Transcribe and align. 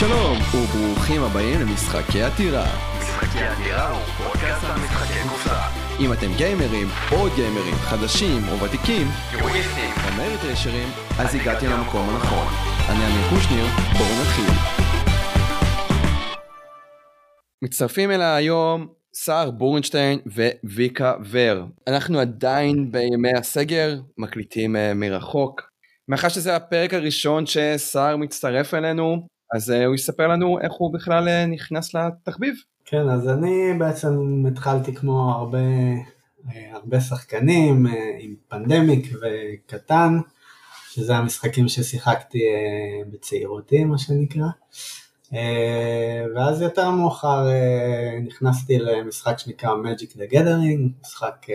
שלום, 0.00 0.36
וברוכים 0.54 1.22
הבאים 1.22 1.60
למשחקי 1.60 2.22
עתירה. 2.22 2.64
משחקי 2.98 3.38
הדירה 3.38 3.90
הוא 3.90 4.00
פודקאסט 4.00 4.64
על 4.64 4.80
משחקי 4.84 5.28
קופסה. 5.28 5.60
אם 6.00 6.12
אתם 6.12 6.26
גיימרים, 6.36 6.86
או 7.12 7.26
גיימרים, 7.36 7.74
חדשים 7.74 8.42
או 8.48 8.60
ותיקים, 8.60 9.06
יוריסטים. 9.32 9.90
או 10.06 10.16
מריטרשרים, 10.16 10.88
אז 11.18 11.34
הגעתי 11.34 11.66
למקום 11.66 12.08
הנכון. 12.08 12.46
אני 12.88 13.06
אמיר 13.06 13.28
קושניר, 13.30 13.64
בואו 13.98 14.20
נתחיל. 14.20 14.54
מצטרפים 17.62 18.10
אליי 18.10 18.44
היום 18.44 18.86
סער 19.14 19.50
בורנשטיין 19.50 20.18
וויקה 20.64 21.14
ור. 21.30 21.64
אנחנו 21.86 22.18
עדיין 22.18 22.92
בימי 22.92 23.32
הסגר, 23.38 23.94
מקליטים 24.18 24.76
אה, 24.76 24.94
מרחוק. 24.94 25.62
מאחר 26.08 26.28
שזה 26.28 26.56
הפרק 26.56 26.94
הראשון 26.94 27.44
שסער 27.46 28.16
מצטרף 28.16 28.74
אלינו, 28.74 29.26
אז 29.52 29.70
אה, 29.70 29.84
הוא 29.86 29.94
יספר 29.94 30.28
לנו 30.28 30.60
איך 30.60 30.72
הוא 30.72 30.92
בכלל 30.92 31.28
אה, 31.28 31.46
נכנס 31.46 31.94
לתחביב. 31.94 32.54
כן, 32.84 33.08
אז 33.08 33.28
אני 33.28 33.72
בעצם 33.78 34.44
התחלתי 34.48 34.94
כמו 34.94 35.30
הרבה, 35.30 35.58
אה, 36.48 36.72
הרבה 36.72 37.00
שחקנים 37.00 37.86
עם 38.18 38.34
פנדמיק 38.48 39.12
וקטן, 39.22 40.18
שזה 40.90 41.16
המשחקים 41.16 41.68
ששיחקתי 41.68 42.38
בצעירותי, 43.10 43.84
מה 43.84 43.98
שנקרא. 43.98 44.46
ואז 46.34 46.62
יותר 46.62 46.90
מאוחר 46.90 47.46
נכנסתי 48.26 48.78
למשחק 48.78 49.38
שנקרא 49.38 49.70
Magic 49.70 50.16
the 50.16 50.32
Gathering, 50.32 51.00
משחק 51.00 51.46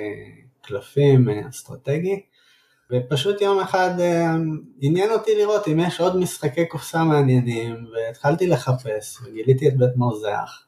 קלפים 0.61 1.29
אסטרטגי. 1.29 2.21
ופשוט 2.91 3.41
יום 3.41 3.59
אחד 3.59 3.99
אה, 3.99 4.35
עניין 4.81 5.11
אותי 5.11 5.35
לראות 5.37 5.67
אם 5.67 5.79
יש 5.79 5.99
עוד 5.99 6.15
משחקי 6.15 6.65
קופסה 6.65 7.03
מעניינים, 7.03 7.87
והתחלתי 7.93 8.47
לחפש, 8.47 9.17
וגיליתי 9.23 9.67
את 9.67 9.77
בית 9.77 9.95
מרזח, 9.95 10.65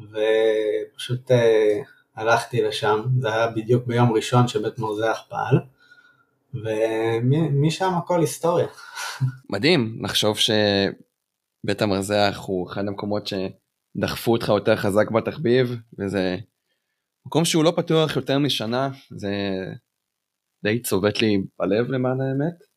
ופשוט 0.00 1.30
אה, 1.30 1.80
הלכתי 2.16 2.62
לשם, 2.62 3.02
זה 3.20 3.34
היה 3.34 3.46
בדיוק 3.46 3.86
ביום 3.86 4.12
ראשון 4.12 4.48
שבית 4.48 4.78
מרזח 4.78 5.22
פעל, 5.28 5.58
ומשם 6.54 7.94
הכל 7.94 8.20
היסטוריה. 8.20 8.66
מדהים 9.52 9.98
לחשוב 10.02 10.38
שבית 10.38 11.82
המרזח 11.82 12.42
הוא 12.46 12.70
אחד 12.70 12.80
המקומות 12.80 13.26
שדחפו 13.26 14.32
אותך 14.32 14.48
יותר 14.48 14.76
חזק 14.76 15.10
בתחביב 15.10 15.76
וזה 15.98 16.36
מקום 17.26 17.44
שהוא 17.44 17.64
לא 17.64 17.72
פתוח 17.76 18.16
יותר 18.16 18.38
משנה 18.38 18.88
זה 19.10 19.30
די 20.62 20.82
צובט 20.82 21.22
לי 21.22 21.42
בלב 21.58 21.90
למען 21.90 22.20
האמת. 22.20 22.76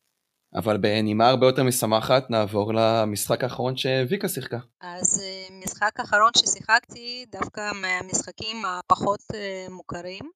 אבל 0.55 0.77
בנימה 0.77 1.29
הרבה 1.29 1.45
יותר 1.45 1.63
משמחת 1.63 2.29
נעבור 2.29 2.73
למשחק 2.73 3.43
האחרון 3.43 3.77
שוויקה 3.77 4.29
שיחקה. 4.29 4.57
אז 4.81 5.21
אה, 5.23 5.55
משחק 5.63 5.99
אחרון 5.99 6.31
ששיחקתי 6.37 7.25
דווקא 7.31 7.71
מהמשחקים 7.81 8.65
הפחות 8.65 9.19
אה, 9.33 9.67
מוכרים 9.69 10.31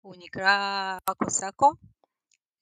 הוא 0.00 0.14
נקרא 0.18 0.98
פאקו 1.04 1.30
סאקו. 1.30 1.72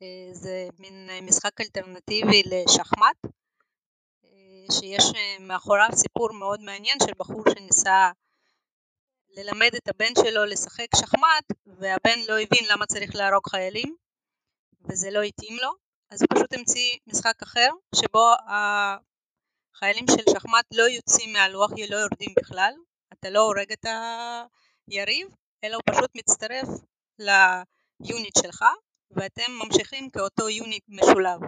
אה, 0.03 0.29
זה 0.33 0.69
מין 0.79 1.09
משחק 1.23 1.61
אלטרנטיבי 1.61 2.43
לשחמט 2.47 3.17
שיש 4.73 5.05
מאחוריו 5.41 5.89
סיפור 5.93 6.33
מאוד 6.33 6.61
מעניין 6.61 6.98
של 7.03 7.13
בחור 7.19 7.45
שניסה 7.55 8.11
ללמד 9.37 9.71
את 9.77 9.89
הבן 9.89 10.13
שלו 10.25 10.45
לשחק 10.45 10.87
שחמט 10.97 11.47
והבן 11.67 12.19
לא 12.29 12.41
הבין 12.41 12.65
למה 12.73 12.87
צריך 12.87 13.15
להרוג 13.15 13.48
חיילים 13.48 13.97
וזה 14.89 15.11
לא 15.11 15.23
התאים 15.23 15.57
לו 15.63 15.71
אז 16.11 16.23
הוא 16.23 16.29
פשוט 16.35 16.53
המציא 16.53 16.99
משחק 17.07 17.43
אחר 17.43 17.69
שבו 17.95 18.33
החיילים 18.49 20.05
של 20.11 20.25
שחמט 20.31 20.65
לא 20.75 20.83
יוצאים 20.83 21.33
מהלוח, 21.33 21.71
לא 21.91 21.97
יורדים 21.97 22.35
בכלל, 22.37 22.73
אתה 23.13 23.31
לא 23.31 23.41
הורג 23.41 23.73
את 23.73 23.87
היריב, 24.89 25.29
אלא 25.64 25.75
הוא 25.75 25.83
פשוט 25.91 26.11
מצטרף 26.17 26.69
ל 27.19 27.42
unit 27.42 28.39
שלך 28.42 28.64
ואתם 29.11 29.53
ממשיכים 29.64 30.11
כאותו 30.11 30.48
unit 30.48 30.85
משולב. 30.89 31.41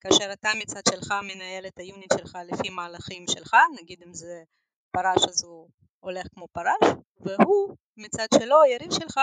כאשר 0.00 0.32
אתה 0.32 0.50
מצד 0.58 0.80
שלך 0.88 1.14
מנהל 1.22 1.66
את 1.66 1.78
ה 1.78 1.85
unit 1.85 2.12
שלך 2.18 2.38
לפי 2.44 2.70
מהלכים 2.70 3.24
שלך, 3.28 3.56
נגיד 3.80 4.02
אם 4.02 4.14
זה 4.14 4.42
פרש 4.90 5.24
אז 5.28 5.44
הוא 5.44 5.68
הולך 6.00 6.26
כמו 6.34 6.48
פרש, 6.52 6.92
והוא 7.20 7.76
מצד 7.96 8.26
שלו, 8.34 8.62
היריב 8.62 8.92
שלך, 8.92 9.20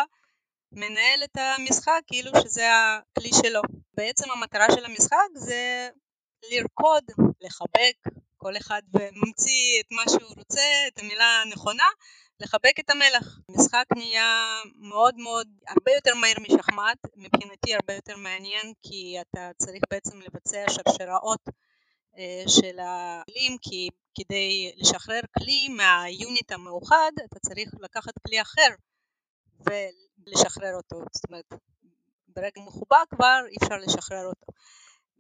מנהל 0.76 1.24
את 1.24 1.38
המשחק 1.38 2.02
כאילו 2.08 2.32
שזה 2.44 2.70
הכלי 2.74 3.30
שלו. 3.42 3.62
בעצם 3.94 4.32
המטרה 4.32 4.66
של 4.76 4.86
המשחק 4.86 5.28
זה 5.36 5.90
לרקוד, 6.52 7.04
לחבק, 7.42 8.14
כל 8.38 8.58
אחד 8.58 8.82
ממציא 8.94 9.80
את 9.80 9.86
מה 9.92 10.04
שהוא 10.10 10.36
רוצה, 10.38 10.62
את 10.88 11.00
המילה 11.00 11.42
הנכונה, 11.42 11.88
לחבק 12.40 12.80
את 12.80 12.90
המלך. 12.90 13.40
המשחק 13.50 13.86
נהיה 13.96 14.62
מאוד 14.76 15.16
מאוד, 15.18 15.48
הרבה 15.68 15.92
יותר 15.92 16.16
מהיר 16.16 16.38
משחמט, 16.40 16.98
מבחינתי 17.16 17.74
הרבה 17.74 17.94
יותר 17.94 18.18
מעניין 18.18 18.74
כי 18.82 19.18
אתה 19.22 19.52
צריך 19.58 19.84
בעצם 19.90 20.22
לבצע 20.22 20.66
שרשראות 20.70 21.50
אה, 22.18 22.44
של 22.48 22.78
הכלים 22.80 23.58
כי 23.62 23.90
כדי 24.16 24.72
לשחרר 24.78 25.22
כלי 25.38 25.70
מהיוניט 25.70 26.52
המאוחד 26.52 27.12
אתה 27.26 27.40
צריך 27.40 27.70
לקחת 27.80 28.14
כלי 28.28 28.42
אחר 28.42 28.70
ולשחרר 29.66 30.74
אותו, 30.76 31.06
זאת 31.12 31.26
אומרת 31.30 31.54
ברגע 32.28 32.62
מחובר 32.68 33.04
כבר 33.10 33.40
אי 33.48 33.56
אפשר 33.64 33.78
לשחרר 33.78 34.26
אותו. 34.26 34.48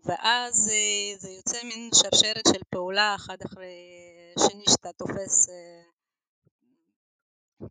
ואז 0.05 0.69
אה, 0.69 1.17
זה 1.19 1.29
יוצא 1.29 1.57
מין 1.63 1.89
שרשרת 1.93 2.43
של 2.47 2.61
פעולה 2.69 3.15
אחד 3.15 3.37
אחרי 3.45 3.75
שני 4.39 4.63
שאתה 4.69 4.89
תופס 4.97 5.49
אה, 5.49 5.83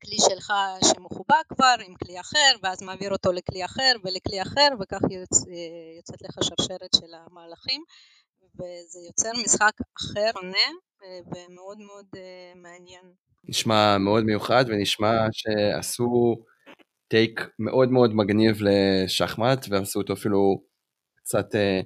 כלי 0.03 0.17
שלך 0.21 0.53
שמחובק 0.85 1.47
כבר 1.49 1.75
עם 1.87 1.95
כלי 1.95 2.21
אחר 2.21 2.57
ואז 2.63 2.83
מעביר 2.83 3.13
אותו 3.13 3.33
לכלי 3.33 3.65
אחר 3.65 3.93
ולכלי 4.05 4.43
אחר 4.43 4.69
וכך 4.81 5.01
יוצא, 5.11 5.51
אה, 5.51 5.97
יוצאת 5.97 6.23
לך 6.23 6.35
שרשרת 6.41 6.91
של 6.97 7.15
המהלכים. 7.15 7.83
וזה 8.55 8.99
יוצר 9.07 9.31
משחק 9.45 9.73
אחר, 10.01 10.31
עונה 10.35 10.69
ומאוד 11.27 11.79
מאוד 11.79 12.07
מעניין. 12.55 13.13
נשמע 13.45 13.99
מאוד 13.99 14.25
מיוחד 14.25 14.65
ונשמע 14.69 15.27
שעשו 15.33 16.37
טייק 17.13 17.49
מאוד 17.59 17.91
מאוד 17.91 18.15
מגניב 18.15 18.59
לשחמט 18.61 19.67
ועשו 19.71 20.01
אותו 20.01 20.13
אפילו 20.13 20.63
קצת 21.17 21.55
אה, 21.55 21.81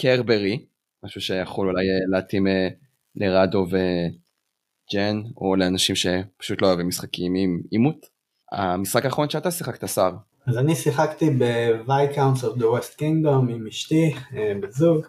קרברי, 0.00 0.66
משהו 1.04 1.20
שיכול 1.20 1.68
אולי 1.68 1.82
אה, 1.82 2.18
להתאים 2.18 2.46
אה, 2.46 2.68
לרדו 3.16 3.66
וג'ן 3.66 5.22
או 5.36 5.56
לאנשים 5.56 5.96
שפשוט 5.96 6.62
לא 6.62 6.66
אוהבים 6.66 6.88
משחקים 6.88 7.34
עם 7.34 7.60
עימות. 7.70 8.06
המשחק 8.52 9.04
האחרון 9.04 9.30
שאתה 9.30 9.50
שיחקת 9.50 9.88
שר. 9.88 10.10
אז 10.46 10.58
אני 10.58 10.76
שיחקתי 10.76 11.30
ב-Viscounts 11.30 12.40
of 12.40 12.58
the 12.58 12.64
West 12.64 13.00
Kingdom 13.00 13.50
עם 13.50 13.66
אשתי 13.66 14.14
בזוג, 14.62 15.06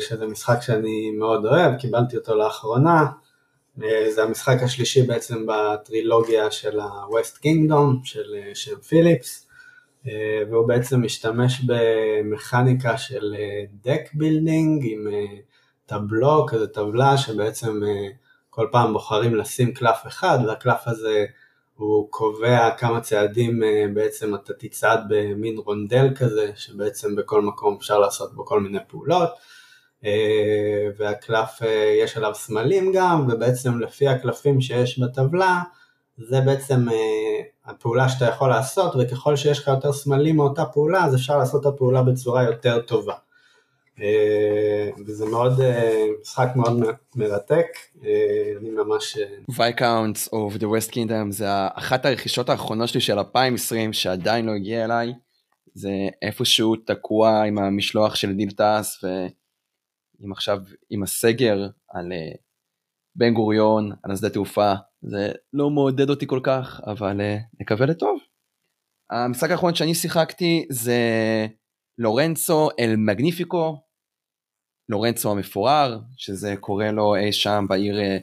שזה 0.00 0.26
משחק 0.26 0.62
שאני 0.62 1.10
מאוד 1.18 1.46
אוהב, 1.46 1.76
קיבלתי 1.76 2.16
אותו 2.16 2.34
לאחרונה. 2.34 3.06
אה, 3.84 4.10
זה 4.12 4.22
המשחק 4.22 4.62
השלישי 4.62 5.02
בעצם 5.02 5.46
בטרילוגיה 5.46 6.50
של 6.50 6.80
ה-West 6.80 7.36
Kingdom 7.36 8.04
של, 8.04 8.34
אה, 8.34 8.54
של 8.54 8.76
פיליפס 8.76 9.48
אה, 10.08 10.42
והוא 10.50 10.68
בעצם 10.68 11.02
משתמש 11.02 11.60
במכניקה 11.66 12.98
של 12.98 13.34
deck 13.84 14.14
building 14.14 14.80
עם 14.82 15.06
טבלו, 15.86 16.46
כזה 16.46 16.66
טבלה 16.66 17.16
שבעצם 17.16 17.80
כל 18.50 18.66
פעם 18.72 18.92
בוחרים 18.92 19.34
לשים 19.34 19.74
קלף 19.74 20.06
אחד 20.06 20.38
והקלף 20.46 20.80
הזה 20.86 21.24
הוא 21.76 22.10
קובע 22.10 22.70
כמה 22.78 23.00
צעדים 23.00 23.62
בעצם 23.94 24.34
אתה 24.34 24.52
תצעד 24.58 25.00
במין 25.08 25.58
רונדל 25.58 26.14
כזה 26.14 26.50
שבעצם 26.56 27.16
בכל 27.16 27.42
מקום 27.42 27.76
אפשר 27.78 27.98
לעשות 27.98 28.34
בו 28.34 28.46
כל 28.46 28.60
מיני 28.60 28.78
פעולות. 28.88 29.28
אה, 29.28 29.57
והקלף 30.96 31.62
אה, 31.62 31.94
יש 32.04 32.16
עליו 32.16 32.34
סמלים 32.34 32.92
גם, 32.94 33.26
ובעצם 33.28 33.80
לפי 33.80 34.08
הקלפים 34.08 34.60
שיש 34.60 34.98
בטבלה, 34.98 35.62
זה 36.18 36.40
בעצם 36.40 36.88
אה, 36.88 37.40
הפעולה 37.66 38.08
שאתה 38.08 38.24
יכול 38.24 38.48
לעשות, 38.48 38.92
וככל 38.98 39.36
שיש 39.36 39.58
לך 39.58 39.68
יותר 39.68 39.92
סמלים 39.92 40.36
מאותה 40.36 40.64
פעולה, 40.64 41.04
אז 41.04 41.14
אפשר 41.14 41.38
לעשות 41.38 41.60
את 41.60 41.66
הפעולה 41.66 42.02
בצורה 42.02 42.42
יותר 42.42 42.80
טובה. 42.80 43.14
וזה 45.06 45.26
מאוד, 45.26 45.60
משחק 46.20 46.48
מאוד 46.56 46.82
מרתק, 47.16 47.66
אני 48.60 48.70
ממש... 48.70 49.18
Viscounts 49.56 50.28
of 50.28 50.58
the 50.58 50.64
West 50.64 50.90
Kingdom 50.92 51.30
זה 51.30 51.46
אחת 51.74 52.06
הרכישות 52.06 52.50
האחרונות 52.50 52.88
שלי 52.88 53.00
של 53.00 53.18
2020 53.18 53.92
שעדיין 53.92 54.46
לא 54.46 54.52
הגיע 54.52 54.84
אליי, 54.84 55.12
זה 55.74 55.90
איפשהו 56.22 56.76
תקוע 56.76 57.42
עם 57.42 57.58
המשלוח 57.58 58.14
של 58.14 58.34
דיל 58.34 58.50
טס, 58.50 59.04
ו... 59.04 59.06
עם 60.20 60.32
עכשיו, 60.32 60.58
עם 60.90 61.02
הסגר 61.02 61.68
על 61.88 62.12
אה, 62.12 62.32
בן 63.16 63.34
גוריון, 63.34 63.92
על 64.02 64.12
השדה 64.12 64.30
תעופה, 64.30 64.72
זה 65.02 65.32
לא 65.52 65.70
מעודד 65.70 66.10
אותי 66.10 66.26
כל 66.26 66.40
כך, 66.42 66.80
אבל 66.86 67.20
אה, 67.20 67.36
נקווה 67.60 67.86
לטוב. 67.86 68.18
המשחק 69.10 69.50
האחרון 69.50 69.74
שאני 69.74 69.94
שיחקתי 69.94 70.66
זה 70.70 71.00
Lorenzo 71.98 72.68
il 72.78 72.94
Magnifico, 72.96 73.76
לורנצו 74.88 75.30
המפואר, 75.30 75.98
שזה 76.16 76.54
קורה 76.60 76.90
לו 76.90 77.16
אי 77.16 77.32
שם 77.32 77.66
בעיר 77.68 78.00
אה, 78.00 78.18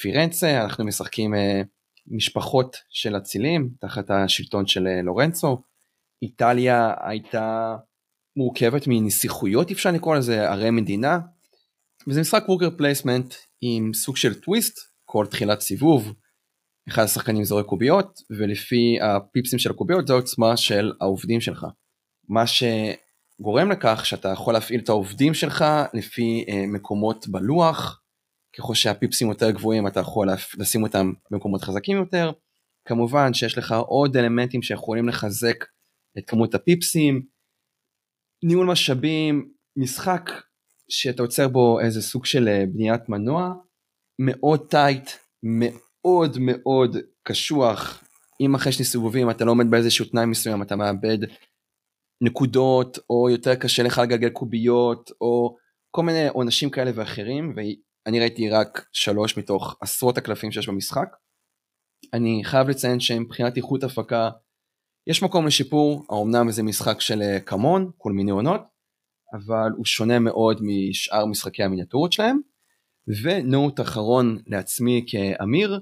פירנצה, 0.00 0.64
אנחנו 0.64 0.84
משחקים 0.84 1.34
אה, 1.34 1.62
משפחות 2.06 2.76
של 2.88 3.16
אצילים 3.16 3.70
תחת 3.80 4.10
השלטון 4.10 4.66
של 4.66 4.86
אה, 4.86 5.02
לורנצו. 5.02 5.62
איטליה 6.22 6.94
הייתה 7.00 7.76
מורכבת 8.36 8.82
מנסיכויות 8.86 9.70
אפשר 9.70 9.90
לקרוא 9.90 10.16
לזה 10.16 10.50
ערי 10.50 10.70
מדינה. 10.70 11.18
וזה 12.08 12.20
משחק 12.20 12.44
worker 12.48 12.70
placement 12.76 13.34
עם 13.60 13.94
סוג 13.94 14.16
של 14.16 14.40
טוויסט 14.40 14.78
כל 15.04 15.26
תחילת 15.26 15.60
סיבוב. 15.60 16.12
אחד 16.88 17.02
השחקנים 17.02 17.44
זורק 17.44 17.66
קוביות 17.66 18.20
ולפי 18.30 18.98
ה 19.02 19.10
pipsים 19.10 19.58
של 19.58 19.70
הקוביות 19.70 20.06
זה 20.06 20.12
העוצמה 20.12 20.56
של 20.56 20.92
העובדים 21.00 21.40
שלך. 21.40 21.66
מה 22.28 22.44
שגורם 22.46 23.70
לכך 23.70 24.06
שאתה 24.06 24.28
יכול 24.28 24.54
להפעיל 24.54 24.80
את 24.80 24.88
העובדים 24.88 25.34
שלך 25.34 25.64
לפי 25.94 26.44
אה, 26.48 26.64
מקומות 26.66 27.28
בלוח. 27.28 28.02
ככל 28.58 28.74
שהפיפסים 28.74 29.28
יותר 29.28 29.50
גבוהים 29.50 29.86
אתה 29.86 30.00
יכול 30.00 30.28
לשים 30.58 30.82
אותם 30.82 31.12
במקומות 31.30 31.64
חזקים 31.64 31.96
יותר. 31.96 32.32
כמובן 32.84 33.34
שיש 33.34 33.58
לך 33.58 33.74
עוד 33.86 34.16
אלמנטים 34.16 34.62
שיכולים 34.62 35.08
לחזק 35.08 35.64
את 36.18 36.30
כמות 36.30 36.54
הפיפסים. 36.54 37.22
ניהול 38.42 38.66
משאבים, 38.66 39.50
משחק 39.76 40.30
שאתה 40.88 41.22
יוצר 41.22 41.48
בו 41.48 41.80
איזה 41.80 42.02
סוג 42.02 42.26
של 42.26 42.48
אה, 42.48 42.64
בניית 42.72 43.08
מנוע, 43.08 43.54
מאוד 44.20 44.70
טייט, 44.70 45.10
מאוד 45.42 46.36
מאוד 46.40 46.96
קשוח. 47.22 48.04
אם 48.40 48.54
אחרי 48.54 48.72
שני 48.72 48.84
סיבובים 48.84 49.30
אתה 49.30 49.44
לא 49.44 49.50
עומד 49.50 49.70
באיזשהו 49.70 50.04
תנאי 50.04 50.26
מסוים 50.26 50.62
אתה 50.62 50.76
מאבד 50.76 51.18
נקודות 52.22 52.98
או 53.10 53.30
יותר 53.30 53.54
קשה 53.54 53.82
לך 53.82 53.98
לגלגל 53.98 54.28
קוביות 54.28 55.10
או 55.20 55.56
כל 55.90 56.02
מיני 56.02 56.28
עונשים 56.28 56.70
כאלה 56.70 56.90
ואחרים 56.94 57.54
ואני 57.56 58.20
ראיתי 58.20 58.50
רק 58.50 58.86
שלוש 58.92 59.38
מתוך 59.38 59.76
עשרות 59.80 60.18
הקלפים 60.18 60.52
שיש 60.52 60.68
במשחק. 60.68 61.08
אני 62.14 62.40
חייב 62.44 62.68
לציין 62.68 63.00
שמבחינת 63.00 63.56
איכות 63.56 63.84
הפקה 63.84 64.30
יש 65.08 65.22
מקום 65.22 65.46
לשיפור, 65.46 66.04
האומנם 66.10 66.50
זה 66.50 66.62
משחק 66.62 67.00
של 67.00 67.22
אה, 67.22 67.40
כמון, 67.40 67.90
כל 67.98 68.12
מיני 68.12 68.30
עונות, 68.30 68.60
אבל 69.36 69.70
הוא 69.76 69.84
שונה 69.84 70.18
מאוד 70.18 70.60
משאר 70.62 71.26
משחקי 71.26 71.62
המיניאטורות 71.62 72.12
שלהם. 72.12 72.40
ונוט 73.22 73.80
אחרון 73.80 74.38
לעצמי 74.46 75.04
כאמיר, 75.06 75.80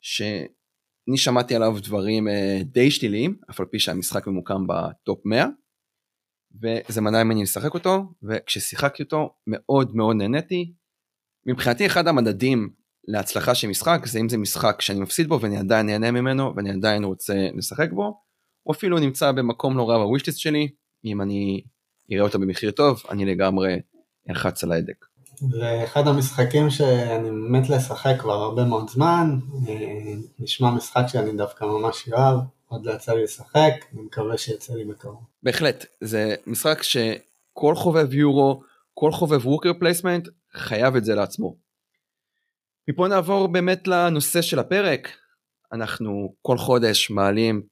שאני 0.00 1.16
שמעתי 1.16 1.54
עליו 1.54 1.76
דברים 1.82 2.28
אה, 2.28 2.58
די 2.64 2.90
שליליים, 2.90 3.36
אף 3.50 3.60
על 3.60 3.66
פי 3.66 3.78
שהמשחק 3.78 4.26
ממוקם 4.26 4.66
בטופ 4.66 5.26
100, 5.26 5.46
וזה 6.62 7.00
מנע 7.00 7.24
ממני 7.24 7.42
לשחק 7.42 7.74
אותו, 7.74 8.12
וכששיחקתי 8.22 9.02
אותו 9.02 9.34
מאוד 9.46 9.96
מאוד 9.96 10.16
נהניתי. 10.16 10.72
מבחינתי 11.46 11.86
אחד 11.86 12.08
המדדים 12.08 12.70
להצלחה 13.08 13.54
של 13.54 13.68
משחק 13.68 14.06
זה 14.06 14.18
אם 14.18 14.28
זה 14.28 14.38
משחק 14.38 14.80
שאני 14.80 15.00
מפסיד 15.00 15.28
בו 15.28 15.40
ואני 15.40 15.56
עדיין 15.58 15.86
נהנה 15.86 16.10
ממנו 16.10 16.52
ואני 16.56 16.70
עדיין 16.70 17.04
רוצה 17.04 17.34
לשחק 17.56 17.90
בו, 17.92 18.20
או 18.66 18.72
אפילו 18.72 18.98
נמצא 18.98 19.32
במקום 19.32 19.76
לא 19.76 19.88
רע 19.88 19.98
בווישליסט 19.98 20.38
שלי, 20.38 20.68
אם 21.04 21.22
אני 21.22 21.62
אראה 22.12 22.22
אותו 22.22 22.38
במחיר 22.38 22.70
טוב, 22.70 23.02
אני 23.10 23.24
לגמרי 23.24 23.80
אלחץ 24.30 24.64
על 24.64 24.72
ההדק. 24.72 25.06
זה 25.38 25.84
אחד 25.84 26.08
המשחקים 26.08 26.70
שאני 26.70 27.30
מת 27.30 27.68
לשחק 27.68 28.14
כבר 28.18 28.32
הרבה 28.32 28.64
מאוד 28.64 28.90
זמן, 28.90 29.38
אה, 29.68 29.74
נשמע 30.38 30.70
משחק 30.70 31.02
שאני 31.08 31.36
דווקא 31.36 31.64
ממש 31.64 32.08
אוהב, 32.12 32.38
עוד 32.68 32.86
לא 32.86 32.92
יצא 32.92 33.12
לי 33.12 33.22
לשחק, 33.22 33.72
אני 33.92 34.02
מקווה 34.02 34.38
שיצא 34.38 34.74
לי 34.74 34.84
בקרוב. 34.84 35.24
בהחלט, 35.42 35.86
זה 36.00 36.34
משחק 36.46 36.82
שכל 36.82 37.74
חובב 37.74 38.14
יורו, 38.14 38.62
כל 38.94 39.12
חובב 39.12 39.46
worker 39.46 39.72
placement, 39.78 40.28
חייב 40.52 40.96
את 40.96 41.04
זה 41.04 41.14
לעצמו. 41.14 41.56
מפה 42.88 43.08
נעבור 43.08 43.48
באמת 43.48 43.88
לנושא 43.88 44.42
של 44.42 44.58
הפרק, 44.58 45.08
אנחנו 45.72 46.34
כל 46.42 46.58
חודש 46.58 47.10
מעלים 47.10 47.62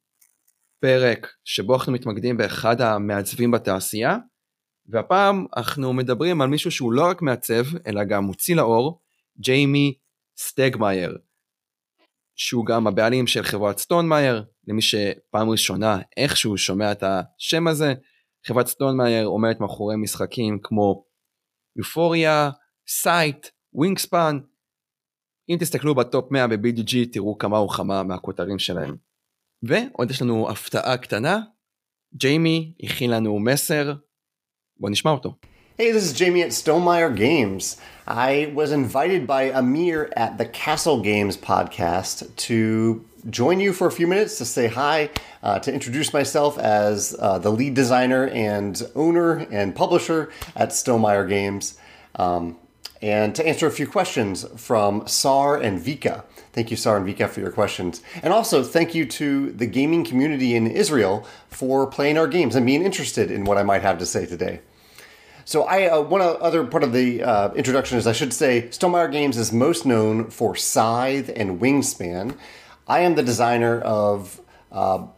פרק 0.85 1.33
שבו 1.45 1.75
אנחנו 1.75 1.93
מתמקדים 1.93 2.37
באחד 2.37 2.81
המעצבים 2.81 3.51
בתעשייה, 3.51 4.17
והפעם 4.87 5.47
אנחנו 5.57 5.93
מדברים 5.93 6.41
על 6.41 6.49
מישהו 6.49 6.71
שהוא 6.71 6.93
לא 6.93 7.03
רק 7.11 7.23
מעצב, 7.23 7.65
אלא 7.87 8.05
גם 8.05 8.25
מוציא 8.25 8.57
לאור, 8.57 9.01
ג'יימי 9.39 9.95
סטגמייר, 10.39 11.19
שהוא 12.35 12.67
גם 12.67 12.87
הבעלים 12.87 13.27
של 13.27 13.43
חברת 13.43 13.79
סטונמייר, 13.79 14.45
למי 14.67 14.83
שפעם 14.83 15.51
ראשונה 15.51 15.99
איכשהו 16.17 16.59
שומע 16.59 16.93
את 16.93 17.03
השם 17.03 17.67
הזה, 17.67 17.95
חברת 18.47 18.67
סטונמייר 18.67 19.27
עומדת 19.27 19.61
מאחורי 19.61 19.97
משחקים 19.97 20.59
כמו 20.63 21.05
Euphoria, 21.77 22.51
Scythe, 22.89 23.47
Wingspan, 23.73 24.39
אם 25.49 25.57
תסתכלו 25.61 25.95
בטופ 25.95 26.31
100 26.31 26.47
ב-BGG 26.47 26.97
תראו 27.13 27.39
כמה 27.39 27.61
וכמה 27.61 28.03
מהכותרים 28.03 28.59
שלהם. 28.59 29.14
ועוד 29.64 30.12
יש 30.12 30.22
לנו 30.22 30.50
הפתעה 30.50 30.98
קטנה, 30.98 31.40
ג'יימי 32.16 32.74
הכין 32.84 33.12
לנו 33.12 33.40
מסר, 33.40 33.94
בוא 34.80 34.90
נשמע 34.90 35.12
אותו. 35.12 35.34
Hey, 35.78 35.92
this 35.92 36.04
is 36.04 36.12
Jamie 36.12 36.42
at 36.42 36.50
Stonemeyer 36.50 37.16
Games. 37.16 37.78
I 38.06 38.52
was 38.54 38.74
invited 38.74 39.26
by 39.26 39.44
Amir 39.44 40.12
at 40.18 40.38
the 40.38 40.46
Castle 40.46 41.00
Games 41.02 41.38
podcast 41.38 42.36
to 42.48 43.06
join 43.30 43.62
you 43.62 43.72
for 43.72 43.88
a 43.88 43.92
few 43.92 44.06
minutes 44.06 44.38
to 44.40 44.46
say 44.46 44.68
hi, 44.68 45.10
uh, 45.42 45.60
to 45.60 45.74
introduce 45.74 46.12
myself 46.14 46.58
as 46.58 47.16
uh, 47.20 47.40
the 47.40 47.50
lead 47.50 47.76
designer 47.76 48.28
and 48.28 48.82
owner 48.94 49.48
and 49.52 49.74
publisher 49.74 50.30
at 50.54 50.72
Stonemeyer 50.72 51.28
Games. 51.30 51.78
Um, 52.16 52.58
and 53.05 53.35
to 53.35 53.47
answer 53.47 53.67
a 53.67 53.71
few 53.71 53.87
questions 53.87 54.47
from 54.57 55.07
Sar 55.07 55.59
and 55.59 55.79
Vika. 55.79 56.25
Thank 56.55 56.71
you, 56.71 56.77
Sar 56.79 56.97
and 56.97 57.07
Vika, 57.07 57.29
for 57.29 57.41
your 57.41 57.51
questions. 57.51 58.03
And 58.23 58.33
also, 58.33 58.63
thank 58.63 58.95
you 58.95 59.05
to 59.05 59.53
the 59.53 59.67
gaming 59.67 60.07
community 60.07 60.55
in 60.55 60.67
Israel 60.67 61.27
for 61.51 61.87
playing 61.87 62.17
our 62.17 62.27
games 62.27 62.57
and 62.57 62.65
being 62.65 62.83
interested 62.83 63.31
in 63.31 63.45
what 63.45 63.59
I 63.59 63.63
might 63.63 63.83
have 63.83 63.99
to 63.99 64.07
say 64.07 64.25
today. 64.25 64.61
So, 65.45 65.65
I 65.65 65.85
uh, 65.85 66.01
one 66.01 66.23
other 66.23 66.65
part 66.65 66.83
of 66.83 66.95
the 66.95 67.23
uh, 67.23 67.53
introduction 67.53 67.99
is 67.99 68.07
I 68.07 68.13
should 68.13 68.33
say 68.33 68.69
Stonemeyer 68.71 69.13
Games 69.13 69.37
is 69.37 69.53
most 69.53 69.85
known 69.85 70.31
for 70.31 70.57
Scythe 70.57 71.31
and 71.37 71.61
Wingspan. 71.61 72.39
I 72.89 73.01
am 73.01 73.17
the 73.17 73.23
designer 73.23 73.83
of 73.83 74.41
uh, 74.73 75.09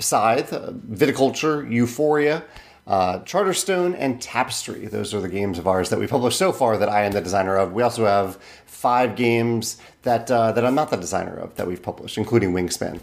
Scythe, 0.00 0.50
Viticulture, 0.50 1.70
Euphoria, 1.70 2.42
uh, 2.88 3.20
Charterstone 3.20 3.94
and 3.98 4.20
Tapestry. 4.20 4.86
Those 4.86 5.12
are 5.12 5.20
the 5.20 5.28
games 5.28 5.58
of 5.58 5.68
ours 5.68 5.90
that 5.90 5.98
we 5.98 6.06
published 6.06 6.38
so 6.38 6.52
far 6.52 6.78
that 6.78 6.88
I 6.88 7.04
am 7.04 7.12
the 7.12 7.20
designer 7.20 7.56
of. 7.56 7.72
We 7.72 7.82
also 7.82 8.06
have 8.06 8.36
five 8.64 9.14
games 9.14 9.76
that 10.02 10.30
uh, 10.30 10.52
that 10.52 10.64
I'm 10.64 10.74
not 10.74 10.90
the 10.90 10.96
designer 10.96 11.36
of 11.36 11.54
that 11.56 11.66
we've 11.66 11.82
published, 11.82 12.16
including 12.16 12.52
Wingspan. 12.52 13.00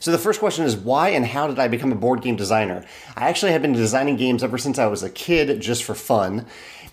So 0.00 0.10
the 0.10 0.18
first 0.18 0.40
question 0.40 0.64
is 0.64 0.76
why 0.76 1.10
and 1.10 1.26
how 1.26 1.48
did 1.48 1.58
I 1.58 1.68
become 1.68 1.92
a 1.92 1.96
board 1.96 2.22
game 2.22 2.36
designer? 2.36 2.84
I 3.14 3.28
actually 3.28 3.52
have 3.52 3.62
been 3.62 3.72
designing 3.72 4.16
games 4.16 4.42
ever 4.42 4.56
since 4.56 4.78
I 4.78 4.86
was 4.86 5.02
a 5.02 5.10
kid, 5.10 5.60
just 5.60 5.84
for 5.84 5.94
fun. 5.94 6.46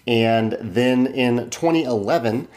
And 0.06 0.58
then 0.60 1.08
in 1.08 1.50
2011, 1.50 2.48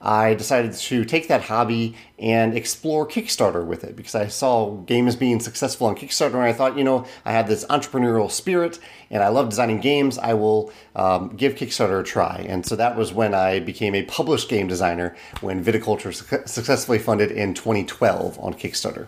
I 0.00 0.34
decided 0.34 0.74
to 0.74 1.04
take 1.04 1.26
that 1.28 1.42
hobby 1.42 1.96
and 2.18 2.56
explore 2.56 3.06
Kickstarter 3.06 3.64
with 3.64 3.82
it 3.82 3.96
because 3.96 4.14
I 4.14 4.28
saw 4.28 4.76
games 4.82 5.16
being 5.16 5.40
successful 5.40 5.88
on 5.88 5.96
Kickstarter 5.96 6.34
and 6.34 6.42
I 6.42 6.52
thought, 6.52 6.78
you 6.78 6.84
know, 6.84 7.04
I 7.24 7.32
have 7.32 7.48
this 7.48 7.64
entrepreneurial 7.66 8.30
spirit 8.30 8.78
and 9.10 9.22
I 9.22 9.28
love 9.28 9.48
designing 9.48 9.80
games. 9.80 10.16
I 10.16 10.34
will 10.34 10.72
um, 10.94 11.30
give 11.36 11.56
Kickstarter 11.56 12.00
a 12.00 12.04
try. 12.04 12.46
And 12.48 12.64
so 12.64 12.76
that 12.76 12.96
was 12.96 13.12
when 13.12 13.34
I 13.34 13.58
became 13.58 13.94
a 13.94 14.04
published 14.04 14.48
game 14.48 14.68
designer 14.68 15.16
when 15.40 15.64
Viticulture 15.64 16.14
su- 16.14 16.46
successfully 16.46 16.98
funded 16.98 17.32
in 17.32 17.54
2012 17.54 18.38
on 18.38 18.54
Kickstarter. 18.54 19.06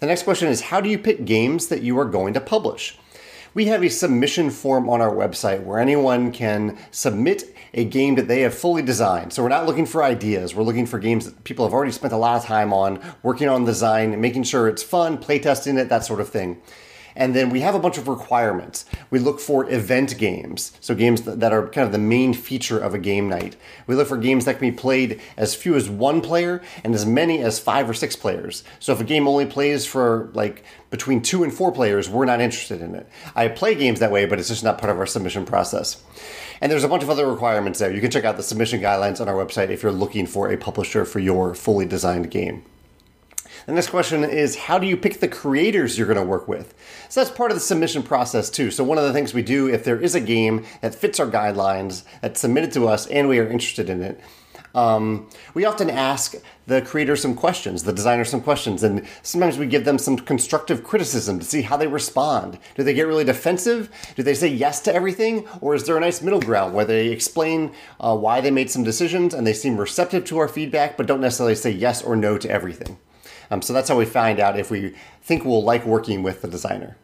The 0.00 0.06
next 0.06 0.24
question 0.24 0.48
is 0.48 0.62
How 0.62 0.82
do 0.82 0.90
you 0.90 0.98
pick 0.98 1.24
games 1.24 1.68
that 1.68 1.82
you 1.82 1.98
are 1.98 2.04
going 2.04 2.34
to 2.34 2.40
publish? 2.40 2.98
We 3.54 3.66
have 3.66 3.84
a 3.84 3.88
submission 3.88 4.50
form 4.50 4.90
on 4.90 5.00
our 5.00 5.12
website 5.12 5.62
where 5.62 5.78
anyone 5.78 6.32
can 6.32 6.76
submit 6.90 7.53
a 7.74 7.84
game 7.84 8.14
that 8.14 8.28
they 8.28 8.42
have 8.42 8.54
fully 8.54 8.82
designed. 8.82 9.32
So 9.32 9.42
we're 9.42 9.48
not 9.48 9.66
looking 9.66 9.84
for 9.84 10.02
ideas. 10.02 10.54
We're 10.54 10.62
looking 10.62 10.86
for 10.86 11.00
games 11.00 11.24
that 11.26 11.42
people 11.42 11.66
have 11.66 11.74
already 11.74 11.90
spent 11.90 12.12
a 12.12 12.16
lot 12.16 12.36
of 12.40 12.44
time 12.44 12.72
on, 12.72 13.00
working 13.22 13.48
on 13.48 13.64
design, 13.64 14.20
making 14.20 14.44
sure 14.44 14.68
it's 14.68 14.82
fun, 14.82 15.18
playtesting 15.18 15.76
it, 15.78 15.88
that 15.88 16.04
sort 16.04 16.20
of 16.20 16.28
thing. 16.28 16.62
And 17.16 17.34
then 17.34 17.50
we 17.50 17.60
have 17.60 17.74
a 17.74 17.78
bunch 17.78 17.98
of 17.98 18.08
requirements. 18.08 18.84
We 19.10 19.18
look 19.18 19.40
for 19.40 19.70
event 19.70 20.18
games, 20.18 20.72
so 20.80 20.94
games 20.94 21.22
that 21.22 21.52
are 21.52 21.68
kind 21.68 21.86
of 21.86 21.92
the 21.92 21.98
main 21.98 22.34
feature 22.34 22.78
of 22.78 22.94
a 22.94 22.98
game 22.98 23.28
night. 23.28 23.56
We 23.86 23.94
look 23.94 24.08
for 24.08 24.16
games 24.16 24.44
that 24.44 24.58
can 24.58 24.70
be 24.70 24.76
played 24.76 25.20
as 25.36 25.54
few 25.54 25.74
as 25.74 25.88
one 25.88 26.20
player 26.20 26.62
and 26.82 26.94
as 26.94 27.06
many 27.06 27.40
as 27.42 27.58
five 27.58 27.88
or 27.88 27.94
six 27.94 28.16
players. 28.16 28.64
So 28.80 28.92
if 28.92 29.00
a 29.00 29.04
game 29.04 29.28
only 29.28 29.46
plays 29.46 29.86
for 29.86 30.30
like 30.34 30.64
between 30.90 31.22
two 31.22 31.42
and 31.42 31.52
four 31.52 31.72
players, 31.72 32.08
we're 32.08 32.24
not 32.24 32.40
interested 32.40 32.80
in 32.80 32.94
it. 32.94 33.08
I 33.34 33.48
play 33.48 33.74
games 33.74 34.00
that 34.00 34.12
way, 34.12 34.26
but 34.26 34.38
it's 34.38 34.48
just 34.48 34.64
not 34.64 34.78
part 34.78 34.90
of 34.90 34.98
our 34.98 35.06
submission 35.06 35.44
process. 35.44 36.02
And 36.60 36.70
there's 36.70 36.84
a 36.84 36.88
bunch 36.88 37.02
of 37.02 37.10
other 37.10 37.30
requirements 37.30 37.78
there. 37.78 37.92
You 37.92 38.00
can 38.00 38.10
check 38.10 38.24
out 38.24 38.36
the 38.36 38.42
submission 38.42 38.80
guidelines 38.80 39.20
on 39.20 39.28
our 39.28 39.34
website 39.34 39.70
if 39.70 39.82
you're 39.82 39.92
looking 39.92 40.26
for 40.26 40.50
a 40.50 40.56
publisher 40.56 41.04
for 41.04 41.18
your 41.18 41.54
fully 41.54 41.86
designed 41.86 42.30
game. 42.30 42.64
The 43.66 43.72
next 43.72 43.90
question 43.90 44.24
is 44.24 44.56
How 44.56 44.78
do 44.78 44.86
you 44.86 44.96
pick 44.96 45.20
the 45.20 45.28
creators 45.28 45.96
you're 45.96 46.06
going 46.06 46.18
to 46.18 46.24
work 46.24 46.48
with? 46.48 46.74
So 47.08 47.20
that's 47.20 47.34
part 47.34 47.50
of 47.50 47.56
the 47.56 47.60
submission 47.60 48.02
process, 48.02 48.50
too. 48.50 48.70
So, 48.70 48.84
one 48.84 48.98
of 48.98 49.04
the 49.04 49.12
things 49.12 49.34
we 49.34 49.42
do 49.42 49.68
if 49.68 49.84
there 49.84 50.00
is 50.00 50.14
a 50.14 50.20
game 50.20 50.64
that 50.80 50.94
fits 50.94 51.20
our 51.20 51.26
guidelines, 51.26 52.04
that's 52.20 52.40
submitted 52.40 52.72
to 52.72 52.88
us, 52.88 53.06
and 53.06 53.28
we 53.28 53.38
are 53.38 53.48
interested 53.48 53.88
in 53.88 54.02
it, 54.02 54.20
um, 54.74 55.28
we 55.54 55.64
often 55.64 55.88
ask 55.88 56.34
the 56.66 56.82
creator 56.82 57.14
some 57.14 57.34
questions, 57.34 57.84
the 57.84 57.92
designer 57.92 58.24
some 58.24 58.40
questions, 58.40 58.82
and 58.82 59.06
sometimes 59.22 59.56
we 59.56 59.66
give 59.66 59.84
them 59.84 59.98
some 59.98 60.16
constructive 60.16 60.82
criticism 60.82 61.38
to 61.38 61.44
see 61.44 61.62
how 61.62 61.76
they 61.76 61.86
respond. 61.86 62.58
Do 62.74 62.82
they 62.82 62.94
get 62.94 63.06
really 63.06 63.24
defensive? 63.24 63.88
Do 64.16 64.22
they 64.22 64.34
say 64.34 64.48
yes 64.48 64.80
to 64.80 64.94
everything? 64.94 65.46
Or 65.60 65.74
is 65.74 65.84
there 65.84 65.96
a 65.96 66.00
nice 66.00 66.22
middle 66.22 66.40
ground 66.40 66.74
where 66.74 66.84
they 66.84 67.08
explain 67.08 67.72
uh, 68.00 68.16
why 68.16 68.40
they 68.40 68.50
made 68.50 68.70
some 68.70 68.82
decisions 68.82 69.32
and 69.32 69.46
they 69.46 69.52
seem 69.52 69.76
receptive 69.76 70.24
to 70.26 70.38
our 70.38 70.48
feedback, 70.48 70.96
but 70.96 71.06
don't 71.06 71.20
necessarily 71.20 71.54
say 71.54 71.70
yes 71.70 72.02
or 72.02 72.16
no 72.16 72.36
to 72.38 72.50
everything? 72.50 72.98
Um, 73.50 73.62
so 73.62 73.72
that's 73.72 73.88
how 73.88 73.96
we 73.96 74.04
find 74.04 74.40
out 74.40 74.58
if 74.58 74.70
we 74.70 74.94
think 75.22 75.44
we'll 75.44 75.62
like 75.62 75.84
working 75.84 76.22
with 76.22 76.42
the 76.42 76.48
designer. 76.48 76.96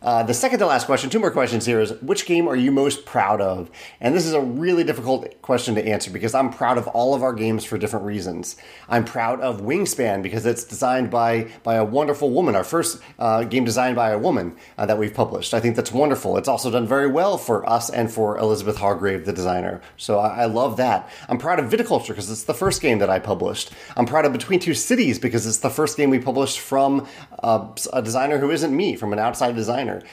Uh, 0.00 0.22
the 0.22 0.34
second 0.34 0.60
to 0.60 0.66
last 0.66 0.86
question, 0.86 1.10
two 1.10 1.18
more 1.18 1.30
questions 1.30 1.66
here, 1.66 1.80
is 1.80 1.92
which 2.02 2.24
game 2.26 2.46
are 2.48 2.56
you 2.56 2.70
most 2.70 3.04
proud 3.04 3.40
of? 3.40 3.70
And 4.00 4.14
this 4.14 4.26
is 4.26 4.32
a 4.32 4.40
really 4.40 4.84
difficult 4.84 5.40
question 5.42 5.74
to 5.74 5.86
answer 5.86 6.10
because 6.10 6.34
I'm 6.34 6.50
proud 6.50 6.78
of 6.78 6.86
all 6.88 7.14
of 7.14 7.22
our 7.22 7.32
games 7.32 7.64
for 7.64 7.78
different 7.78 8.06
reasons. 8.06 8.56
I'm 8.88 9.04
proud 9.04 9.40
of 9.40 9.60
Wingspan 9.60 10.22
because 10.22 10.46
it's 10.46 10.64
designed 10.64 11.10
by 11.10 11.50
by 11.64 11.74
a 11.74 11.84
wonderful 11.84 12.30
woman, 12.30 12.54
our 12.54 12.64
first 12.64 13.00
uh, 13.18 13.42
game 13.44 13.64
designed 13.64 13.96
by 13.96 14.10
a 14.10 14.18
woman 14.18 14.56
uh, 14.76 14.86
that 14.86 14.98
we've 14.98 15.14
published. 15.14 15.52
I 15.52 15.60
think 15.60 15.74
that's 15.74 15.92
wonderful. 15.92 16.36
It's 16.36 16.48
also 16.48 16.70
done 16.70 16.86
very 16.86 17.10
well 17.10 17.36
for 17.36 17.68
us 17.68 17.90
and 17.90 18.10
for 18.10 18.38
Elizabeth 18.38 18.76
Hargrave, 18.76 19.24
the 19.24 19.32
designer. 19.32 19.80
So 19.96 20.18
I, 20.18 20.42
I 20.42 20.44
love 20.44 20.76
that. 20.76 21.10
I'm 21.28 21.38
proud 21.38 21.58
of 21.58 21.70
Viticulture 21.70 22.08
because 22.08 22.30
it's 22.30 22.44
the 22.44 22.54
first 22.54 22.80
game 22.80 22.98
that 22.98 23.10
I 23.10 23.18
published. 23.18 23.72
I'm 23.96 24.06
proud 24.06 24.24
of 24.24 24.32
Between 24.32 24.60
Two 24.60 24.74
Cities 24.74 25.18
because 25.18 25.46
it's 25.46 25.58
the 25.58 25.70
first 25.70 25.96
game 25.96 26.10
we 26.10 26.20
published 26.20 26.60
from 26.60 27.06
uh, 27.42 27.68
a 27.92 28.02
designer 28.02 28.38
who 28.38 28.50
isn't 28.50 28.74
me, 28.74 28.94
from 28.94 29.12
an 29.12 29.18
outside 29.18 29.56
designer 29.56 29.87
designer. 29.88 30.06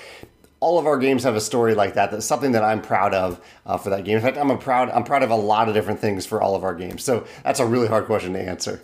All 0.60 0.80
of 0.80 0.88
our 0.88 0.98
games 0.98 1.24
have 1.24 1.36
a 1.36 1.42
story 1.42 1.76
like 1.76 1.94
that. 1.94 2.12
That's 2.12 2.26
something 2.26 2.54
that 2.54 2.64
I'm 2.64 2.82
proud 2.82 3.14
of 3.14 3.42
uh, 3.66 3.78
for 3.78 3.90
that 3.92 4.04
game. 4.04 4.18
In 4.18 4.24
fact, 4.24 4.38
I'm 4.38 4.50
a 4.50 4.58
proud 4.58 4.90
I'm 4.90 5.04
proud 5.04 5.22
of 5.22 5.30
a 5.30 5.36
lot 5.36 5.68
of 5.68 5.74
different 5.74 6.00
things 6.00 6.26
for 6.26 6.42
all 6.42 6.56
of 6.56 6.64
our 6.64 6.74
games. 6.74 7.04
So 7.04 7.28
that's 7.44 7.60
a 7.60 7.66
really 7.66 7.88
hard 7.88 8.06
question 8.06 8.34
to 8.34 8.40
answer. 8.40 8.82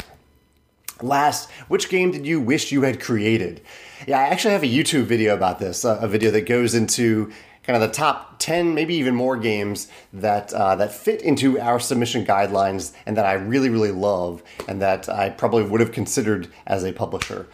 Last, 1.02 1.50
which 1.68 1.90
game 1.90 2.12
did 2.12 2.28
you 2.28 2.40
wish 2.40 2.72
you 2.72 2.84
had 2.84 3.02
created? 3.02 3.62
Yeah, 4.06 4.20
I 4.20 4.24
actually 4.24 4.52
have 4.52 4.64
a 4.64 4.68
YouTube 4.68 5.06
video 5.06 5.34
about 5.34 5.58
this, 5.58 5.84
uh, 5.84 5.98
a 6.00 6.08
video 6.08 6.30
that 6.32 6.46
goes 6.46 6.76
into 6.76 7.32
kind 7.64 7.82
of 7.82 7.90
the 7.90 7.96
top 7.96 8.40
10 8.40 8.74
maybe 8.74 8.96
even 8.96 9.16
more 9.16 9.38
games 9.38 9.88
that 10.14 10.52
uh, 10.54 10.76
that 10.76 10.92
fit 10.92 11.22
into 11.22 11.60
our 11.60 11.80
submission 11.80 12.26
guidelines 12.26 12.92
and 13.06 13.16
that 13.18 13.26
I 13.26 13.34
really 13.34 13.70
really 13.70 13.92
love 13.92 14.44
and 14.68 14.82
that 14.82 15.08
I 15.10 15.30
probably 15.30 15.64
would 15.64 15.80
have 15.80 15.92
considered 15.92 16.48
as 16.68 16.84
a 16.84 16.92
publisher. 16.92 17.48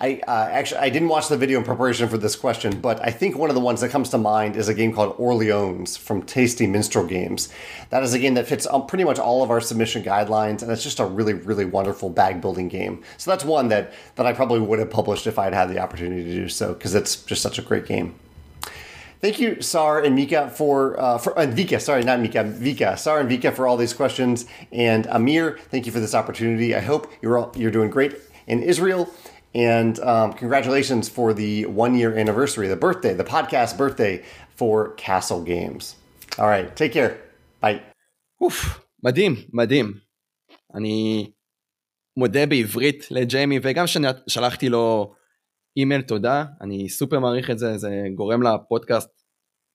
I 0.00 0.20
uh, 0.26 0.48
actually 0.50 0.80
I 0.80 0.88
didn't 0.88 1.08
watch 1.08 1.28
the 1.28 1.36
video 1.36 1.58
in 1.58 1.64
preparation 1.64 2.08
for 2.08 2.16
this 2.16 2.34
question, 2.34 2.80
but 2.80 3.04
I 3.06 3.10
think 3.10 3.36
one 3.36 3.50
of 3.50 3.54
the 3.54 3.60
ones 3.60 3.82
that 3.82 3.90
comes 3.90 4.08
to 4.10 4.18
mind 4.18 4.56
is 4.56 4.68
a 4.68 4.74
game 4.74 4.94
called 4.94 5.14
Orleans 5.18 5.98
from 5.98 6.22
Tasty 6.22 6.66
Minstrel 6.66 7.06
Games. 7.06 7.50
That 7.90 8.02
is 8.02 8.14
a 8.14 8.18
game 8.18 8.32
that 8.34 8.46
fits 8.46 8.66
pretty 8.88 9.04
much 9.04 9.18
all 9.18 9.42
of 9.42 9.50
our 9.50 9.60
submission 9.60 10.02
guidelines, 10.02 10.62
and 10.62 10.72
it's 10.72 10.82
just 10.82 11.00
a 11.00 11.04
really 11.04 11.34
really 11.34 11.66
wonderful 11.66 12.08
bag 12.08 12.40
building 12.40 12.68
game. 12.68 13.02
So 13.18 13.30
that's 13.30 13.44
one 13.44 13.68
that 13.68 13.92
that 14.14 14.24
I 14.24 14.32
probably 14.32 14.60
would 14.60 14.78
have 14.78 14.90
published 14.90 15.26
if 15.26 15.38
I'd 15.38 15.52
had 15.52 15.68
the 15.68 15.78
opportunity 15.78 16.24
to 16.24 16.32
do 16.32 16.48
so 16.48 16.72
because 16.72 16.94
it's 16.94 17.16
just 17.16 17.42
such 17.42 17.58
a 17.58 17.62
great 17.62 17.84
game. 17.84 18.14
Thank 19.20 19.38
you, 19.38 19.60
Sar 19.60 20.02
and 20.02 20.14
Mika, 20.14 20.48
for, 20.48 20.98
uh, 20.98 21.18
for 21.18 21.38
uh, 21.38 21.44
Vika, 21.44 21.78
sorry, 21.78 22.02
not 22.04 22.20
Mika, 22.20 22.38
Vika, 22.42 22.98
Sar 22.98 23.20
and 23.20 23.30
Vika 23.30 23.52
for 23.52 23.66
all 23.66 23.76
these 23.76 23.92
questions. 23.92 24.46
And 24.72 25.06
Amir, 25.08 25.58
thank 25.70 25.84
you 25.84 25.92
for 25.92 26.00
this 26.00 26.14
opportunity. 26.14 26.74
I 26.74 26.80
hope 26.80 27.12
you're 27.20 27.36
all, 27.36 27.52
you're 27.54 27.70
doing 27.70 27.90
great 27.90 28.16
in 28.46 28.62
Israel. 28.62 29.12
And 29.54 29.98
um, 30.00 30.32
congratulations 30.32 31.08
for 31.08 31.34
the 31.34 31.66
one 31.66 31.94
year 31.96 32.16
anniversary, 32.16 32.68
the 32.68 32.76
birthday, 32.76 33.14
the 33.14 33.24
podcast 33.24 33.76
birthday 33.76 34.22
for 34.54 34.92
Castle 34.94 35.42
Games. 35.42 35.96
All 36.38 36.46
right, 36.46 36.74
take 36.76 36.92
care. 36.92 37.16
Bye. 37.60 37.80
אוף, 38.40 38.80
מדהים, 39.02 39.34
מדהים. 39.52 39.94
אני 40.74 41.30
מודה 42.16 42.46
בעברית 42.46 43.10
לג'יימי, 43.10 43.58
וגם 43.62 43.84
שלחתי 44.28 44.68
לו 44.68 45.14
אימייל 45.76 46.02
תודה, 46.02 46.44
אני 46.60 46.88
סופר 46.88 47.18
מעריך 47.18 47.50
את 47.50 47.58
זה, 47.58 47.78
זה 47.78 47.90
גורם 48.14 48.42
לפודקאסט 48.42 49.10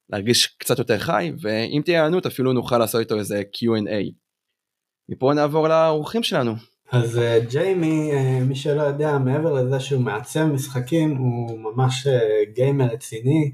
להרגיש 0.10 0.48
קצת 0.48 0.80
יותר 0.80 1.00
חי, 1.00 1.32
ואם 1.42 1.82
תהיה 1.86 2.04
היענות 2.04 2.26
אפילו 2.26 2.54
נוכל 2.54 2.78
לעשות 2.78 3.02
איתו 3.02 3.18
איזה 3.18 3.42
Q&A. 3.42 4.12
מפה 5.10 5.32
נעבור 5.36 5.68
לאורחים 5.68 6.24
שלנו. 6.24 6.54
אז 6.96 7.18
אה, 7.18 7.40
ג'יימי, 7.40 8.12
אה, 8.14 8.40
מי 8.40 8.56
שלא 8.56 8.82
יודע, 8.82 9.18
מעבר 9.18 9.54
לזה 9.54 9.80
שהוא 9.80 10.02
מעצב 10.02 10.46
משחקים, 10.46 11.18
הוא 11.18 11.60
ממש 11.60 12.08
אה, 12.08 12.44
גיימר 12.54 12.86
רציני. 12.86 13.52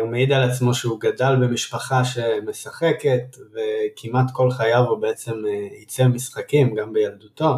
הוא 0.00 0.08
מעיד 0.10 0.32
על 0.32 0.50
עצמו 0.50 0.74
שהוא 0.74 1.00
גדל 1.00 1.36
במשפחה 1.40 2.04
שמשחקת, 2.04 3.36
וכמעט 3.52 4.26
כל 4.32 4.50
חייו 4.50 4.84
הוא 4.84 4.98
בעצם 4.98 5.32
עיצב 5.70 6.06
משחקים, 6.06 6.74
גם 6.74 6.92
בילדותו. 6.92 7.54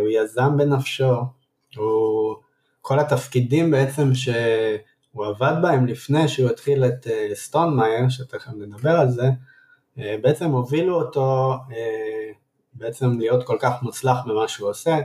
הוא 0.00 0.08
יזם 0.10 0.56
בנפשו, 0.56 1.14
הוא... 1.76 2.34
כל 2.80 2.98
התפקידים 2.98 3.70
בעצם 3.70 4.14
שהוא 4.14 5.26
עבד 5.26 5.54
בהם 5.62 5.86
לפני 5.86 6.28
שהוא 6.28 6.50
התחיל 6.50 6.84
את 6.84 7.06
סטונמאייר, 7.34 8.08
שתכף 8.08 8.52
נדבר 8.58 8.96
על 8.96 9.10
זה, 9.10 9.26
בעצם 9.96 10.50
הובילו 10.50 11.00
אותו 11.00 11.54
בעצם 12.74 13.18
להיות 13.18 13.46
כל 13.46 13.56
כך 13.60 13.82
מוצלח 13.82 14.16
במה 14.26 14.48
שהוא 14.48 14.68
עושה. 14.68 14.98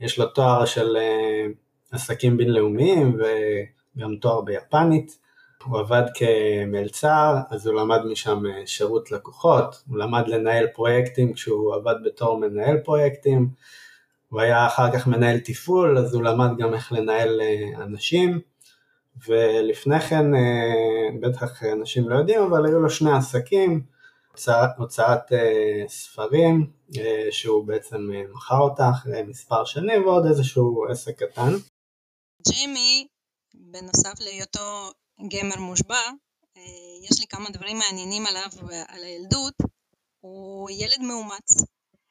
יש 0.00 0.18
לו 0.18 0.26
תואר 0.26 0.64
של 0.64 0.96
אה, 0.96 1.46
עסקים 1.92 2.36
בינלאומיים 2.36 3.18
וגם 3.18 4.16
תואר 4.16 4.40
ביפנית. 4.40 5.18
הוא 5.64 5.78
עבד 5.78 6.02
כמלצר, 6.14 7.36
אז 7.50 7.66
הוא 7.66 7.80
למד 7.80 8.00
משם 8.04 8.46
אה, 8.46 8.66
שירות 8.66 9.10
לקוחות, 9.10 9.82
הוא 9.88 9.98
למד 9.98 10.28
לנהל 10.28 10.66
פרויקטים 10.66 11.32
כשהוא 11.32 11.74
עבד 11.74 11.94
בתור 12.04 12.38
מנהל 12.38 12.78
פרויקטים, 12.78 13.48
הוא 14.28 14.40
היה 14.40 14.66
אחר 14.66 14.92
כך 14.92 15.06
מנהל 15.06 15.38
תפעול, 15.38 15.98
אז 15.98 16.14
הוא 16.14 16.22
למד 16.22 16.50
גם 16.58 16.74
איך 16.74 16.92
לנהל 16.92 17.40
אה, 17.40 17.84
אנשים, 17.84 18.40
ולפני 19.28 20.00
כן, 20.00 20.26
בטח 21.20 21.62
אנשים 21.62 22.08
לא 22.08 22.14
יודעים, 22.16 22.42
אבל 22.42 22.66
היו 22.66 22.80
לו 22.80 22.90
שני 22.90 23.12
עסקים, 23.12 23.82
הוצאת, 24.36 24.70
הוצאת 24.78 25.32
אה, 25.32 25.88
ספרים 25.88 26.72
אה, 26.98 27.28
שהוא 27.30 27.66
בעצם 27.66 27.96
אה, 28.14 28.22
מכר 28.34 28.58
אותה 28.58 28.90
אחרי 28.90 29.22
מספר 29.22 29.64
שנים 29.64 30.06
ועוד 30.06 30.26
איזשהו 30.26 30.84
עסק 30.90 31.22
קטן. 31.22 31.50
ג'ימי, 32.48 33.06
בנוסף 33.54 34.20
להיותו 34.20 34.90
גמר 35.32 35.60
מושבע, 35.60 36.00
יש 37.02 37.20
לי 37.20 37.26
כמה 37.26 37.50
דברים 37.50 37.78
מעניינים 37.78 38.26
עליו 38.26 38.48
ועל 38.62 39.04
הילדות. 39.04 39.54
הוא 40.20 40.70
ילד 40.70 41.00
מאומץ, 41.00 41.56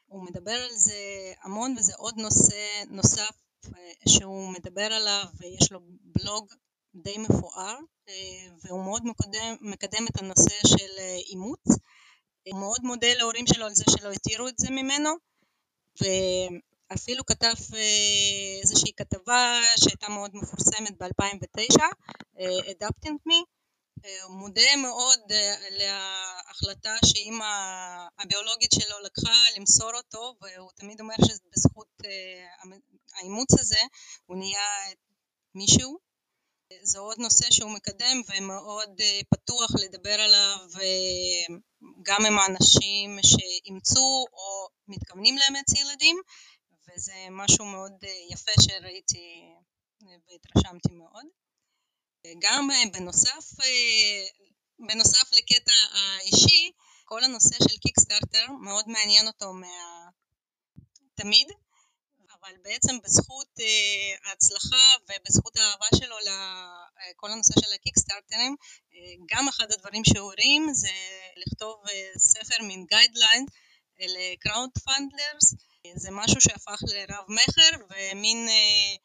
הוא 0.05 0.23
מדבר 0.23 0.51
על 0.51 0.75
זה 0.75 1.33
המון 1.43 1.75
וזה 1.77 1.93
עוד 1.97 2.13
נושא 2.17 2.83
נוסף 2.89 3.31
שהוא 4.07 4.53
מדבר 4.53 4.93
עליו 4.93 5.23
ויש 5.39 5.71
לו 5.71 5.79
בלוג 6.01 6.47
די 6.95 7.17
מפואר 7.17 7.75
והוא 8.63 8.83
מאוד 8.83 9.05
מקדם, 9.05 9.55
מקדם 9.61 10.05
את 10.07 10.21
הנושא 10.21 10.67
של 10.67 10.99
אימוץ 11.29 11.65
הוא 12.51 12.59
מאוד 12.59 12.79
מודה 12.83 13.13
להורים 13.13 13.47
שלו 13.47 13.65
על 13.65 13.75
זה 13.75 13.83
שלא 13.89 14.11
התירו 14.11 14.47
את 14.47 14.57
זה 14.57 14.69
ממנו 14.69 15.09
ואפילו 16.01 17.25
כתב 17.25 17.53
אה, 17.73 18.59
איזושהי 18.61 18.93
כתבה 18.97 19.61
שהייתה 19.77 20.09
מאוד 20.09 20.31
מפורסמת 20.33 20.97
ב-2009, 21.01 21.81
אה, 22.39 22.71
Adapting 22.71 23.17
Me, 23.29 23.45
אה, 24.05 24.27
מודה 24.29 24.75
מאוד 24.77 25.19
להחלטה 25.69 26.95
שאימא 27.05 27.45
הביולוגית 28.19 28.71
שלו 28.71 28.99
לקחה 29.03 29.45
למסור 29.57 29.91
אותו 29.93 30.35
והוא 30.41 30.71
תמיד 30.75 31.01
אומר 31.01 31.15
שבזכות 31.25 32.01
האימוץ 33.13 33.53
הזה 33.59 33.79
הוא 34.25 34.37
נהיה 34.37 34.67
מישהו 35.55 36.04
זה 36.83 36.99
עוד 36.99 37.17
נושא 37.19 37.45
שהוא 37.51 37.71
מקדם 37.71 38.21
ומאוד 38.29 39.01
פתוח 39.29 39.71
לדבר 39.83 40.21
עליו 40.21 40.57
גם 42.01 42.25
עם 42.25 42.39
האנשים 42.39 43.17
שאימצו 43.23 44.25
או 44.33 44.67
מתכוונים 44.87 45.37
לאמץ 45.37 45.73
ילדים 45.73 46.17
וזה 46.89 47.13
משהו 47.31 47.65
מאוד 47.65 47.91
יפה 48.31 48.51
שראיתי 48.61 49.41
והתרשמתי 50.01 50.93
מאוד. 50.93 51.25
גם 52.39 52.67
בנוסף, 52.93 53.45
בנוסף 54.87 55.29
לקטע 55.33 55.73
האישי, 55.91 56.71
כל 57.05 57.23
הנושא 57.23 57.55
של 57.69 57.77
קיקסטארטר 57.77 58.45
מאוד 58.61 58.85
מעניין 58.87 59.27
אותו 59.27 59.53
מה... 59.53 59.67
תמיד, 61.15 61.47
אבל 62.45 62.55
בעצם 62.63 62.99
בזכות 63.03 63.47
אה, 63.59 64.29
ההצלחה 64.29 64.85
ובזכות 65.03 65.57
האהבה 65.57 65.87
שלו 65.95 66.15
לכל 67.09 67.31
הנושא 67.31 67.53
של 67.61 67.73
הקיקסטארטרים, 67.73 68.55
אה, 68.59 68.95
גם 69.35 69.47
אחד 69.47 69.71
הדברים 69.71 70.03
שהוא 70.05 70.43
הרים 70.43 70.73
זה 70.73 70.91
לכתוב 71.37 71.83
ספר 72.17 72.63
מין 72.63 72.85
guideline 72.85 73.45
ל 73.99 74.69
crowdfunders 74.85 75.55
זה 75.93 76.11
משהו 76.11 76.41
שהפך 76.41 76.79
לרב 76.81 77.25
מכר 77.27 77.85
ומין 77.89 78.47
אה, 78.49 78.95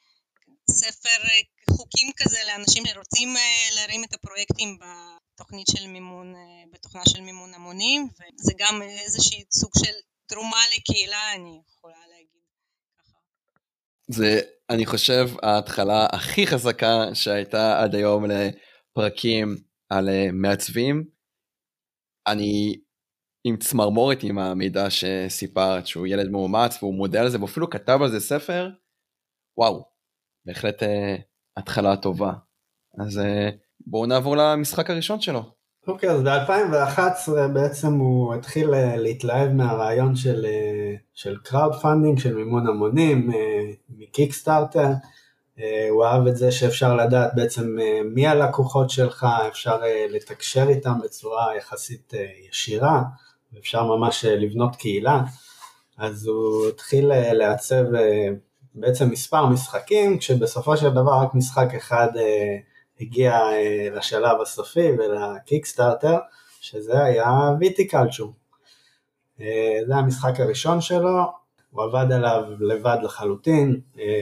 ספר 0.70 1.20
אה, 1.24 1.76
חוקים 1.76 2.12
כזה 2.16 2.38
לאנשים 2.46 2.86
שרוצים 2.86 3.36
אה, 3.36 3.68
להרים 3.74 4.04
את 4.04 4.14
הפרויקטים 4.14 4.78
בתוכנית 4.78 5.66
של 5.76 5.86
מימון, 5.86 6.34
בתוכנה 6.72 7.02
של 7.08 7.20
מימון 7.20 7.54
המונים 7.54 8.08
וזה 8.14 8.52
גם 8.58 8.82
איזושהי 8.82 9.44
סוג 9.52 9.70
של 9.78 9.92
תרומה 10.26 10.62
לקהילה 10.76 11.32
אני 11.34 11.60
יכולה 11.68 12.06
להגיד. 12.10 12.19
זה 14.12 14.40
אני 14.70 14.86
חושב 14.86 15.26
ההתחלה 15.42 16.06
הכי 16.12 16.46
חזקה 16.46 17.14
שהייתה 17.14 17.82
עד 17.82 17.94
היום 17.94 18.24
לפרקים 18.24 19.56
על 19.88 20.08
מעצבים. 20.32 21.04
אני 22.26 22.80
עם 23.44 23.56
צמרמורת 23.56 24.18
עם 24.22 24.38
המידע 24.38 24.90
שסיפרת 24.90 25.86
שהוא 25.86 26.06
ילד 26.06 26.30
מאומץ 26.30 26.82
והוא 26.82 26.94
מודה 26.94 27.20
על 27.20 27.28
זה 27.28 27.40
ואפילו 27.40 27.70
כתב 27.70 27.98
על 28.02 28.10
זה 28.10 28.20
ספר 28.20 28.70
וואו 29.58 29.84
בהחלט 30.46 30.82
אה, 30.82 31.16
התחלה 31.56 31.96
טובה 31.96 32.32
אז 33.00 33.18
אה, 33.18 33.50
בואו 33.86 34.06
נעבור 34.06 34.36
למשחק 34.36 34.90
הראשון 34.90 35.20
שלו. 35.20 35.59
אוקיי 35.86 36.10
אז 36.10 36.22
ב-2011 36.22 37.48
בעצם 37.52 37.94
הוא 37.94 38.34
התחיל 38.34 38.74
אה, 38.74 38.96
להתלהב 38.96 39.52
מהרעיון 39.52 40.16
של, 40.16 40.46
אה, 40.46 40.94
של 41.14 41.36
crowdfunding 41.42 42.18
של 42.18 42.34
מימון 42.34 42.66
המונים 42.66 43.30
אה, 43.34 43.70
מקיקסטארטר. 43.88 44.88
הוא 45.90 46.04
אהב 46.04 46.26
את 46.26 46.36
זה 46.36 46.52
שאפשר 46.52 46.96
לדעת 46.96 47.30
בעצם 47.34 47.76
מי 48.14 48.26
הלקוחות 48.26 48.90
שלך, 48.90 49.26
אפשר 49.48 49.80
לתקשר 50.10 50.68
איתם 50.68 50.92
בצורה 51.04 51.56
יחסית 51.56 52.12
ישירה, 52.48 53.02
ואפשר 53.52 53.84
ממש 53.84 54.24
לבנות 54.24 54.76
קהילה, 54.76 55.20
אז 55.98 56.26
הוא 56.26 56.68
התחיל 56.68 57.12
לעצב 57.32 57.84
בעצם 58.74 59.10
מספר 59.10 59.46
משחקים, 59.46 60.18
כשבסופו 60.18 60.76
של 60.76 60.90
דבר 60.90 61.22
רק 61.22 61.34
משחק 61.34 61.74
אחד 61.76 62.08
הגיע 63.00 63.40
לשלב 63.92 64.40
הסופי 64.40 64.88
ולקיקסטארטר, 64.98 66.18
שזה 66.60 67.04
היה 67.04 67.26
Viticulture. 67.60 68.32
זה 69.86 69.94
המשחק 69.96 70.40
הראשון 70.40 70.80
שלו, 70.80 71.18
הוא 71.70 71.82
עבד 71.82 72.12
עליו 72.12 72.42
לבד 72.60 72.98
לחלוטין, 73.02 73.80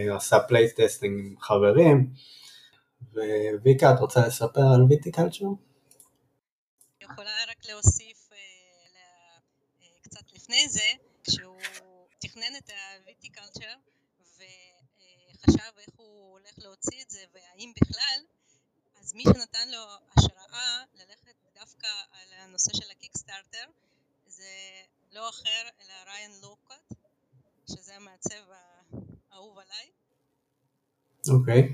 הוא 0.09 0.17
עשה 0.17 0.41
playtesting 0.41 1.21
עם 1.21 1.35
חברים, 1.41 2.11
וויקה, 3.63 3.95
את 3.95 4.01
רוצה 4.01 4.27
לספר 4.27 4.61
על 4.75 4.83
Viticulture? 4.89 5.57
יכולה 7.01 7.31
רק 7.51 7.69
להוסיף 7.69 8.29
לפני 10.33 10.69
זה, 10.69 10.91
כשהוא 11.25 11.61
תכנן 12.19 12.57
את 12.59 12.71
ה 13.01 13.07
Viticulture 13.07 13.75
וחשב 14.37 15.73
איך 15.79 15.95
הוא 15.97 16.33
הולך 16.33 16.53
להוציא 16.59 17.03
את 17.03 17.11
זה 17.11 17.21
והאם 17.35 17.73
בכלל, 17.83 18.21
אז 19.09 19.15
מי 19.15 19.23
שנתן 19.25 19.69
לו 19.73 19.79
השראה 20.17 20.85
ללכת 20.95 21.35
דווקא 21.61 21.87
על 22.13 22.29
הנושא 22.45 22.71
של 22.75 22.85
הקיקסטארטר 22.91 23.65
זה 24.27 24.45
לא 25.13 25.29
אחר 25.29 25.69
אלא 25.81 26.13
ריין 26.13 26.31
לוקוט, 26.43 26.99
שזה 27.71 27.93
המעצב 27.97 28.45
האהוב 29.33 29.59
עליי. 29.59 29.87
אוקיי. 31.31 31.73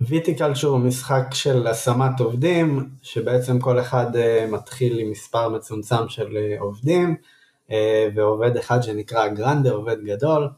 ויטיקלצ'ר 0.00 0.66
הוא 0.66 0.78
משחק 0.78 1.24
של 1.32 1.66
השמת 1.66 2.20
עובדים, 2.20 2.90
שבעצם 3.02 3.60
כל 3.60 3.80
אחד 3.80 4.16
אה, 4.16 4.46
מתחיל 4.46 4.98
עם 4.98 5.10
מספר 5.10 5.48
מצומצם 5.48 6.08
של 6.08 6.36
אה, 6.36 6.60
עובדים, 6.60 7.16
אה, 7.70 8.08
ועובד 8.14 8.56
אחד 8.56 8.82
שנקרא 8.82 9.28
גרנדה, 9.28 9.70
עובד 9.70 10.04
גדול, 10.04 10.48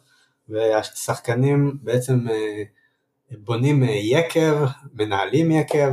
והשחקנים 0.49 1.79
בעצם 1.83 2.27
בונים 3.39 3.85
אה, 3.85 3.89
יקב, 3.91 4.65
מנהלים 4.95 5.51
יקב, 5.51 5.93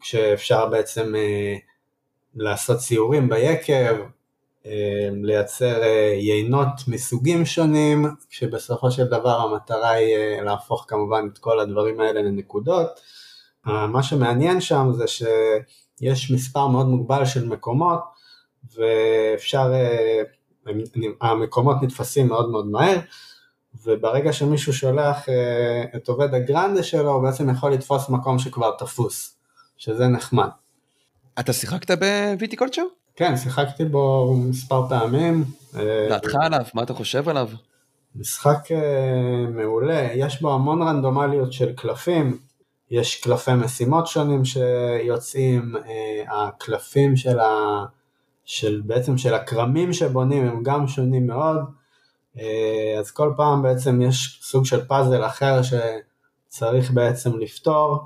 כשאפשר 0.00 0.66
בעצם 0.66 1.14
לעשות 2.34 2.80
סיורים 2.80 3.28
ביקב, 3.28 3.96
לייצר 5.22 5.82
יינות 6.16 6.88
מסוגים 6.88 7.44
שונים, 7.44 8.06
כשבסופו 8.30 8.90
של 8.90 9.04
דבר 9.04 9.40
המטרה 9.40 9.90
היא 9.90 10.40
להפוך 10.40 10.84
כמובן 10.88 11.28
את 11.32 11.38
כל 11.38 11.60
הדברים 11.60 12.00
האלה 12.00 12.22
לנקודות. 12.22 13.00
מה 13.64 14.02
שמעניין 14.02 14.60
שם 14.60 14.88
זה 14.92 15.04
שיש 15.06 16.30
מספר 16.30 16.66
מאוד 16.66 16.86
מוגבל 16.86 17.24
של 17.24 17.48
מקומות 17.48 18.00
ואפשר 18.76 19.72
המקומות 21.20 21.76
נתפסים 21.82 22.28
מאוד 22.28 22.50
מאוד 22.50 22.66
מהר, 22.66 22.98
וברגע 23.84 24.32
שמישהו 24.32 24.72
שולח 24.72 25.28
אה, 25.28 25.84
את 25.96 26.08
עובד 26.08 26.34
ה 26.34 26.41
grande 26.41 26.82
שלו, 26.82 27.10
הוא 27.10 27.22
בעצם 27.22 27.50
יכול 27.50 27.72
לתפוס 27.72 28.08
מקום 28.08 28.38
שכבר 28.38 28.70
תפוס, 28.78 29.36
שזה 29.76 30.08
נחמד. 30.08 30.48
אתה 31.40 31.52
שיחקת 31.52 31.90
ב 31.90 31.97
Viticulture? 31.97 32.82
כן, 33.16 33.36
שיחקתי 33.36 33.84
בו 33.84 34.34
מספר 34.36 34.88
פעמים. 34.88 35.44
אה, 35.76 36.06
דעתך 36.08 36.34
עליו, 36.40 36.64
מה 36.74 36.82
אתה 36.82 36.94
חושב 36.94 37.28
עליו? 37.28 37.48
משחק 38.16 38.72
אה, 38.72 39.46
מעולה, 39.48 40.08
יש 40.14 40.42
בו 40.42 40.54
המון 40.54 40.82
רנדומליות 40.82 41.52
של 41.52 41.72
קלפים, 41.72 42.38
יש 42.90 43.20
קלפי 43.20 43.54
משימות 43.54 44.06
שונים 44.06 44.44
שיוצאים, 44.44 45.74
הקלפים 46.28 47.16
של 47.16 47.38
ה... 47.40 47.84
של 48.44 48.82
בעצם 48.84 49.18
של 49.18 49.34
הכרמים 49.34 49.92
שבונים 49.92 50.46
הם 50.46 50.62
גם 50.62 50.86
שונים 50.86 51.26
מאוד, 51.26 51.56
אז 52.98 53.10
כל 53.10 53.34
פעם 53.36 53.62
בעצם 53.62 54.02
יש 54.02 54.40
סוג 54.42 54.64
של 54.64 54.84
פאזל 54.84 55.26
אחר 55.26 55.60
שצריך 55.62 56.90
בעצם 56.90 57.38
לפתור, 57.38 57.98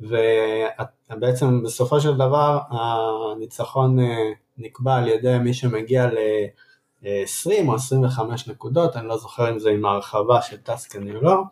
ובעצם 0.00 1.62
בסופו 1.62 2.00
של 2.00 2.14
דבר 2.14 2.58
הניצחון 2.70 4.00
אה, 4.00 4.32
נקבע 4.58 4.96
על 4.96 5.08
ידי 5.08 5.38
מי 5.38 5.54
שמגיע 5.54 6.06
ל-20 6.06 7.68
או 7.68 7.74
25 7.74 8.48
נקודות, 8.48 8.96
אני 8.96 9.08
לא 9.08 9.16
זוכר 9.16 9.50
אם 9.50 9.58
זה 9.58 9.70
עם 9.70 9.84
ההרחבה 9.84 10.42
של 10.42 10.56
טסקני 10.56 11.16
או 11.16 11.20
לא, 11.20 11.42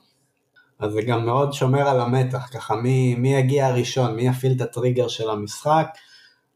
אז 0.79 0.93
זה 0.93 1.03
גם 1.03 1.27
מאוד 1.27 1.53
שומר 1.53 1.89
על 1.89 2.01
המתח, 2.01 2.49
ככה 2.53 2.75
מי, 2.75 3.15
מי 3.15 3.35
יגיע 3.35 3.67
הראשון, 3.67 4.17
מי 4.17 4.29
יפעיל 4.29 4.53
את 4.57 4.61
הטריגר 4.61 5.09
של 5.09 5.31
המשחק, 5.31 5.87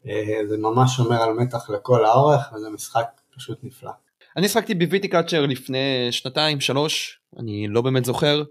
אה, 0.07 0.39
זה 0.49 0.57
ממש 0.57 0.95
שומר 0.95 1.21
על 1.21 1.33
מתח 1.33 1.69
לכל 1.69 2.05
האורך 2.05 2.53
וזה 2.53 2.69
משחק 2.69 3.05
פשוט 3.35 3.59
נפלא. 3.63 3.91
אני 4.37 4.47
שיחקתי 4.47 4.75
ב 4.75 4.81
Viticulture 4.81 5.45
לפני 5.45 6.07
שנתיים 6.11 6.59
שלוש 6.59 7.21
אני 7.39 7.67
לא 7.67 7.81
באמת 7.81 8.05
זוכר. 8.05 8.43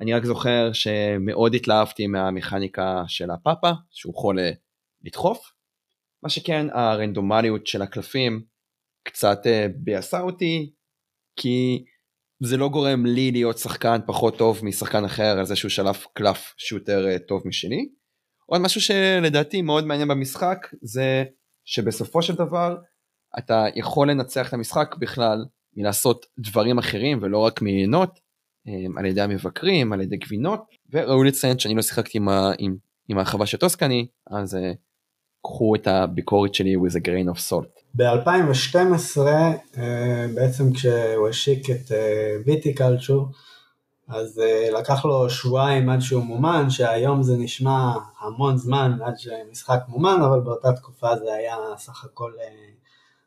אני 0.00 0.14
רק 0.14 0.24
זוכר 0.24 0.72
שמאוד 0.72 1.54
התלהבתי 1.54 2.06
מהמכניקה 2.06 3.02
של 3.08 3.30
הפאפא 3.30 3.70
שהוא 3.90 4.14
יכול 4.16 4.38
אה, 4.38 4.50
לדחוף. 5.04 5.52
מה 6.22 6.28
שכן 6.28 6.66
הרנדומליות 6.72 7.66
של 7.66 7.82
הקלפים 7.82 8.42
קצת 9.04 9.38
אה, 9.46 9.66
ביאסה 9.76 10.20
אותי 10.20 10.72
כי 11.36 11.84
זה 12.42 12.56
לא 12.56 12.68
גורם 12.68 13.06
לי 13.06 13.30
להיות 13.30 13.58
שחקן 13.58 13.98
פחות 14.06 14.38
טוב 14.38 14.60
משחקן 14.64 15.04
אחר 15.04 15.38
על 15.38 15.44
זה 15.44 15.56
שהוא 15.56 15.68
שלף 15.68 16.06
קלף 16.12 16.54
שיותר 16.56 17.18
טוב 17.28 17.42
משני. 17.44 17.88
עוד 18.46 18.60
משהו 18.60 18.80
שלדעתי 18.80 19.62
מאוד 19.62 19.86
מעניין 19.86 20.08
במשחק 20.08 20.66
זה 20.82 21.24
שבסופו 21.64 22.22
של 22.22 22.34
דבר 22.34 22.76
אתה 23.38 23.64
יכול 23.74 24.10
לנצח 24.10 24.48
את 24.48 24.54
המשחק 24.54 24.94
בכלל 24.98 25.44
מלעשות 25.76 26.26
דברים 26.38 26.78
אחרים 26.78 27.18
ולא 27.22 27.38
רק 27.38 27.62
מליהנות 27.62 28.20
אה, 28.68 28.72
על 28.96 29.06
ידי 29.06 29.20
המבקרים, 29.20 29.92
על 29.92 30.00
ידי 30.00 30.16
גבינות 30.16 30.64
וראוי 30.92 31.28
לציין 31.28 31.58
שאני 31.58 31.74
לא 31.74 31.82
שיחקתי 31.82 32.18
עם, 32.18 32.28
עם, 32.58 32.76
עם 33.08 33.18
הרחבה 33.18 33.46
של 33.46 33.58
טוסקני 33.58 34.06
אז 34.30 34.54
uh, 34.54 34.58
קחו 35.42 35.74
את 35.74 35.86
הביקורת 35.86 36.54
שלי 36.54 36.76
with 36.76 36.92
a 36.92 37.06
grain 37.06 37.36
of 37.36 37.50
salt. 37.50 37.80
ב-2012 37.94 39.16
uh, 39.16 39.78
בעצם 40.34 40.72
כשהוא 40.72 41.28
השיק 41.28 41.70
את 41.70 41.92
ויטיקלצ'ור 42.46 43.28
uh, 43.30 43.36
אז 44.08 44.38
uh, 44.38 44.78
לקח 44.78 45.04
לו 45.04 45.30
שבועיים 45.30 45.88
עד 45.88 46.00
שהוא 46.00 46.24
מומן, 46.24 46.70
שהיום 46.70 47.22
זה 47.22 47.36
נשמע 47.36 47.92
המון 48.20 48.56
זמן 48.56 48.98
עד 49.04 49.14
שמשחק 49.18 49.80
מומן, 49.88 50.18
אבל 50.28 50.40
באותה 50.40 50.72
תקופה 50.72 51.16
זה 51.16 51.34
היה 51.34 51.56
סך 51.76 52.04
הכל 52.04 52.32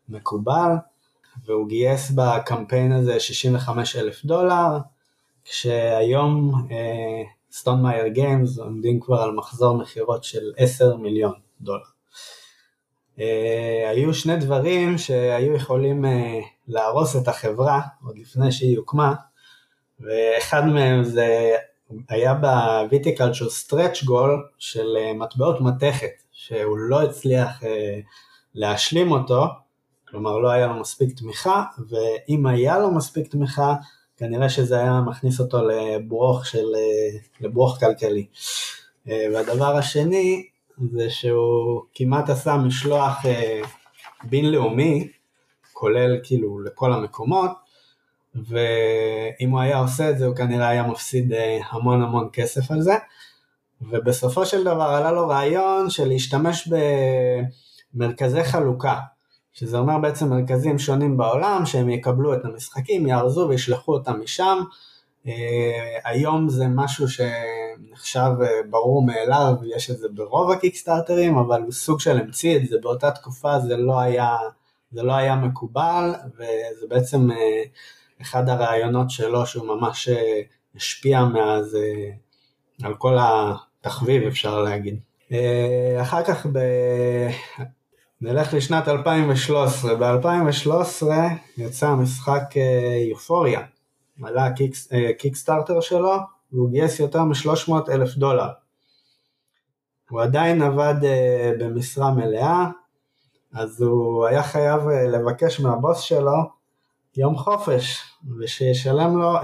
מקובל, 0.09 0.71
והוא 1.45 1.67
גייס 1.67 2.11
בקמפיין 2.11 2.91
הזה 2.91 3.19
65 3.19 3.95
אלף 3.95 4.25
דולר, 4.25 4.77
כשהיום 5.45 6.67
סטון 7.51 7.81
מאייר 7.81 8.07
גיימס 8.07 8.57
עומדים 8.57 8.99
כבר 8.99 9.21
על 9.21 9.31
מחזור 9.31 9.77
מכירות 9.77 10.23
של 10.23 10.53
10 10.57 10.95
מיליון 10.95 11.33
דולר. 11.61 11.83
Uh, 13.17 13.21
היו 13.89 14.13
שני 14.13 14.37
דברים 14.37 14.97
שהיו 14.97 15.55
יכולים 15.55 16.05
uh, 16.05 16.07
להרוס 16.67 17.15
את 17.15 17.27
החברה 17.27 17.81
עוד 18.05 18.17
לפני 18.17 18.51
שהיא 18.51 18.77
הוקמה, 18.77 19.13
ואחד 19.99 20.65
מהם 20.65 21.03
זה 21.03 21.55
היה 22.09 22.33
ב 22.33 22.43
Viticulture 22.43 23.49
stretch 23.49 24.03
goal 24.03 24.47
של 24.57 24.97
אה, 24.97 25.13
מטבעות 25.13 25.61
מתכת, 25.61 26.23
שהוא 26.31 26.77
לא 26.77 27.01
הצליח 27.01 27.63
אה, 27.63 27.99
להשלים 28.55 29.11
אותו, 29.11 29.45
כלומר 30.09 30.37
לא 30.37 30.49
היה 30.49 30.67
לו 30.67 30.79
מספיק 30.79 31.17
תמיכה, 31.17 31.63
ואם 31.89 32.45
היה 32.45 32.79
לו 32.79 32.91
מספיק 32.91 33.31
תמיכה, 33.31 33.75
כנראה 34.17 34.49
שזה 34.49 34.75
היה 34.79 35.01
מכניס 35.01 35.39
אותו 35.39 35.57
לברוך, 35.67 36.45
של, 36.45 36.65
לברוך 37.41 37.79
כלכלי. 37.79 38.25
והדבר 39.05 39.77
השני 39.77 40.47
זה 40.93 41.09
שהוא 41.09 41.81
כמעט 41.95 42.29
עשה 42.29 42.57
משלוח 42.57 43.17
בינלאומי, 44.23 45.07
כולל 45.73 46.19
כאילו 46.23 46.59
לכל 46.59 46.93
המקומות, 46.93 47.51
ואם 48.35 49.49
הוא 49.49 49.59
היה 49.59 49.77
עושה 49.77 50.09
את 50.09 50.17
זה 50.17 50.25
הוא 50.25 50.35
כנראה 50.35 50.67
היה 50.67 50.83
מפסיד 50.83 51.33
המון 51.69 52.01
המון 52.01 52.29
כסף 52.33 52.71
על 52.71 52.81
זה. 52.81 52.95
ובסופו 53.81 54.45
של 54.45 54.63
דבר 54.63 54.83
עלה 54.83 55.11
לו 55.11 55.27
רעיון 55.27 55.89
של 55.89 56.07
להשתמש 56.07 56.69
במרכזי 57.93 58.43
חלוקה, 58.43 58.99
שזה 59.53 59.77
אומר 59.77 59.97
בעצם 59.97 60.29
מרכזים 60.29 60.79
שונים 60.79 61.17
בעולם 61.17 61.65
שהם 61.65 61.89
יקבלו 61.89 62.33
את 62.33 62.45
המשחקים, 62.45 63.07
יארזו 63.07 63.47
וישלחו 63.49 63.93
אותם 63.93 64.19
משם. 64.23 64.63
Uh, 65.25 65.29
היום 66.05 66.49
זה 66.49 66.67
משהו 66.67 67.05
שנחשב 67.07 68.31
uh, 68.41 68.67
ברור 68.69 69.05
מאליו, 69.05 69.53
יש 69.75 69.91
את 69.91 69.97
זה 69.97 70.07
ברוב 70.13 70.51
הקיקסטארטרים, 70.51 71.37
אבל 71.37 71.61
הוא 71.61 71.71
סוג 71.71 71.99
של 71.99 72.19
המציא 72.19 72.57
את 72.57 72.67
זה, 72.67 72.77
באותה 72.81 73.11
תקופה 73.11 73.59
זה 73.59 73.77
לא 73.77 73.99
היה, 73.99 74.37
זה 74.91 75.03
לא 75.03 75.13
היה 75.13 75.35
מקובל, 75.35 76.13
וזה 76.35 76.87
בעצם 76.89 77.31
uh, 77.31 77.35
אחד 78.21 78.49
הרעיונות 78.49 79.09
שלו 79.09 79.45
שהוא 79.45 79.67
ממש 79.67 80.09
השפיע 80.75 81.25
מאז 81.25 81.77
על 82.83 82.93
כל 82.95 83.17
תחביב 83.81 84.23
אפשר 84.23 84.61
להגיד. 84.61 84.99
אה, 85.31 86.01
אחר 86.01 86.23
כך 86.23 86.45
ב... 86.45 86.59
נלך 88.21 88.53
לשנת 88.53 88.87
2013, 88.87 89.95
ב-2013 89.95 91.05
יצא 91.57 91.87
המשחק 91.87 92.43
אה, 92.57 92.97
יופוריה, 93.09 93.61
עלה 94.23 94.47
הקיקסטארטר 95.09 95.75
אה, 95.75 95.81
שלו 95.81 96.15
והוא 96.51 96.69
גייס 96.69 96.99
יותר 96.99 97.23
מ-300 97.23 97.91
אלף 97.91 98.15
דולר. 98.15 98.49
הוא 100.09 100.21
עדיין 100.21 100.61
עבד 100.61 100.95
במשרה 101.59 102.11
מלאה, 102.11 102.67
אז 103.53 103.81
הוא 103.81 104.25
היה 104.25 104.43
חייב 104.43 104.89
לבקש 104.89 105.59
מהבוס 105.59 105.99
שלו 105.99 106.59
יום 107.17 107.37
חופש, 107.37 108.01
ושישלם 108.39 109.17
לו 109.17 109.37
20% 109.37 109.43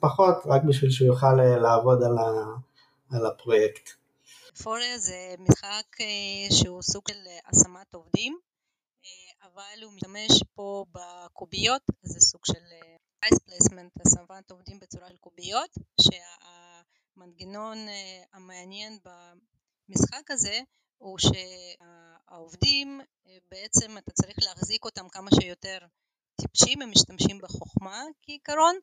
פחות 0.00 0.36
רק 0.46 0.62
בשביל 0.64 0.90
שהוא 0.90 1.06
יוכל 1.06 1.34
לעבוד 1.34 2.02
על, 2.02 2.18
ה... 2.18 2.24
על 3.10 3.26
הפרויקט. 3.26 4.05
Euphoria 4.62 4.98
זה 4.98 5.34
משחק 5.38 6.00
אה, 6.00 6.56
שהוא 6.56 6.82
סוג 6.82 7.08
של 7.08 7.26
השמת 7.46 7.94
עובדים, 7.94 8.38
אה, 9.04 9.48
אבל 9.48 9.82
הוא 9.82 9.92
משתמש 9.92 10.42
פה 10.54 10.84
בקוביות, 10.92 11.82
זה 12.02 12.20
סוג 12.20 12.40
של 12.46 12.64
dice 13.20 13.38
placement, 13.38 13.92
השמת 14.06 14.50
עובדים 14.50 14.80
בצורה 14.80 15.08
של 15.08 15.16
קוביות, 15.16 15.70
שהמנגנון 16.00 17.88
אה, 17.88 18.22
המעניין 18.32 18.98
במשחק 19.04 20.30
הזה 20.30 20.60
הוא 20.98 21.18
שהעובדים 21.18 23.00
בעצם 23.50 23.98
אתה 23.98 24.10
צריך 24.12 24.36
להחזיק 24.42 24.84
אותם 24.84 25.08
כמה 25.08 25.30
שיותר 25.40 25.78
טיפשים, 26.40 26.82
הם 26.82 26.90
משתמשים 26.90 27.38
בחוכמה 27.38 28.02
כעיקרון, 28.22 28.76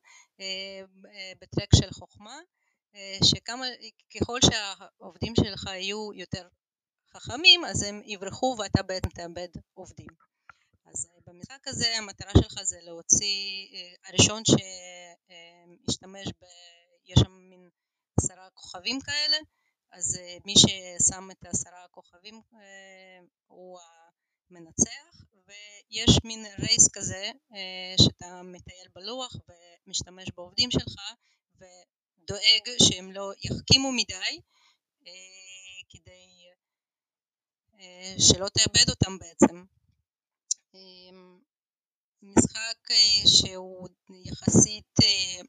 בטרק 1.40 1.68
של 1.74 1.90
חוכמה, 1.90 2.38
שככל 3.24 4.38
שהעובדים 4.40 5.32
שלך 5.36 5.66
יהיו 5.66 6.12
יותר 6.14 6.48
חכמים 7.12 7.64
אז 7.64 7.82
הם 7.82 8.02
יברחו 8.04 8.56
ואתה 8.58 8.82
בעצם 8.82 9.08
תאבד 9.08 9.48
עובדים. 9.74 10.08
אז 10.86 11.08
במשחק 11.26 11.68
הזה 11.68 11.96
המטרה 11.96 12.32
שלך 12.42 12.62
זה 12.62 12.78
להוציא, 12.82 13.68
הראשון 14.04 14.42
שישתמש 14.44 16.28
ב... 16.28 16.44
יש 17.06 17.18
שם 17.18 17.32
מין 17.32 17.70
עשרה 18.20 18.48
כוכבים 18.54 19.00
כאלה, 19.00 19.36
אז 19.92 20.18
מי 20.44 20.54
ששם 20.56 21.30
את 21.30 21.44
העשרה 21.44 21.84
הכוכבים 21.84 22.42
הוא 23.46 23.78
המנצח, 24.50 25.24
ויש 25.46 26.18
מין 26.24 26.46
רייס 26.58 26.88
כזה 26.92 27.30
שאתה 28.04 28.42
מטייל 28.42 28.88
בלוח 28.94 29.36
ומשתמש 29.86 30.30
בעובדים 30.36 30.70
שלך, 30.70 30.94
דואג 32.26 32.78
שהם 32.82 33.12
לא 33.12 33.32
יחכימו 33.44 33.92
מדי 33.92 34.40
אה, 35.06 35.12
כדי 35.88 36.44
אה, 37.80 38.14
שלא 38.18 38.48
תאבד 38.48 38.90
אותם 38.90 39.18
בעצם. 39.18 39.64
אה, 40.74 40.80
משחק 42.22 42.88
שהוא 43.26 43.88
יחסית 44.24 44.98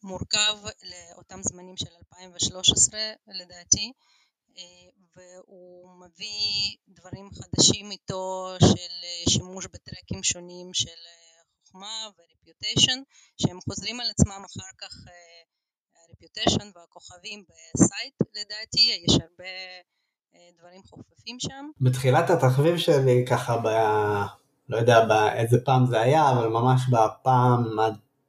מורכב 0.03 0.57
לאותם 0.83 1.39
זמנים 1.43 1.77
של 1.77 1.89
2013 2.13 2.99
לדעתי 3.27 3.91
והוא 5.15 5.89
מביא 5.89 6.77
דברים 6.87 7.29
חדשים 7.33 7.91
איתו 7.91 8.55
של 8.59 9.29
שימוש 9.29 9.65
בטרקים 9.65 10.23
שונים 10.23 10.73
של 10.73 10.99
חוכמה 11.75 12.09
ורפיוטיישן 12.17 13.01
שהם 13.41 13.61
חוזרים 13.61 13.99
על 13.99 14.09
עצמם 14.09 14.43
אחר 14.45 14.69
כך 14.77 14.93
הרפיוטיישן 16.09 16.69
והכוכבים 16.75 17.43
בסייט 17.49 18.13
לדעתי, 18.35 19.03
יש 19.07 19.13
הרבה 19.13 19.49
אה, 20.35 20.49
דברים 20.59 20.81
חופפים 20.83 21.39
שם. 21.39 21.69
בתחילת 21.81 22.29
התחביב 22.29 22.77
שלי 22.77 23.25
ככה 23.27 23.57
ב... 23.57 23.67
לא 24.69 24.77
יודע 24.77 25.05
באיזה 25.05 25.57
פעם 25.65 25.85
זה 25.85 26.01
היה, 26.01 26.31
אבל 26.31 26.47
ממש 26.47 26.81
בפעם, 26.89 27.63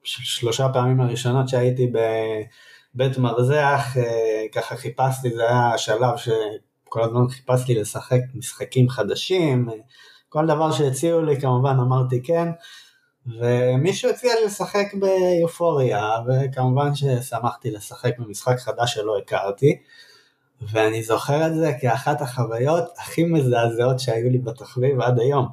שלושה 0.02 0.68
פעמים 0.72 1.00
הראשונות 1.00 1.48
שהייתי 1.48 1.92
בבית 2.94 3.18
מרזח, 3.18 3.96
אה, 3.96 4.46
ככה 4.52 4.76
חיפשתי, 4.76 5.30
זה 5.34 5.42
היה 5.48 5.74
השלב 5.74 6.16
שכל 6.16 7.02
הזמן 7.02 7.28
חיפשתי 7.28 7.74
לשחק 7.74 8.20
משחקים 8.34 8.88
חדשים, 8.88 9.68
כל 10.28 10.46
דבר 10.46 10.72
שהציעו 10.72 11.22
לי 11.22 11.40
כמובן 11.40 11.76
אמרתי 11.80 12.22
כן, 12.22 12.48
ומישהו 13.26 14.10
הציע 14.10 14.34
לי 14.34 14.46
לשחק 14.46 14.86
ביופוריה, 14.94 16.10
וכמובן 16.26 16.94
ששמחתי 16.94 17.70
לשחק 17.70 18.18
במשחק 18.18 18.58
חדש 18.58 18.94
שלא 18.94 19.18
הכרתי, 19.18 19.78
ואני 20.62 21.02
זוכר 21.02 21.46
את 21.46 21.54
זה 21.54 21.72
כאחת 21.80 22.20
החוויות 22.20 22.84
הכי 22.98 23.24
מזעזעות 23.24 24.00
שהיו 24.00 24.30
לי 24.30 24.38
בתחביב 24.38 25.00
עד 25.00 25.18
היום. 25.18 25.48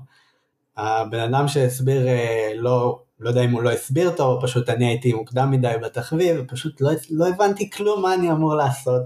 הבן 0.78 1.20
אדם 1.20 1.48
שהסביר, 1.48 2.08
אה, 2.08 2.52
לא, 2.56 3.00
לא 3.20 3.30
יודע 3.30 3.44
אם 3.44 3.52
הוא 3.52 3.62
לא 3.62 3.70
הסביר 3.72 4.12
טוב, 4.12 4.42
פשוט 4.46 4.70
אני 4.70 4.86
הייתי 4.86 5.14
מוקדם 5.14 5.52
מדי 5.52 5.74
בתחביב, 5.84 6.46
פשוט 6.48 6.82
לא, 6.82 6.92
לא 7.10 7.28
הבנתי 7.28 7.70
כלום 7.70 8.02
מה 8.02 8.14
אני 8.14 8.32
אמור 8.32 8.56
לעשות. 8.56 9.02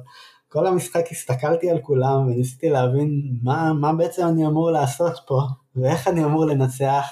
כל 0.49 0.67
המשחק 0.67 1.03
הסתכלתי 1.11 1.69
על 1.69 1.79
כולם 1.81 2.27
וניסיתי 2.27 2.69
להבין 2.69 3.21
מה, 3.43 3.73
מה 3.73 3.93
בעצם 3.93 4.27
אני 4.27 4.45
אמור 4.45 4.71
לעשות 4.71 5.19
פה, 5.27 5.41
ואיך 5.75 6.07
אני 6.07 6.23
אמור 6.23 6.45
לנצח. 6.45 7.05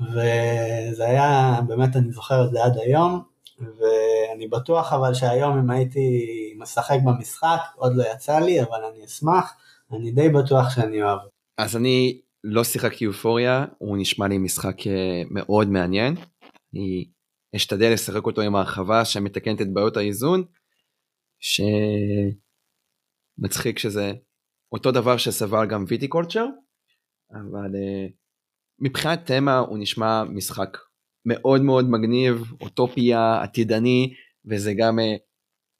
וזה 0.00 1.06
היה, 1.06 1.60
באמת 1.66 1.96
אני 1.96 2.12
זוכר 2.12 2.44
את 2.44 2.50
זה 2.50 2.64
עד 2.64 2.78
היום, 2.78 3.22
ואני 3.58 4.48
בטוח 4.48 4.92
אבל 4.92 5.14
שהיום 5.14 5.58
אם 5.58 5.70
הייתי 5.70 6.08
משחק 6.58 6.98
במשחק, 7.04 7.60
עוד 7.76 7.92
לא 7.96 8.04
יצא 8.14 8.38
לי, 8.38 8.62
אבל 8.62 8.84
אני 8.92 9.04
אשמח, 9.04 9.54
אני 9.92 10.12
די 10.12 10.28
בטוח 10.28 10.74
שאני 10.74 11.02
אוהב. 11.02 11.18
אז 11.58 11.76
אני 11.76 12.20
לא 12.44 12.64
שיחקתי 12.64 13.04
יופוריה, 13.04 13.64
הוא 13.78 13.98
נשמע 13.98 14.28
לי 14.28 14.38
משחק 14.38 14.86
אה, 14.86 15.22
מאוד 15.30 15.68
מעניין. 15.68 16.14
אני 16.74 17.10
אשתדל 17.56 17.92
לשחק 17.92 18.26
אותו 18.26 18.40
עם 18.42 18.56
ההרחבה 18.56 19.04
שמתקנת 19.04 19.60
את 19.60 19.72
בעיות 19.72 19.96
האיזון, 19.96 20.44
שמצחיק 23.40 23.78
שזה 23.78 24.12
אותו 24.72 24.92
דבר 24.92 25.16
שסבל 25.16 25.66
גם 25.66 25.84
ויטיקולצ'ר, 25.88 26.46
אבל 27.32 27.76
אה, 27.76 28.06
מבחינת 28.80 29.26
תמה 29.26 29.58
הוא 29.58 29.78
נשמע 29.78 30.24
משחק 30.24 30.78
מאוד 31.26 31.62
מאוד 31.62 31.90
מגניב, 31.90 32.42
אוטופיה, 32.60 33.42
עתידני, 33.42 34.14
וזה 34.44 34.72
גם 34.74 34.98
אה, 34.98 35.14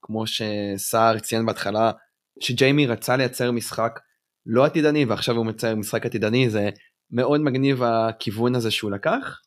כמו 0.02 0.24
שסער 0.26 1.18
ציין 1.18 1.46
בהתחלה, 1.46 1.92
שג'יימי 2.40 2.86
רצה 2.86 3.16
לייצר 3.16 3.50
משחק 3.50 4.00
לא 4.46 4.64
עתידני 4.64 5.04
ועכשיו 5.04 5.36
הוא 5.36 5.46
מצייר 5.46 5.76
משחק 5.76 6.06
עתידני, 6.06 6.50
זה 6.50 6.70
מאוד 7.10 7.40
מגניב 7.40 7.82
הכיוון 7.82 8.54
הזה 8.54 8.70
שהוא 8.70 8.90
לקח, 8.90 9.40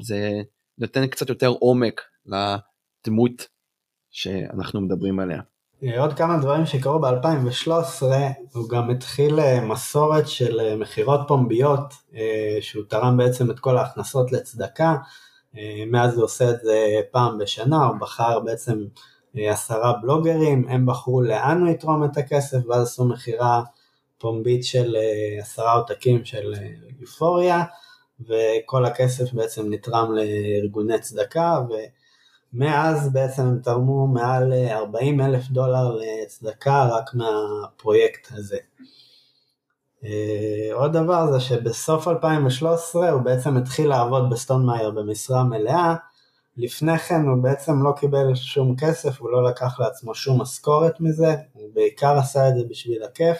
זה 0.00 0.30
נותן 0.78 1.06
קצת 1.06 1.28
יותר 1.28 1.48
עומק 1.48 2.00
לדמות 2.26 3.48
שאנחנו 4.10 4.80
מדברים 4.80 5.20
עליה. 5.20 5.40
עוד 5.98 6.14
כמה 6.14 6.36
דברים 6.36 6.66
שקרו 6.66 6.98
ב-2013, 6.98 8.02
הוא 8.52 8.68
גם 8.68 8.90
התחיל 8.90 9.40
אה, 9.40 9.60
מסורת 9.60 10.28
של 10.28 10.60
אה, 10.60 10.76
מכירות 10.76 11.20
פומביות, 11.28 11.94
אה, 12.14 12.58
שהוא 12.60 12.84
תרם 12.88 13.16
בעצם 13.16 13.50
את 13.50 13.60
כל 13.60 13.78
ההכנסות 13.78 14.32
לצדקה, 14.32 14.96
מאז 15.86 16.16
הוא 16.16 16.24
עושה 16.24 16.50
את 16.50 16.60
זה 16.62 17.00
פעם 17.10 17.38
בשנה, 17.38 17.86
הוא 17.86 17.96
בחר 18.00 18.40
בעצם 18.40 18.84
עשרה 19.34 19.92
בלוגרים, 20.02 20.68
הם 20.68 20.86
בחרו 20.86 21.22
לאן 21.22 21.60
הוא 21.60 21.68
יתרום 21.68 22.04
את 22.04 22.16
הכסף, 22.16 22.58
ואז 22.68 22.82
עשו 22.82 23.04
מכירה 23.04 23.62
פומבית 24.18 24.64
של 24.64 24.96
עשרה 25.40 25.72
עותקים 25.72 26.24
של 26.24 26.54
יופוריה, 27.00 27.64
וכל 28.20 28.84
הכסף 28.84 29.32
בעצם 29.32 29.72
נתרם 29.72 30.12
לארגוני 30.12 31.00
צדקה, 31.00 31.58
ומאז 32.54 33.12
בעצם 33.12 33.42
הם 33.42 33.58
תרמו 33.62 34.06
מעל 34.06 34.52
40 34.70 35.20
אלף 35.20 35.48
דולר 35.48 35.96
לצדקה 35.96 36.84
רק 36.84 37.14
מהפרויקט 37.14 38.28
הזה. 38.32 38.58
אה, 40.04 40.74
עוד 40.74 40.92
דבר 40.92 41.32
זה 41.32 41.40
שבסוף 41.40 42.08
2013 42.08 43.10
הוא 43.10 43.22
בעצם 43.22 43.56
התחיל 43.56 43.88
לעבוד 43.88 44.30
בסטון 44.30 44.66
מאייר 44.66 44.90
במשרה 44.90 45.44
מלאה, 45.44 45.94
לפני 46.56 46.98
כן 46.98 47.20
הוא 47.26 47.42
בעצם 47.42 47.82
לא 47.82 47.92
קיבל 47.96 48.34
שום 48.34 48.76
כסף, 48.76 49.20
הוא 49.20 49.30
לא 49.30 49.44
לקח 49.44 49.80
לעצמו 49.80 50.14
שום 50.14 50.42
משכורת 50.42 51.00
מזה, 51.00 51.34
הוא 51.52 51.68
בעיקר 51.74 52.18
עשה 52.18 52.48
את 52.48 52.54
זה 52.54 52.64
בשביל 52.68 53.02
הכיף, 53.02 53.38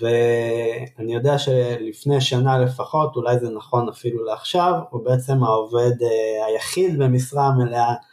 ואני 0.00 1.14
יודע 1.14 1.38
שלפני 1.38 2.20
שנה 2.20 2.58
לפחות, 2.58 3.16
אולי 3.16 3.38
זה 3.38 3.50
נכון 3.50 3.88
אפילו 3.88 4.24
לעכשיו, 4.24 4.74
הוא 4.90 5.04
בעצם 5.04 5.44
העובד 5.44 6.02
אה, 6.02 6.46
היחיד 6.46 6.98
במשרה 6.98 7.52
מלאה 7.52 7.88
אה, 7.88 8.11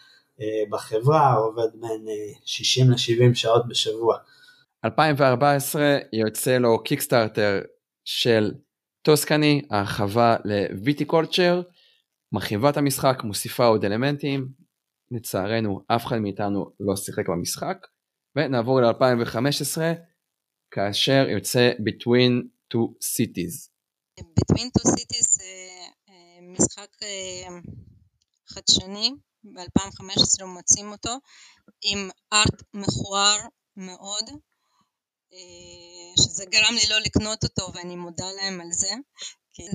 בחברה, 0.70 1.34
הוא 1.34 1.48
עובד 1.48 1.82
בין 1.82 2.06
60 2.46 2.92
ל-70 2.92 3.34
שעות 3.34 3.68
בשבוע. 3.68 4.18
2014 4.86 5.98
יוצא 6.14 6.58
לו 6.58 6.84
קיקסטארטר 6.84 7.62
של 8.06 8.52
טוסקני, 9.02 9.62
הרחבה 9.72 10.36
לוויטיקולצ'ר, 10.46 11.62
מרחיבה 12.32 12.70
את 12.70 12.78
המשחק, 12.78 13.22
מוסיפה 13.24 13.66
עוד 13.66 13.86
אלמנטים, 13.86 14.48
לצערנו 15.12 15.82
אף 15.88 16.06
אחד 16.06 16.18
מאיתנו 16.18 16.72
לא 16.80 16.96
שיחק 16.96 17.30
במשחק, 17.30 17.78
ונעבור 18.36 18.82
ל-2015 18.82 19.82
כאשר 20.72 21.26
יוצא 21.30 21.72
Between 21.72 22.34
Two 22.74 22.88
Cities. 23.04 23.70
Between 24.20 24.70
Two 24.78 24.88
Cities 24.88 25.28
זה 25.38 25.44
אה, 26.10 26.40
משחק 26.42 27.04
אה, 27.04 27.60
חדשני, 28.48 29.12
ב-2015 29.44 30.46
מוצאים 30.46 30.92
אותו, 30.92 31.18
עם 31.82 32.10
ארט 32.34 32.64
מכוער 32.74 33.38
מאוד, 33.76 34.30
אה, 35.34 36.24
שזה 36.24 36.46
גרם 36.46 36.74
לי 36.74 36.90
לא 36.90 37.00
לקנות 37.00 37.44
אותו 37.44 37.72
ואני 37.74 37.96
מודה 37.96 38.32
להם 38.32 38.62
על 38.62 38.72
זה. 38.72 38.92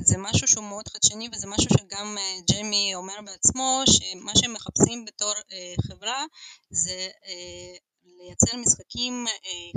זה 0.05 0.17
משהו 0.19 0.49
שהוא 0.49 0.65
מאוד 0.65 0.89
חדשני 0.89 1.29
וזה 1.33 1.47
משהו 1.47 1.71
שגם 1.79 2.19
אה, 2.19 2.41
ג'יימי 2.47 2.95
אומר 2.95 3.15
בעצמו 3.27 3.83
שמה 3.87 4.33
שהם 4.37 4.53
מחפשים 4.53 5.05
בתור 5.05 5.33
אה, 5.53 5.75
חברה 5.89 6.25
זה 6.71 7.09
לייצר 8.05 8.57
משחקים 8.57 9.27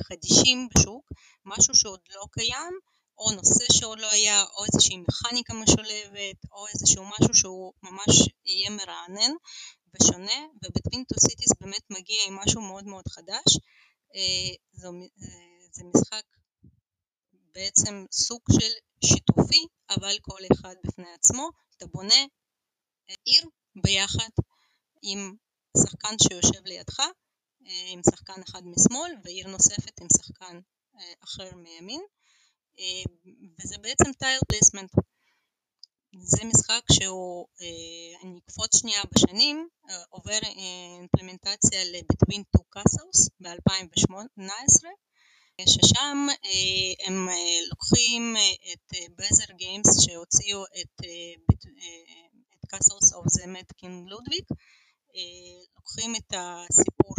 חדישים 0.08 0.70
בשוק, 0.76 1.12
משהו 1.46 1.76
שעוד 1.76 2.00
לא 2.10 2.26
קיים 2.32 2.80
או 3.18 3.32
נושא 3.32 3.66
שעוד 3.74 4.00
לא 4.00 4.12
היה, 4.12 4.44
או 4.44 4.66
איזושהי 4.66 4.98
מכניקה 4.98 5.54
משולבת, 5.54 6.38
או 6.52 6.68
איזשהו 6.68 7.06
משהו 7.06 7.34
שהוא 7.34 7.74
ממש 7.84 8.30
יהיה 8.46 8.70
מרענן 8.70 9.32
ושונה, 9.94 10.40
ו 10.64 10.69
Between 10.69 11.04
Two 11.04 11.16
Cities 11.20 11.52
באמת 11.62 11.84
מגיע 11.90 12.22
עם 12.28 12.36
משהו 12.36 12.62
מאוד 12.62 12.86
מאוד 12.86 13.08
חדש. 13.08 13.50
זו, 14.74 14.92
זה 15.72 15.84
משחק 15.84 16.24
בעצם 17.54 18.06
סוג 18.12 18.42
של 18.52 18.72
שיתופי, 19.06 19.66
אבל 19.90 20.16
כל 20.22 20.40
אחד 20.54 20.76
בפני 20.84 21.14
עצמו. 21.14 21.50
אתה 21.78 21.88
בונה 21.88 22.26
עיר 23.26 23.44
ביחד 23.84 24.30
עם 25.02 25.36
שחקן 25.84 26.16
שיושב 26.24 26.66
לידך, 26.66 27.00
אה, 27.00 27.88
עם 27.92 28.02
שחקן 28.12 28.42
אחד 28.50 28.62
משמאל 28.66 29.12
ועיר 29.24 29.48
נוספת 29.48 30.02
עם 30.02 30.08
שחקן 30.18 30.60
אה, 31.00 31.14
אחר 31.24 31.56
מימין, 31.56 32.02
אה, 32.80 33.04
וזה 33.60 33.78
בעצם 33.78 34.14
tile 34.14 34.40
placement. 34.48 34.92
זה 36.20 36.46
משחק 36.46 36.82
שהוא, 36.92 37.48
אני 38.24 38.40
אקפוץ 38.46 38.78
שנייה 38.78 39.02
בשנים, 39.16 39.68
עובר 40.10 40.40
אימפלמנטציה 40.44 41.84
ל-Between 41.84 42.44
Two 42.58 42.64
Castles 42.78 43.30
ב-2018 43.40 44.86
ששם 45.66 46.28
אה, 46.30 47.08
הם 47.08 47.30
אה, 47.30 47.60
לוקחים 47.70 48.36
אה, 48.36 48.74
את 48.74 48.94
Bezier 49.18 49.54
Games 49.58 50.02
שהוציאו 50.06 50.64
את, 50.66 51.02
את 52.54 52.66
Castles 52.68 53.14
of 53.14 53.26
Mad 53.28 53.72
King 53.72 54.08
Ludwig, 54.10 54.44
לוקחים 55.76 56.16
את 56.16 56.34
הסיפור 56.38 57.16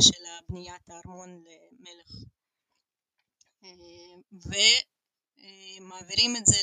של 0.00 0.24
בניית 0.48 0.82
הארמון 0.88 1.44
למלך 1.80 2.10
ומעבירים 5.42 6.36
את 6.36 6.46
זה, 6.46 6.56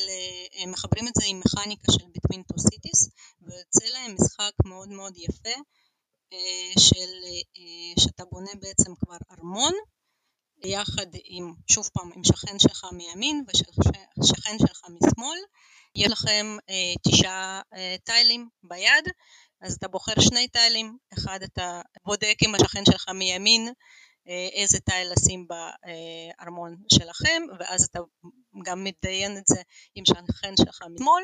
מחברים 0.68 1.08
את 1.08 1.14
זה 1.16 1.26
עם 1.28 1.40
מכניקה 1.40 1.92
של 1.92 2.06
Between 2.06 2.40
Two 2.40 2.62
Cities 2.62 3.10
ויוצא 3.42 3.86
להם 3.86 4.16
משחק 4.20 4.52
מאוד 4.66 4.90
מאוד 4.90 5.18
יפה 5.18 5.56
של 6.80 7.10
שאתה 8.00 8.24
בונה 8.26 8.52
בעצם 8.62 8.96
כבר 8.96 9.18
ארמון 9.32 9.74
יחד 10.64 11.08
עם, 11.26 11.54
שוב 11.72 11.90
פעם, 11.94 12.12
עם 12.16 12.24
שכן 12.24 12.60
שלך 12.60 12.86
מימין 12.92 13.46
ושכן 14.20 14.58
שלך 14.60 14.82
משמאל, 14.90 15.40
יהיה 15.96 16.10
לכם 16.10 16.58
אה, 16.70 16.94
תשעה 17.08 17.62
אה, 17.74 17.96
טיילים 18.04 18.50
ביד, 18.64 19.06
אז 19.62 19.74
אתה 19.74 19.88
בוחר 19.88 20.20
שני 20.20 20.48
טיילים, 20.48 20.98
אחד 21.14 21.40
אתה 21.44 21.82
בודק 22.06 22.36
עם 22.42 22.56
השכן 22.56 22.86
שלך 22.86 23.10
מימין 23.10 23.68
אה, 23.68 23.74
איזה 24.54 24.80
טייל 24.80 25.12
לשים 25.12 25.48
בארמון 25.48 26.76
שלכם, 26.94 27.44
ואז 27.60 27.84
אתה 27.84 28.00
גם 28.66 28.84
מתדיין 28.84 29.38
את 29.38 29.48
זה 29.48 29.62
עם 29.96 30.06
שכן 30.06 30.54
שלך 30.58 30.82
משמאל, 30.94 31.24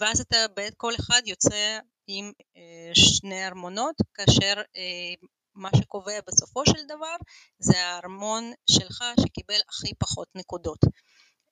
ואז 0.00 0.20
אתה, 0.20 0.36
כל 0.76 0.92
אחד 0.94 1.22
יוצא 1.26 1.78
עם 2.06 2.32
אה, 2.56 2.90
שני 2.94 3.46
ארמונות, 3.46 3.94
כאשר 4.14 4.54
אה, 4.76 5.28
מה 5.54 5.70
שקובע 5.76 6.20
בסופו 6.26 6.66
של 6.66 6.84
דבר 6.84 7.16
זה 7.58 7.84
הארמון 7.84 8.52
שלך 8.70 9.04
שקיבל 9.20 9.60
הכי 9.68 9.94
פחות 9.98 10.28
נקודות. 10.34 10.84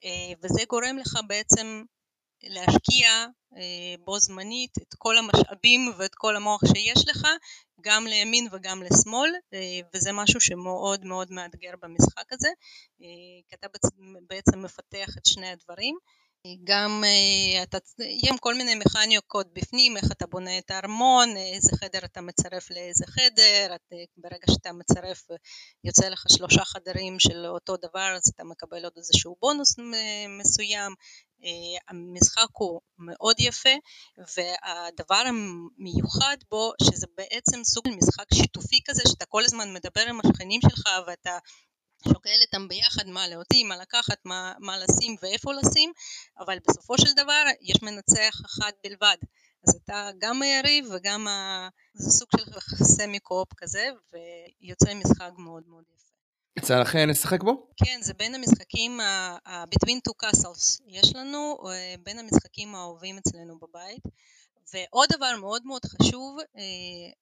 אה, 0.04 0.32
וזה 0.42 0.60
גורם 0.68 0.98
לך 0.98 1.18
בעצם 1.28 1.82
להשקיע 2.48 3.08
אה, 3.56 3.94
בו 4.04 4.18
זמנית 4.18 4.78
את 4.78 4.94
כל 4.98 5.18
המשאבים 5.18 5.92
ואת 5.98 6.14
כל 6.14 6.36
המוח 6.36 6.60
שיש 6.66 7.08
לך, 7.08 7.26
גם 7.80 8.06
לימין 8.06 8.48
וגם 8.52 8.82
לשמאל, 8.82 9.30
אה, 9.54 9.80
וזה 9.94 10.12
משהו 10.12 10.40
שמאוד 10.40 11.04
מאוד 11.04 11.32
מאתגר 11.32 11.74
במשחק 11.82 12.32
הזה, 12.32 12.48
כי 13.48 13.54
אתה 13.54 13.66
בעצם 14.28 14.62
מפתח 14.62 15.08
את 15.18 15.26
שני 15.26 15.48
הדברים. 15.48 15.96
גם 16.64 17.04
אה, 17.04 17.62
אתה, 17.62 17.78
יהיה 17.98 18.38
כל 18.40 18.54
מיני 18.54 18.74
מכניקות 18.74 19.46
בפנים, 19.52 19.96
איך 19.96 20.12
אתה 20.12 20.26
בונה 20.26 20.58
את 20.58 20.70
הארמון, 20.70 21.36
איזה 21.36 21.76
חדר 21.76 21.98
אתה 22.04 22.20
מצרף 22.20 22.70
לאיזה 22.70 23.06
חדר, 23.06 23.74
את, 23.74 23.92
אה, 23.92 24.04
ברגע 24.16 24.46
שאתה 24.50 24.72
מצרף 24.72 25.26
יוצא 25.84 26.08
לך 26.08 26.24
שלושה 26.28 26.64
חדרים 26.64 27.20
של 27.20 27.46
אותו 27.46 27.76
דבר 27.76 28.14
אז 28.16 28.28
אתה 28.34 28.44
מקבל 28.44 28.84
עוד 28.84 28.92
איזשהו 28.96 29.36
בונוס 29.40 29.76
מסוים, 30.40 30.94
אה, 31.44 31.78
המשחק 31.88 32.48
הוא 32.52 32.80
מאוד 32.98 33.36
יפה 33.38 33.74
והדבר 34.18 35.22
המיוחד 35.26 36.36
בו 36.50 36.72
שזה 36.82 37.06
בעצם 37.16 37.64
סוג 37.64 37.84
של 37.88 37.96
משחק 37.96 38.34
שיתופי 38.34 38.80
כזה 38.84 39.02
שאתה 39.06 39.24
כל 39.24 39.44
הזמן 39.44 39.72
מדבר 39.72 40.06
עם 40.08 40.20
השכנים 40.20 40.60
שלך 40.60 40.88
ואתה 41.06 41.38
שוקל 42.08 42.38
איתם 42.40 42.68
ביחד 42.68 43.06
מה 43.06 43.28
להוציא, 43.28 43.64
מה 43.64 43.76
לקחת, 43.76 44.18
מה, 44.24 44.52
מה 44.58 44.78
לשים 44.78 45.16
ואיפה 45.22 45.52
לשים, 45.52 45.92
אבל 46.38 46.58
בסופו 46.68 46.98
של 46.98 47.12
דבר 47.12 47.44
יש 47.60 47.82
מנצח 47.82 48.40
אחד 48.46 48.72
בלבד. 48.84 49.16
אז 49.68 49.74
אתה 49.84 50.10
גם 50.18 50.42
היריב 50.42 50.84
וגם 50.92 51.28
ה... 51.28 51.68
זה 51.94 52.10
סוג 52.10 52.28
של 52.36 52.84
סמי 52.84 53.18
קופ 53.18 53.48
כזה, 53.56 53.88
ויוצא 54.12 54.94
משחק 54.94 55.30
מאוד 55.38 55.62
מאוד 55.66 55.84
יפה. 55.94 56.16
יצא 56.58 56.80
לכם 56.80 57.08
לשחק 57.08 57.42
בו? 57.42 57.68
כן, 57.76 57.98
זה 58.02 58.14
בין 58.14 58.34
המשחקים 58.34 59.00
ה-Between 59.00 59.98
Two 60.08 60.26
Castles. 60.26 60.82
יש 60.86 61.14
לנו 61.14 61.56
אה, 61.70 61.94
בין 62.02 62.18
המשחקים 62.18 62.74
האהובים 62.74 63.18
אצלנו 63.18 63.58
בבית. 63.58 64.02
ועוד 64.72 65.08
דבר 65.12 65.36
מאוד 65.40 65.62
מאוד 65.64 65.84
חשוב, 65.84 66.38
אה, 66.38 67.12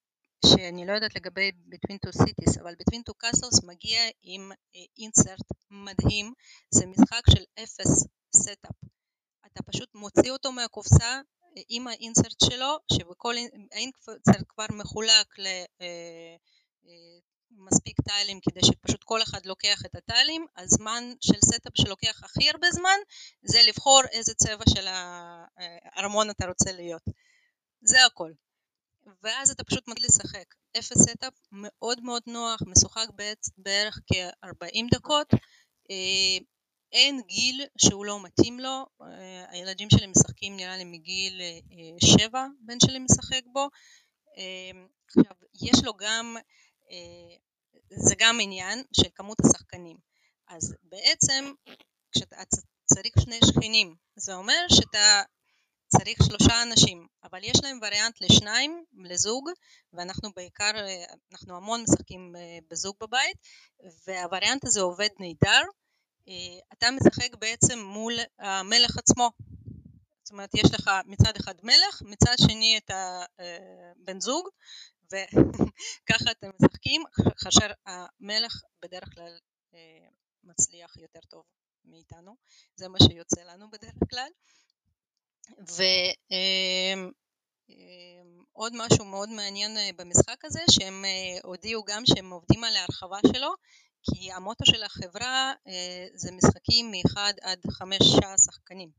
שאני 0.45 0.87
לא 0.87 0.93
יודעת 0.93 1.15
לגבי 1.15 1.51
Between 1.69 1.97
Two 2.07 2.23
Cities, 2.23 2.61
אבל 2.61 2.73
Between 2.73 3.01
Two 3.11 3.27
Castles 3.27 3.67
מגיע 3.67 4.01
עם 4.23 4.53
insert 4.99 5.41
אה, 5.53 5.65
מדהים, 5.71 6.33
זה 6.71 6.87
משחק 6.87 7.23
של 7.31 7.45
אפס 7.63 8.07
setup. 8.37 8.77
אתה 9.47 9.63
פשוט 9.63 9.95
מוציא 9.95 10.31
אותו 10.31 10.53
מהקופסה 10.53 11.21
אה, 11.21 11.61
עם 11.69 11.89
ה 11.89 11.96
insert 11.96 12.37
שלו, 12.45 12.79
שבכל 12.93 13.35
ה 13.73 13.83
insert 13.83 14.45
כבר 14.49 14.67
מחולק 14.71 15.27
למספיק 17.59 18.01
אה, 18.01 18.03
tiles 18.09 18.41
כדי 18.41 18.61
שפשוט 18.65 19.05
כל 19.05 19.23
אחד 19.23 19.47
לוקח 19.47 19.83
את 19.87 19.95
ה 19.95 20.02
tiles, 20.02 20.47
הזמן 20.57 21.05
של 21.21 21.41
setup 21.45 21.73
שלוקח 21.75 22.25
הכי 22.25 22.51
הרבה 22.51 22.71
זמן 22.71 22.99
זה 23.43 23.59
לבחור 23.63 24.03
איזה 24.13 24.35
צבע 24.35 24.65
של 24.69 24.87
הארמון 24.89 26.31
אתה 26.31 26.47
רוצה 26.47 26.73
להיות. 26.73 27.03
זה 27.83 28.05
הכל. 28.07 28.31
ואז 29.23 29.51
אתה 29.51 29.65
פשוט 29.65 29.89
מתחיל 29.89 30.07
לשחק. 30.07 30.55
אפס 30.79 30.99
setup 30.99 31.33
מאוד 31.53 32.01
מאוד 32.03 32.23
נוח, 32.27 32.61
משוחק 32.67 33.07
בערך 33.59 33.99
כ-40 34.07 34.87
דקות. 34.91 35.35
אה, 35.91 36.45
אין 36.93 37.21
גיל 37.27 37.65
שהוא 37.79 38.05
לא 38.05 38.23
מתאים 38.23 38.61
לו, 38.61 38.87
אה, 39.03 39.45
הילדים 39.51 39.91
שלי 39.91 40.07
משחקים 40.07 40.57
נראה 40.57 40.77
לי 40.77 40.85
מגיל 40.85 41.41
אה, 41.41 41.59
שבע, 42.19 42.47
בן 42.61 42.81
שלי 42.81 42.99
משחק 42.99 43.43
בו. 43.53 43.69
עכשיו, 45.07 45.37
יש 45.63 45.85
לו 45.85 45.93
גם, 45.97 46.37
זה 47.97 48.15
גם 48.19 48.39
עניין 48.41 48.83
של 48.93 49.09
כמות 49.15 49.39
השחקנים. 49.41 49.97
אז 50.49 50.75
בעצם 50.83 51.53
כשאתה 52.13 52.37
צריך 52.85 53.15
שני 53.21 53.39
שכנים, 53.47 53.97
זה 54.17 54.35
אומר 54.35 54.67
שאתה 54.69 55.23
צריך 55.99 56.19
שלושה 56.27 56.63
אנשים, 56.63 57.07
אבל 57.25 57.39
יש 57.43 57.57
להם 57.63 57.79
וריאנט 57.83 58.21
לשניים, 58.21 58.85
לזוג, 59.05 59.51
ואנחנו 59.93 60.31
בעיקר, 60.37 60.71
אנחנו 61.33 61.57
המון 61.57 61.83
משחקים 61.83 62.35
בזוג 62.71 62.97
בבית, 63.01 63.37
והווריאנט 64.07 64.65
הזה 64.65 64.81
עובד 64.81 65.09
נהדר. 65.19 65.63
אתה 66.73 66.87
משחק 66.91 67.35
בעצם 67.35 67.79
מול 67.79 68.13
המלך 68.39 68.99
עצמו. 68.99 69.31
זאת 70.23 70.31
אומרת, 70.33 70.55
יש 70.55 70.75
לך 70.75 70.91
מצד 71.07 71.37
אחד 71.37 71.55
מלך, 71.63 72.03
מצד 72.03 72.35
שני 72.41 72.79
את 72.79 72.91
הבן 72.91 74.21
זוג, 74.21 74.49
וככה 75.05 76.31
אתם 76.31 76.51
משחקים, 76.63 77.03
כאשר 77.37 77.73
המלך 77.87 78.63
בדרך 78.83 79.15
כלל 79.15 79.39
מצליח 80.45 80.97
יותר 80.97 81.21
טוב 81.29 81.43
מאיתנו, 81.85 82.37
זה 82.77 82.89
מה 82.89 82.99
שיוצא 83.03 83.43
לנו 83.43 83.71
בדרך 83.71 83.95
כלל. 84.11 84.29
ועוד 88.55 88.73
משהו 88.75 89.05
מאוד 89.05 89.29
מעניין 89.29 89.77
אה, 89.77 89.91
במשחק 89.97 90.45
הזה, 90.45 90.61
שהם 90.71 91.05
אה, 91.05 91.39
הודיעו 91.43 91.85
גם 91.85 92.03
שהם 92.07 92.31
עובדים 92.31 92.65
על 92.65 92.77
ההרחבה 92.77 93.19
שלו, 93.33 93.55
כי 94.03 94.33
המוטו 94.33 94.67
של 94.67 94.83
החברה 94.83 95.53
אה, 95.69 96.07
זה 96.15 96.33
משחקים 96.33 96.91
מ-1 96.91 97.19
עד 97.43 97.59
5 97.71 97.99
שחקנים, 98.47 98.91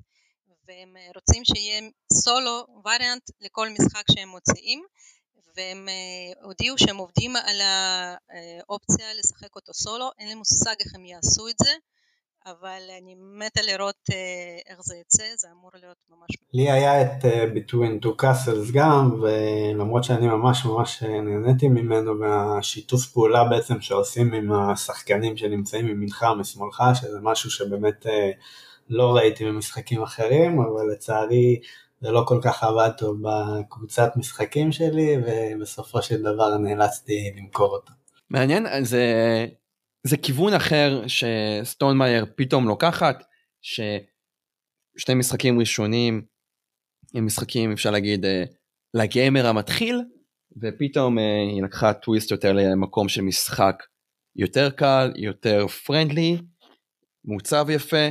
והם 0.68 0.98
רוצים 1.16 1.46
שיהיה 1.46 1.82
סולו 2.14 2.66
וריאנט 2.86 3.30
לכל 3.42 3.70
משחק 3.70 4.04
שהם 4.12 4.30
מוציאים, 4.30 4.86
והם 5.56 5.88
הודיעו 6.44 6.78
שהם 6.78 6.98
עובדים 6.98 7.36
על 7.36 7.62
האופציה 7.62 9.14
לשחק 9.14 9.56
אותו 9.56 9.74
סולו, 9.74 10.10
אין 10.20 10.28
לי 10.28 10.36
מושג 10.36 10.76
איך 10.80 10.96
הם 10.96 11.06
יעשו 11.06 11.48
את 11.48 11.56
זה, 11.64 11.72
אבל 12.46 12.82
אני 13.02 13.16
מתה 13.20 13.62
לראות 13.62 14.10
אה, 14.12 14.58
איך 14.70 14.80
זה 14.82 14.96
יצא, 14.96 15.24
זה 15.38 15.48
אמור 15.52 15.72
להיות 15.74 15.98
ממש... 16.10 16.30
לי 16.54 16.72
היה 16.72 17.02
את 17.02 17.26
Between 17.56 18.06
Two 18.06 18.24
Castles 18.24 18.74
גם, 18.74 19.22
ולמרות 19.22 20.04
שאני 20.04 20.28
ממש 20.28 20.66
ממש 20.66 21.04
נהניתי 21.04 21.68
ממנו 21.68 22.20
והשיתוף 22.20 23.06
פעולה 23.06 23.44
בעצם 23.44 23.82
שעושים 23.82 24.34
עם 24.34 24.52
השחקנים 24.52 25.38
שנמצאים 25.38 25.86
ממנך 25.86 26.26
משמאלך, 26.38 26.84
שזה 26.94 27.20
משהו 27.22 27.50
שבאמת 27.50 28.06
לא 28.90 29.16
ראיתי 29.16 29.46
במשחקים 29.46 30.04
אחרים, 30.04 30.60
אבל 30.62 30.92
לצערי 30.92 31.60
זה 32.02 32.12
לא 32.12 32.24
כל 32.28 32.40
כך 32.44 32.64
עבד 32.64 32.90
טוב 32.98 33.18
בקבוצת 33.22 34.12
משחקים 34.16 34.72
שלי, 34.72 35.18
ובסופו 35.26 36.02
של 36.02 36.22
דבר 36.22 36.58
נאלצתי 36.58 37.32
למכור 37.38 37.72
אותו. 37.74 37.94
מעניין, 38.30 38.84
זה 38.84 39.06
זה 40.08 40.18
כיוון 40.18 40.54
אחר 40.54 41.04
שסטונמייר 41.08 42.26
פתאום 42.36 42.68
לוקחת, 42.68 43.24
ששני 43.62 45.16
משחקים 45.16 45.60
ראשונים 45.60 46.26
הם 47.16 47.26
משחקים 47.26 47.72
אפשר 47.72 47.92
להגיד 47.92 48.26
אה, 48.26 48.44
לגיימר 48.94 49.48
המתחיל, 49.48 50.02
ופתאום 50.62 51.20
אה, 51.20 51.24
היא 51.52 51.64
לקחה 51.64 51.94
טוויסט 51.94 52.32
יותר 52.32 52.54
למקום 52.54 53.10
של 53.10 53.22
משחק 53.22 53.84
יותר 54.36 54.70
קל, 54.70 55.12
יותר 55.16 55.68
פרנדלי, 55.68 56.38
מעוצב 57.26 57.68
יפה. 57.70 58.10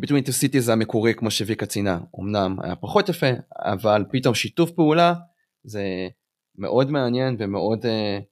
Between 0.00 0.28
two 0.28 0.32
cities 0.42 0.72
המקורי 0.72 1.14
כמו 1.14 1.30
שוויקה 1.30 1.66
ציינה, 1.66 2.00
אמנם 2.20 2.56
היה 2.62 2.76
פחות 2.76 3.08
יפה, 3.08 3.30
אבל 3.56 4.04
פתאום 4.12 4.34
שיתוף 4.34 4.70
פעולה 4.70 5.14
זה 5.64 5.82
מאוד 6.58 6.90
מעניין 6.90 7.36
ומאוד 7.38 7.84
uh, 7.86 8.22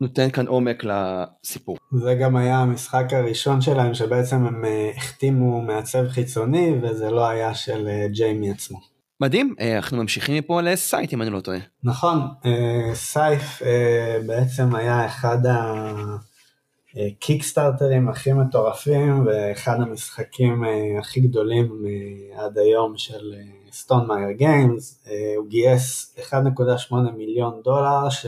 נותן 0.00 0.30
כאן 0.30 0.46
עומק 0.46 0.84
לסיפור. 0.84 1.76
זה 1.92 2.14
גם 2.14 2.36
היה 2.36 2.58
המשחק 2.58 3.04
הראשון 3.12 3.60
שלהם 3.60 3.94
שבעצם 3.94 4.46
הם 4.46 4.64
אה, 4.64 4.90
החתימו 4.96 5.62
מעצב 5.62 6.08
חיצוני 6.08 6.74
וזה 6.82 7.10
לא 7.10 7.28
היה 7.28 7.54
של 7.54 7.88
אה, 7.88 8.06
ג'יימי 8.08 8.50
עצמו. 8.50 8.78
מדהים, 9.20 9.54
אה, 9.60 9.76
אנחנו 9.76 9.96
ממשיכים 9.96 10.36
מפה 10.36 10.60
לסייט 10.60 11.12
אם 11.12 11.22
אני 11.22 11.30
לא 11.30 11.40
טועה. 11.40 11.58
נכון, 11.84 12.20
סייף 12.94 13.62
בעצם 14.26 14.74
היה 14.74 15.06
אחד 15.06 15.38
הקיקסטארטרים 16.96 18.08
הכי 18.08 18.32
מטורפים 18.32 19.26
ואחד 19.26 19.80
המשחקים 19.80 20.64
הכי 20.98 21.20
גדולים 21.20 21.84
עד 22.36 22.58
היום 22.58 22.94
של 22.96 23.34
Stonemaier 23.72 24.08
Games, 24.36 25.04
הוא 25.36 25.48
גייס 25.48 26.16
1.8 26.30 26.94
מיליון 27.16 27.60
דולר 27.64 28.10
ש... 28.10 28.26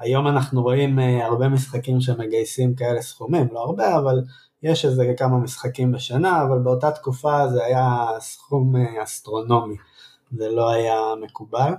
היום 0.00 0.26
אנחנו 0.26 0.62
רואים 0.62 0.98
אה, 0.98 1.02
הרבה 1.24 1.48
משחקים 1.48 2.00
שמגייסים 2.00 2.74
כאלה 2.74 3.02
סכומים, 3.02 3.48
לא 3.52 3.60
הרבה, 3.60 3.98
אבל 3.98 4.22
יש 4.62 4.84
איזה 4.84 5.14
כמה 5.16 5.38
משחקים 5.38 5.92
בשנה, 5.92 6.42
אבל 6.42 6.58
באותה 6.58 6.90
תקופה 6.90 7.48
זה 7.48 7.64
היה 7.64 8.06
סכום 8.18 8.76
אה, 8.76 9.02
אסטרונומי, 9.02 9.76
זה 10.32 10.48
לא 10.48 10.70
היה 10.70 10.96
מקובל. 11.22 11.72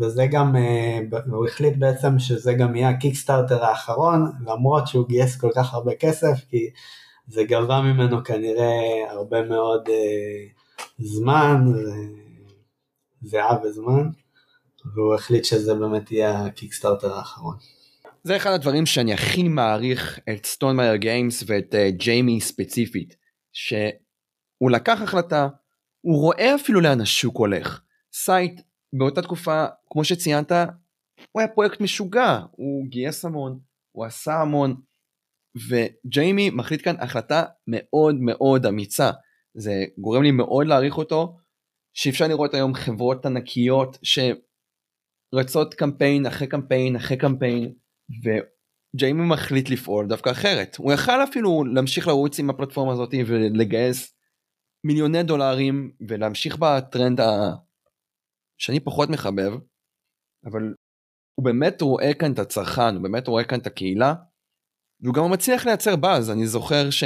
וזה 0.00 0.26
גם, 0.26 0.56
אה, 0.56 1.16
הוא 1.30 1.46
החליט 1.46 1.76
בעצם 1.76 2.18
שזה 2.18 2.54
גם 2.54 2.76
יהיה 2.76 2.88
ה 2.88 2.94
Kickstarter 2.94 3.64
האחרון, 3.64 4.32
למרות 4.46 4.86
שהוא 4.86 5.08
גייס 5.08 5.40
כל 5.40 5.50
כך 5.54 5.74
הרבה 5.74 5.94
כסף, 5.94 6.36
כי 6.50 6.70
זה 7.28 7.44
גבה 7.44 7.80
ממנו 7.80 8.24
כנראה 8.24 9.10
הרבה 9.10 9.42
מאוד 9.42 9.88
זמן, 10.98 11.64
זיעה 13.22 13.56
וזמן. 13.64 14.08
והוא 14.94 15.14
החליט 15.14 15.44
שזה 15.44 15.74
באמת 15.74 16.10
יהיה 16.10 16.44
ה 16.44 16.50
Kickstarter 16.50 17.14
האחרון. 17.14 17.56
זה 18.22 18.36
אחד 18.36 18.50
הדברים 18.50 18.86
שאני 18.86 19.14
הכי 19.14 19.42
מעריך 19.42 20.18
את 20.30 20.46
Stonemaier 20.46 20.96
Games 20.96 21.44
ואת 21.46 21.74
אה, 21.74 21.90
ג'יימי 21.90 22.40
ספציפית, 22.40 23.16
שהוא 23.52 24.70
לקח 24.70 25.02
החלטה, 25.02 25.48
הוא 26.00 26.20
רואה 26.20 26.54
אפילו 26.54 26.80
לאן 26.80 27.00
השוק 27.00 27.36
הולך. 27.36 27.80
Scythe 28.12 28.60
באותה 28.92 29.22
תקופה, 29.22 29.64
כמו 29.90 30.04
שציינת, 30.04 30.52
הוא 31.32 31.40
היה 31.40 31.48
פרויקט 31.48 31.80
משוגע, 31.80 32.40
הוא 32.50 32.86
גייס 32.88 33.24
המון, 33.24 33.58
הוא 33.92 34.04
עשה 34.04 34.40
המון, 34.40 34.76
וג'יימי 35.68 36.50
מחליט 36.50 36.84
כאן 36.84 36.96
החלטה 36.98 37.44
מאוד 37.66 38.14
מאוד 38.20 38.66
אמיצה. 38.66 39.10
זה 39.54 39.84
גורם 39.98 40.22
לי 40.22 40.30
מאוד 40.30 40.66
להעריך 40.66 40.98
אותו, 40.98 41.36
שאפשר 41.94 42.28
לראות 42.28 42.54
היום 42.54 42.74
חברות 42.74 43.26
ענקיות. 43.26 43.98
רצות 45.34 45.74
קמפיין 45.74 46.26
אחרי 46.26 46.46
קמפיין 46.46 46.96
אחרי 46.96 47.16
קמפיין 47.16 47.72
וג'יימי 48.24 49.22
מחליט 49.28 49.70
לפעול 49.70 50.06
דווקא 50.06 50.30
אחרת 50.30 50.76
הוא 50.76 50.92
יכל 50.92 51.24
אפילו 51.24 51.64
להמשיך 51.64 52.08
לרוץ 52.08 52.38
עם 52.38 52.50
הפלטפורמה 52.50 52.92
הזאת 52.92 53.14
ולגייס 53.26 54.16
מיליוני 54.86 55.22
דולרים 55.22 55.92
ולהמשיך 56.08 56.56
בטרנד 56.56 57.20
ה... 57.20 57.54
שאני 58.58 58.80
פחות 58.80 59.08
מחבב 59.08 59.52
אבל 60.44 60.74
הוא 61.34 61.44
באמת 61.44 61.82
רואה 61.82 62.14
כאן 62.14 62.32
את 62.32 62.38
הצרכן 62.38 62.94
הוא 62.94 63.02
באמת 63.02 63.28
רואה 63.28 63.44
כאן 63.44 63.58
את 63.58 63.66
הקהילה 63.66 64.14
והוא 65.00 65.14
גם 65.14 65.32
מצליח 65.32 65.66
לייצר 65.66 65.96
באז 65.96 66.30
אני 66.30 66.46
זוכר 66.46 66.90
ש... 66.90 67.04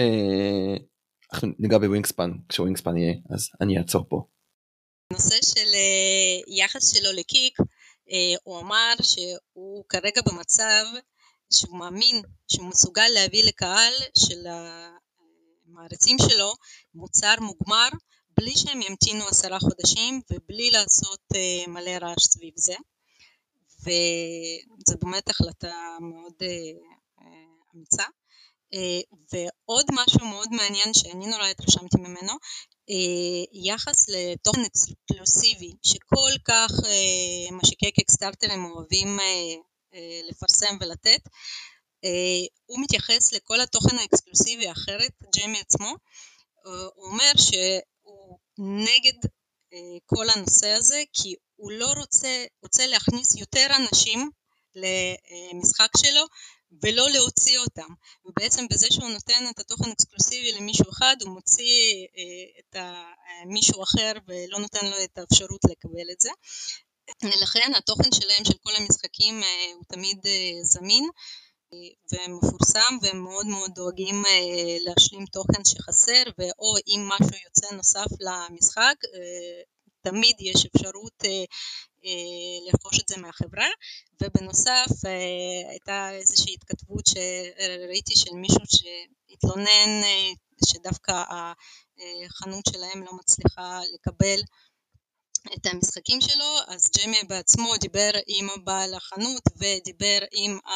אנחנו 1.32 1.48
ניגע 1.58 1.78
בווינגספן 1.78 2.30
כשווינגספן 2.48 2.96
יהיה 2.96 3.14
אז 3.34 3.48
אני 3.60 3.78
אעצור 3.78 4.04
פה. 4.08 4.26
נושא 5.12 5.36
של 5.42 5.74
אה, 5.74 6.54
יחס 6.56 6.94
שלו 6.94 7.12
לקיק 7.12 7.58
הוא 8.44 8.60
אמר 8.60 8.94
שהוא 9.02 9.84
כרגע 9.88 10.22
במצב 10.26 10.84
שהוא 11.52 11.78
מאמין 11.78 12.22
שהוא 12.48 12.68
מסוגל 12.68 13.08
להביא 13.14 13.44
לקהל 13.44 13.92
של 14.18 14.46
המעריצים 15.66 16.16
שלו 16.18 16.52
מוצר 16.94 17.34
מוגמר 17.40 17.88
בלי 18.36 18.56
שהם 18.56 18.82
ימתינו 18.82 19.24
עשרה 19.28 19.58
חודשים 19.60 20.20
ובלי 20.30 20.70
לעשות 20.70 21.20
אה, 21.34 21.64
מלא 21.68 21.90
רעש 21.90 22.24
סביב 22.24 22.54
זה. 22.56 22.74
וזו 23.80 24.98
באמת 25.02 25.28
החלטה 25.28 25.96
מאוד 26.00 26.34
אה, 26.42 26.72
אמיצה. 27.74 28.04
ועוד 29.32 29.86
משהו 29.92 30.26
מאוד 30.26 30.48
מעניין 30.52 30.94
שאני 30.94 31.26
נורא 31.26 31.46
התרשמתי 31.46 31.96
ממנו 31.98 32.32
אה, 32.32 32.36
יחס 33.52 34.08
לתוכן 34.08 34.60
אקסקלוסיבי 34.64 35.72
שכל 35.82 36.30
כך 36.44 36.70
אה, 36.84 37.56
משיקי 37.56 37.90
קיקסטארטרים 37.92 38.64
אוהבים 38.64 39.20
אה, 39.20 39.54
לפרסם 40.28 40.76
ולתת 40.80 41.20
הוא 42.66 42.80
מתייחס 42.82 43.32
לכל 43.32 43.60
התוכן 43.60 43.98
האקסקלוסיבי 43.98 44.68
האחרת, 44.68 45.12
ג'יימי 45.34 45.60
עצמו, 45.60 45.94
הוא 46.94 47.06
אומר 47.06 47.32
שהוא 47.36 48.38
נגד 48.58 49.28
כל 50.06 50.30
הנושא 50.30 50.68
הזה 50.68 51.02
כי 51.12 51.34
הוא 51.56 51.72
לא 51.72 51.92
רוצה, 51.96 52.44
רוצה 52.62 52.86
להכניס 52.86 53.36
יותר 53.36 53.66
אנשים 53.76 54.30
למשחק 54.74 55.88
שלו 55.96 56.24
ולא 56.82 57.10
להוציא 57.10 57.58
אותם. 57.58 57.88
ובעצם 58.24 58.66
בזה 58.70 58.86
שהוא 58.90 59.08
נותן 59.08 59.44
את 59.50 59.58
התוכן 59.58 59.90
אקסקלוסיבי 59.90 60.52
למישהו 60.52 60.90
אחד, 60.90 61.16
הוא 61.22 61.30
מוציא 61.34 62.06
את 62.58 62.76
מישהו 63.46 63.82
אחר 63.82 64.12
ולא 64.28 64.58
נותן 64.58 64.86
לו 64.86 65.04
את 65.04 65.18
האפשרות 65.18 65.60
לקבל 65.64 66.10
את 66.12 66.20
זה. 66.20 66.30
לכן 67.42 67.72
התוכן 67.76 68.12
שלהם, 68.14 68.44
של 68.44 68.58
כל 68.62 68.72
המשחקים, 68.76 69.42
הוא 69.74 69.84
תמיד 69.88 70.18
זמין. 70.62 71.08
ומפורסם 72.12 72.98
והם 73.02 73.22
מאוד 73.22 73.46
מאוד 73.46 73.70
דואגים 73.74 74.22
להשלים 74.80 75.26
תוכן 75.26 75.64
שחסר 75.64 76.22
ואו 76.38 76.76
אם 76.88 77.08
משהו 77.08 77.36
יוצא 77.44 77.74
נוסף 77.74 78.06
למשחק 78.20 78.94
תמיד 80.02 80.36
יש 80.40 80.66
אפשרות 80.66 81.24
לרכוש 82.66 83.00
את 83.00 83.08
זה 83.08 83.16
מהחברה. 83.16 83.66
ובנוסף 84.22 85.04
הייתה 85.70 86.10
איזושהי 86.12 86.54
התכתבות 86.54 87.04
שראיתי 87.06 88.16
של 88.16 88.34
מישהו 88.34 88.64
שהתלונן 88.66 90.02
שדווקא 90.66 91.24
החנות 92.26 92.64
שלהם 92.72 93.02
לא 93.02 93.12
מצליחה 93.12 93.80
לקבל 93.94 94.40
את 95.56 95.66
המשחקים 95.66 96.20
שלו, 96.20 96.54
אז 96.68 96.90
ג'יימי 96.96 97.16
בעצמו 97.28 97.76
דיבר 97.80 98.10
עם 98.26 98.46
בעל 98.64 98.94
החנות 98.94 99.42
ודיבר 99.56 100.18
עם 100.32 100.58
ה... 100.66 100.70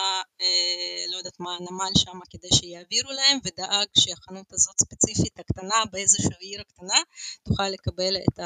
לא 1.13 1.17
יודעת 1.17 1.41
מה, 1.41 1.57
הנמל 1.57 1.93
שם 1.95 2.19
כדי 2.31 2.49
שיעבירו 2.53 3.11
להם 3.13 3.39
ודאג 3.45 3.87
שהחנות 3.99 4.53
הזאת 4.53 4.81
ספציפית 4.81 5.39
הקטנה 5.39 5.83
באיזושהי 5.93 6.37
עיר 6.41 6.61
הקטנה 6.61 6.99
תוכל 7.43 7.69
לקבל 7.69 8.17
את 8.17 8.41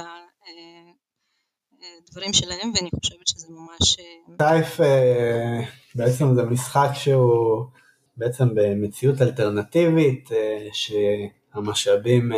הדברים 2.08 2.32
שלהם 2.32 2.72
ואני 2.74 2.90
חושבת 3.00 3.26
שזה 3.26 3.46
ממש... 3.50 3.96
טייף 4.38 4.80
בעצם 5.94 6.34
זה 6.34 6.42
משחק 6.42 6.90
שהוא 6.94 7.64
בעצם 8.16 8.48
במציאות 8.54 9.22
אלטרנטיבית 9.22 10.28
שהמשאבים 10.72 12.32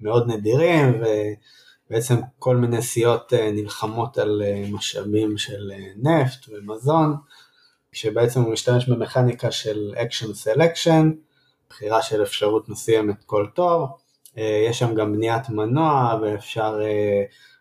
מאוד 0.00 0.28
נדירים 0.28 1.00
ו... 1.00 1.04
בעצם 1.92 2.20
כל 2.38 2.56
מיני 2.56 2.82
סיעות 2.82 3.32
נלחמות 3.52 4.18
על 4.18 4.42
משאבים 4.72 5.38
של 5.38 5.72
נפט 5.96 6.48
ומזון, 6.48 7.16
שבעצם 7.92 8.42
הוא 8.42 8.52
משתמש 8.52 8.88
במכניקה 8.88 9.50
של 9.50 9.94
action 9.96 10.28
selection, 10.46 11.06
בחירה 11.70 12.02
של 12.02 12.22
אפשרות 12.22 12.68
מסוימת 12.68 13.24
כל 13.26 13.46
תור, 13.54 13.86
יש 14.36 14.78
שם 14.78 14.94
גם 14.94 15.12
בניית 15.12 15.48
מנוע 15.48 16.18
ואפשר 16.22 16.80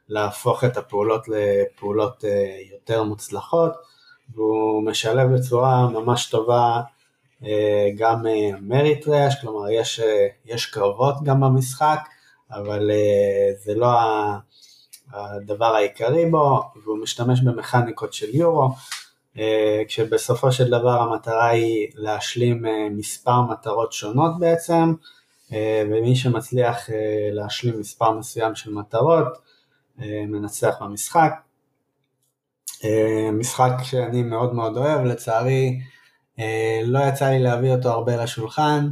להפוך 0.09 0.63
את 0.63 0.77
הפעולות 0.77 1.27
לפעולות 1.27 2.23
יותר 2.71 3.03
מוצלחות, 3.03 3.73
והוא 4.33 4.83
משלב 4.83 5.35
בצורה 5.35 5.87
ממש 5.89 6.29
טובה 6.29 6.81
גם 7.97 8.25
מריטרש, 8.61 9.41
כלומר 9.41 9.69
יש, 9.69 10.01
יש 10.45 10.65
קרבות 10.65 11.15
גם 11.23 11.41
במשחק, 11.41 11.99
אבל 12.53 12.91
זה 13.63 13.75
לא 13.75 13.87
הדבר 15.13 15.75
העיקרי 15.75 16.25
בו, 16.25 16.61
והוא 16.83 16.97
משתמש 16.97 17.41
במכניקות 17.41 18.13
של 18.13 18.35
יורו, 18.35 18.69
כשבסופו 19.87 20.51
של 20.51 20.67
דבר 20.67 21.01
המטרה 21.01 21.47
היא 21.47 21.87
להשלים 21.95 22.65
מספר 22.91 23.41
מטרות 23.41 23.93
שונות 23.93 24.39
בעצם, 24.39 24.93
ומי 25.91 26.15
שמצליח 26.15 26.89
להשלים 27.31 27.79
מספר 27.79 28.11
מסוים 28.11 28.55
של 28.55 28.73
מטרות, 28.73 29.27
מנצח 30.27 30.75
במשחק. 30.81 31.33
משחק 33.33 33.71
שאני 33.83 34.23
מאוד 34.23 34.53
מאוד 34.53 34.77
אוהב, 34.77 35.05
לצערי 35.05 35.79
לא 36.83 36.99
יצא 36.99 37.25
לי 37.25 37.39
להביא 37.39 37.71
אותו 37.71 37.89
הרבה 37.89 38.23
לשולחן, 38.23 38.89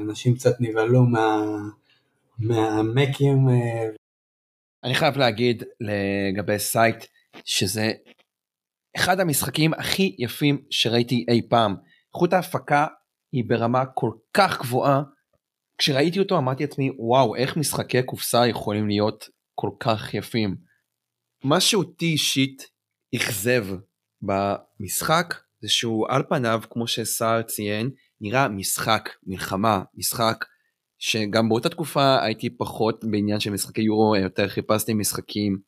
אנשים 0.00 0.34
קצת 0.34 0.54
נבהלו 0.60 1.02
מה... 1.02 1.42
מהמקים. 2.38 3.48
אני 4.84 4.94
חייב 4.94 5.16
להגיד 5.16 5.62
לגבי 5.80 6.58
Scythe 6.58 7.04
שזה 7.44 7.92
אחד 8.96 9.20
המשחקים 9.20 9.74
הכי 9.74 10.16
יפים 10.18 10.64
שראיתי 10.70 11.24
אי 11.28 11.48
פעם. 11.48 11.76
איכות 12.14 12.32
ההפקה 12.32 12.86
היא 13.32 13.44
ברמה 13.46 13.86
כל 13.86 14.10
כך 14.34 14.60
גבוהה. 14.60 15.02
כשראיתי 15.78 16.18
אותו 16.18 16.38
אמרתי 16.38 16.62
לעצמי 16.62 16.90
וואו 16.98 17.36
איך 17.36 17.56
משחקי 17.56 18.02
קופסה 18.02 18.46
יכולים 18.46 18.88
להיות 18.88 19.28
כל 19.54 19.70
כך 19.80 20.14
יפים. 20.14 20.56
מה 21.44 21.60
שאותי 21.60 22.06
אישית 22.06 22.62
אכזב 23.16 23.66
במשחק 24.22 25.34
זה 25.60 25.68
שהוא 25.68 26.06
על 26.08 26.22
פניו 26.28 26.60
כמו 26.70 26.86
שסער 26.86 27.42
ציין 27.42 27.90
נראה 28.20 28.48
משחק 28.48 29.08
מלחמה 29.26 29.82
משחק 29.94 30.44
שגם 31.06 31.48
באותה 31.48 31.68
תקופה 31.68 32.22
הייתי 32.22 32.50
פחות 32.50 33.04
בעניין 33.04 33.40
של 33.40 33.50
משחקי 33.50 33.82
יורו, 33.82 34.16
יותר 34.16 34.48
חיפשתי 34.48 34.94
משחקים 34.94 35.58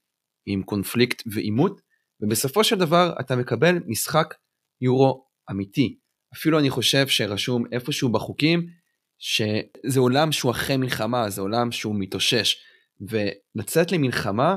עם 0.47 0.63
קונפליקט 0.63 1.23
ועימות, 1.27 1.81
ובסופו 2.21 2.65
של 2.65 2.77
דבר 2.79 3.15
אתה 3.21 3.37
מקבל 3.37 3.79
משחק 3.87 4.35
יורו 4.81 5.27
אמיתי. 5.51 5.99
אפילו 6.35 6.59
אני 6.59 6.71
חושב 6.71 7.09
שרשום 7.09 7.65
איפשהו 7.73 8.13
בחוקים 8.13 8.67
שזה 9.19 10.01
עולם 10.01 10.33
שהוא 10.33 10.51
אחרי 10.51 10.77
מלחמה, 10.77 11.31
זה 11.31 11.41
עולם 11.41 11.73
שהוא 11.73 11.95
מתאושש, 11.99 12.57
ולצאת 13.01 13.93
למלחמה 13.93 14.57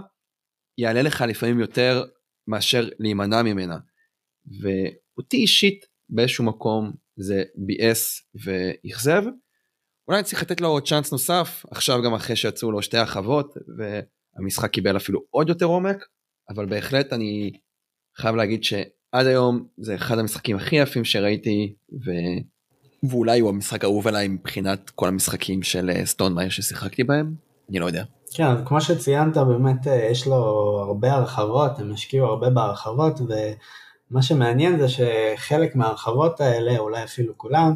יעלה 0.77 1.01
לך 1.01 1.21
לפעמים 1.27 1.59
יותר 1.59 2.03
מאשר 2.47 2.89
להימנע 2.99 3.41
ממנה. 3.41 3.77
ואותי 4.61 5.37
אישית 5.37 5.85
באיזשהו 6.09 6.45
מקום 6.45 6.91
זה 7.15 7.43
ביאס 7.55 8.29
ואכזב. 8.45 9.23
אולי 10.09 10.23
צריך 10.23 10.41
לתת 10.41 10.61
לו 10.61 10.81
צ'אנס 10.81 11.11
נוסף, 11.11 11.65
עכשיו 11.71 12.01
גם 12.01 12.13
אחרי 12.13 12.35
שיצאו 12.35 12.71
לו 12.71 12.81
שתי 12.81 12.97
הרחבות, 12.97 13.53
והמשחק 13.77 14.71
קיבל 14.71 14.97
אפילו 14.97 15.19
עוד 15.29 15.49
יותר 15.49 15.65
עומק, 15.65 16.05
אבל 16.49 16.65
בהחלט 16.65 17.13
אני 17.13 17.51
חייב 18.17 18.35
להגיד 18.35 18.63
שעד 18.63 19.25
היום 19.25 19.65
זה 19.77 19.95
אחד 19.95 20.19
המשחקים 20.19 20.55
הכי 20.55 20.75
יפים 20.75 21.05
שראיתי, 21.05 21.73
ו... 22.05 22.11
ואולי 23.09 23.39
הוא 23.39 23.49
המשחק 23.49 23.83
האהוב 23.83 24.07
עליי 24.07 24.27
מבחינת 24.27 24.89
כל 24.89 25.07
המשחקים 25.07 25.63
של 25.63 25.91
סטון 26.05 26.33
מאייר 26.33 26.49
ששיחקתי 26.49 27.03
בהם, 27.03 27.33
אני 27.69 27.79
לא 27.79 27.85
יודע. 27.85 28.03
כן, 28.33 28.65
כמו 28.65 28.81
שציינת 28.81 29.37
באמת 29.37 29.87
יש 30.11 30.27
לו 30.27 30.35
הרבה 30.87 31.13
הרחבות, 31.13 31.79
הם 31.79 31.93
השקיעו 31.93 32.27
הרבה 32.27 32.49
בהרחבות, 32.49 33.19
ומה 33.21 34.21
שמעניין 34.21 34.79
זה 34.79 34.87
שחלק 34.89 35.75
מההרחבות 35.75 36.41
האלה, 36.41 36.77
אולי 36.77 37.03
אפילו 37.03 37.37
כולם, 37.37 37.73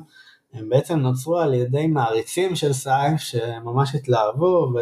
הם 0.54 0.70
בעצם 0.70 1.00
נוצרו 1.00 1.38
על 1.38 1.54
ידי 1.54 1.88
מעריצים 1.88 2.56
של 2.56 2.74
סייף 2.74 3.22
שממש 3.22 3.96
התלהבו 3.96 4.74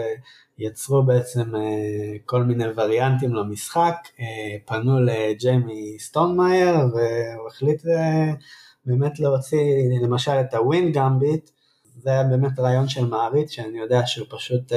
ויצרו 0.59 1.03
בעצם 1.03 1.55
אה, 1.55 2.17
כל 2.25 2.43
מיני 2.43 2.63
וריאנטים 2.75 3.35
למשחק, 3.35 3.95
אה, 4.19 4.57
פנו 4.65 4.99
לג'יימי 4.99 5.99
סטונמאייר 5.99 6.75
והוא 6.75 7.47
החליט 7.47 7.85
אה, 7.87 8.33
באמת 8.85 9.19
להוציא 9.19 9.59
למשל 10.03 10.31
את 10.31 10.53
הווין 10.53 10.91
גמביט, 10.91 11.49
זה 11.97 12.09
היה 12.09 12.23
באמת 12.23 12.59
רעיון 12.59 12.87
של 12.87 13.05
מעריץ 13.05 13.51
שאני 13.51 13.79
יודע 13.79 14.01
שהוא 14.05 14.27
פשוט 14.29 14.71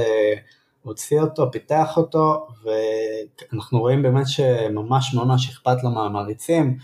הוציא 0.82 1.20
אותו, 1.20 1.50
פיתח 1.52 1.96
אותו 1.96 2.46
ואנחנו 2.64 3.80
רואים 3.80 4.02
באמת 4.02 4.28
שממש 4.28 5.14
ממש 5.14 5.50
אכפת 5.50 5.82
לו 5.82 5.90
מהמעריצים, 5.90 6.76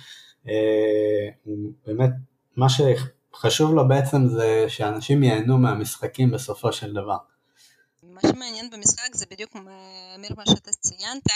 באמת 1.87 2.11
מה 2.57 2.69
ש... 2.69 2.81
חשוב 3.35 3.75
לו 3.75 3.89
בעצם 3.89 4.29
זה 4.29 4.65
שאנשים 4.69 5.23
ייהנו 5.23 5.59
מהמשחקים 5.59 6.31
בסופו 6.31 6.73
של 6.73 6.93
דבר. 6.93 7.17
מה 8.03 8.21
שמעניין 8.21 8.71
במשחק 8.71 9.15
זה 9.15 9.27
בדיוק, 9.31 9.57
אמיר, 10.15 10.35
מה 10.37 10.47
שאתה 10.47 10.71
ציינת, 10.73 11.27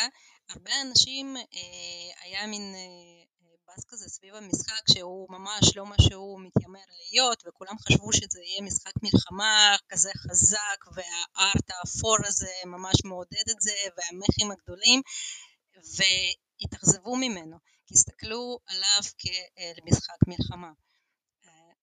הרבה 0.50 0.70
אנשים 0.82 1.36
אה, 1.36 2.24
היה 2.24 2.46
מין 2.46 2.74
אה, 2.74 3.24
באז 3.68 3.84
כזה 3.88 4.08
סביב 4.08 4.34
המשחק 4.34 4.82
שהוא 4.92 5.26
ממש 5.30 5.76
לא 5.76 5.86
מה 5.86 5.96
שהוא 6.00 6.40
מתיימר 6.40 6.80
להיות 7.12 7.42
וכולם 7.46 7.78
חשבו 7.78 8.12
שזה 8.12 8.40
יהיה 8.42 8.62
משחק 8.62 8.92
מלחמה 9.02 9.76
כזה 9.88 10.10
חזק 10.16 10.80
והארט 10.92 11.70
האפור 11.70 12.16
הזה 12.24 12.52
ממש 12.66 12.94
מעודד 13.04 13.46
את 13.50 13.60
זה 13.60 13.72
והמחים 13.96 14.50
הגדולים 14.50 15.00
והתאכזבו 15.76 17.16
ממנו 17.16 17.56
הסתכלו 17.90 18.58
עליו 18.66 19.02
כמשחק 19.18 20.18
מלחמה. 20.26 20.70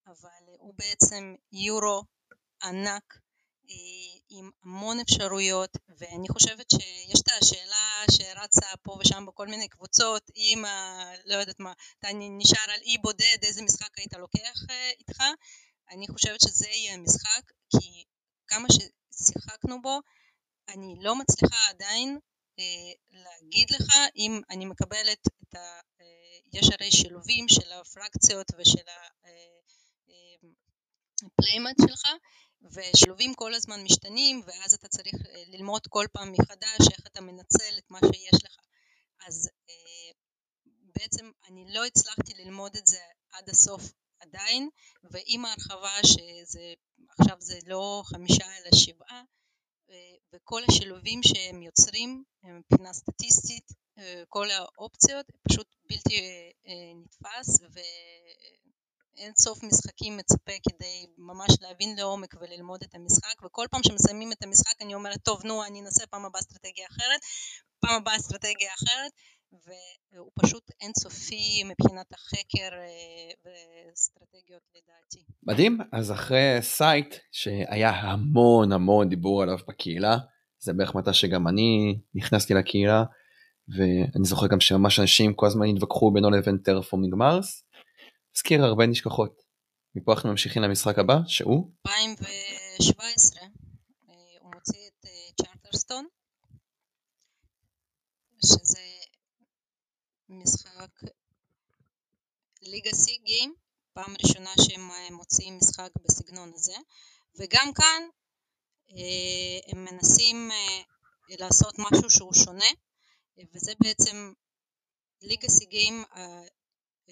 אבל 0.06 0.54
הוא 0.58 0.74
בעצם 0.78 1.34
יורו 1.52 2.02
ענק 2.62 3.18
עם 4.28 4.50
המון 4.62 5.00
אפשרויות 5.00 5.70
ואני 5.98 6.28
חושבת 6.28 6.66
שיש 6.70 7.20
את 7.20 7.28
השאלה 7.40 8.04
שרצה 8.10 8.66
פה 8.82 8.96
ושם 9.00 9.26
בכל 9.26 9.48
מיני 9.48 9.68
קבוצות 9.68 10.30
אם 10.36 10.64
לא 11.24 11.34
יודעת 11.34 11.60
מה 11.60 11.72
אתה 11.98 12.08
נשאר 12.14 12.70
על 12.74 12.80
אי 12.80 12.98
בודד 12.98 13.38
איזה 13.42 13.62
משחק 13.62 13.98
היית 13.98 14.12
לוקח 14.14 14.62
איתך? 14.98 15.22
אני 15.90 16.06
חושבת 16.08 16.40
שזה 16.40 16.68
יהיה 16.68 16.94
המשחק 16.94 17.42
כי 17.70 18.04
כמה 18.46 18.68
ששיחקנו 18.72 19.82
בו 19.82 19.98
אני 20.68 20.94
לא 21.00 21.16
מצליחה 21.16 21.68
עדיין 21.68 22.18
להגיד 23.10 23.70
לך 23.70 23.96
אם 24.16 24.40
אני 24.50 24.64
מקבלת 24.64 25.18
את 25.26 25.56
יש 26.52 26.68
הרי 26.72 26.90
שילובים 26.90 27.48
של 27.48 27.72
הפקציות 27.72 28.46
ושל 28.58 28.88
ה 31.22 31.27
player 31.27 31.60
mat 31.60 31.76
שלך, 31.88 32.02
ושילובים 32.62 33.34
כל 33.34 33.54
הזמן 33.54 33.82
משתנים, 33.82 34.42
ואז 34.46 34.74
אתה 34.74 34.88
צריך 34.88 35.14
ללמוד 35.46 35.86
כל 35.88 36.06
פעם 36.12 36.32
מחדש 36.32 36.80
איך 36.92 37.06
אתה 37.06 37.20
מנצל 37.20 37.78
את 37.78 37.90
מה 37.90 37.98
שיש 38.12 38.44
לך. 38.44 38.56
אז 39.26 39.50
בעצם 40.66 41.30
אני 41.48 41.64
לא 41.68 41.84
הצלחתי 41.84 42.34
ללמוד 42.34 42.76
את 42.76 42.86
זה 42.86 43.00
עד 43.32 43.48
הסוף 43.50 43.82
עדיין, 44.20 44.68
ועם 45.10 45.44
ההרחבה 45.44 45.98
שזה 46.06 46.74
עכשיו 47.08 47.36
זה 47.40 47.58
לא 47.66 48.02
חמישה 48.04 48.44
אלא 48.44 48.70
שבעה, 48.74 49.22
וכל 50.32 50.62
השילובים 50.68 51.20
שהם 51.22 51.62
יוצרים 51.62 52.24
מבחינה 52.44 52.92
סטטיסטית, 52.92 53.72
כל 54.28 54.50
האופציות 54.50 55.26
פשוט 55.48 55.66
בלתי 55.88 56.20
נתפס 57.04 57.60
ואין 59.16 59.32
סוף 59.38 59.62
משחקים 59.62 60.16
מצפה 60.16 60.52
כדי 60.68 61.06
ממש 61.18 61.50
להבין 61.60 61.96
לעומק 61.96 62.34
וללמוד 62.40 62.80
את 62.82 62.94
המשחק 62.94 63.44
וכל 63.44 63.66
פעם 63.70 63.80
שמסיימים 63.82 64.32
את 64.32 64.42
המשחק 64.42 64.82
אני 64.82 64.94
אומרת 64.94 65.18
טוב 65.22 65.40
נו 65.44 65.64
אני 65.64 65.80
אנסה 65.80 66.06
פעם 66.06 66.24
הבאה 66.24 66.40
אסטרטגיה 66.40 66.86
אחרת, 66.90 67.20
פעם 67.80 68.00
הבאה 68.00 68.16
אסטרטגיה 68.16 68.70
אחרת. 68.74 69.12
והוא 70.12 70.30
פשוט 70.42 70.70
אינסופי 70.80 71.64
מבחינת 71.64 72.06
החקר 72.12 72.68
ואסטרטגיות 73.44 74.62
לדעתי. 74.74 75.24
מדהים, 75.42 75.78
אז 75.92 76.12
אחרי 76.12 76.58
Scythe 76.60 77.14
שהיה 77.32 77.90
המון 77.90 78.72
המון 78.72 79.08
דיבור 79.08 79.42
עליו 79.42 79.58
בקהילה, 79.68 80.16
זה 80.58 80.72
בערך 80.72 80.94
מתי 80.94 81.12
שגם 81.12 81.48
אני 81.48 81.98
נכנסתי 82.14 82.54
לקהילה, 82.54 83.04
ואני 83.68 84.24
זוכר 84.24 84.46
גם 84.46 84.60
שממש 84.60 85.00
אנשים 85.00 85.34
כל 85.34 85.46
הזמן 85.46 85.66
התווכחו 85.66 86.10
בינו 86.10 86.30
לבין 86.30 86.58
Terraforming 86.58 87.14
Mars, 87.14 87.64
הזכיר 88.36 88.64
הרבה 88.64 88.86
נשכחות. 88.86 89.42
מפה 89.94 90.12
אנחנו 90.12 90.30
ממשיכים 90.30 90.62
למשחק 90.62 90.98
הבא, 90.98 91.14
שהוא? 91.26 91.72
2017 91.86 93.40
הוא 94.40 94.52
מוציא 94.54 94.88
את 94.88 95.06
Charterstone, 95.42 96.06
שזה 98.46 98.80
משחק 100.28 100.90
ליגאסי 102.62 103.18
גיים, 103.24 103.54
פעם 103.92 104.14
ראשונה 104.22 104.50
שהם 104.60 105.14
מוציאים 105.16 105.56
משחק 105.56 105.90
בסגנון 106.04 106.52
הזה, 106.54 106.76
וגם 107.38 107.72
כאן 107.74 108.02
הם 109.72 109.84
מנסים 109.84 110.50
לעשות 111.28 111.74
משהו 111.78 112.10
שהוא 112.10 112.34
שונה, 112.34 112.70
וזה 113.54 113.72
בעצם 113.80 114.32
ליגאסי 115.22 115.66
גיים 115.66 116.04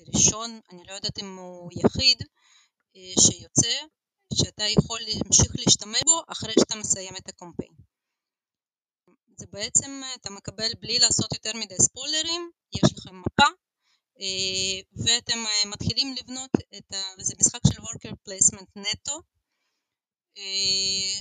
הראשון, 0.00 0.60
אני 0.72 0.84
לא 0.84 0.92
יודעת 0.92 1.18
אם 1.18 1.36
הוא 1.36 1.70
יחיד, 1.72 2.22
שיוצא, 3.20 3.74
שאתה 4.34 4.64
יכול 4.78 5.00
להמשיך 5.00 5.52
להשתמש 5.58 6.00
בו 6.06 6.22
אחרי 6.28 6.52
שאתה 6.60 6.76
מסיים 6.76 7.16
את 7.16 7.28
הקומפיין. 7.28 7.72
זה 9.36 9.46
בעצם 9.50 10.02
אתה 10.14 10.30
מקבל 10.30 10.74
בלי 10.80 10.98
לעשות 10.98 11.32
יותר 11.32 11.52
מדי 11.54 11.74
ספוילרים, 11.78 12.50
יש 12.74 12.92
לכם 12.96 13.20
מפה 13.20 13.46
ואתם 15.04 15.44
מתחילים 15.66 16.14
לבנות 16.14 16.50
את 16.78 16.92
ה... 16.92 17.02
וזה 17.18 17.34
משחק 17.40 17.60
של 17.66 17.80
worker 17.80 18.12
placement 18.12 18.70
נטו 18.76 19.20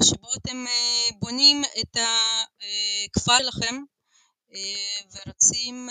שבו 0.04 0.28
אתם 0.38 0.66
בונים 1.20 1.64
את 1.82 1.98
הכפר 3.06 3.38
לכם 3.48 3.76
ורוצים 5.14 5.90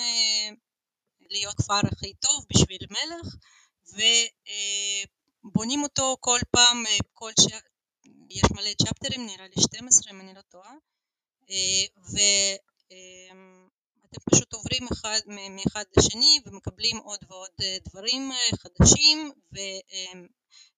להיות 1.31 1.55
כפר 1.57 1.81
הכי 1.93 2.14
טוב 2.14 2.47
בשביל 2.53 2.87
מלך 2.91 3.35
ובונים 5.45 5.83
אותו 5.83 6.16
כל 6.20 6.39
פעם, 6.51 6.85
כל 7.12 7.31
ש... 7.41 7.47
יש 8.31 8.43
מלא 8.55 8.70
צ'פטרים, 8.83 9.26
נראה 9.26 9.47
לי 9.47 9.62
12 9.62 10.12
אם 10.12 10.20
אני 10.20 10.35
לא 10.35 10.41
טועה 10.41 10.72
ואתם 14.11 14.20
פשוט 14.31 14.53
עוברים 14.53 14.89
אחד, 14.93 15.20
מאחד 15.51 15.85
לשני 15.97 16.41
ומקבלים 16.47 16.97
עוד 16.97 17.18
ועוד 17.29 17.51
דברים 17.89 18.31
חדשים 18.62 19.33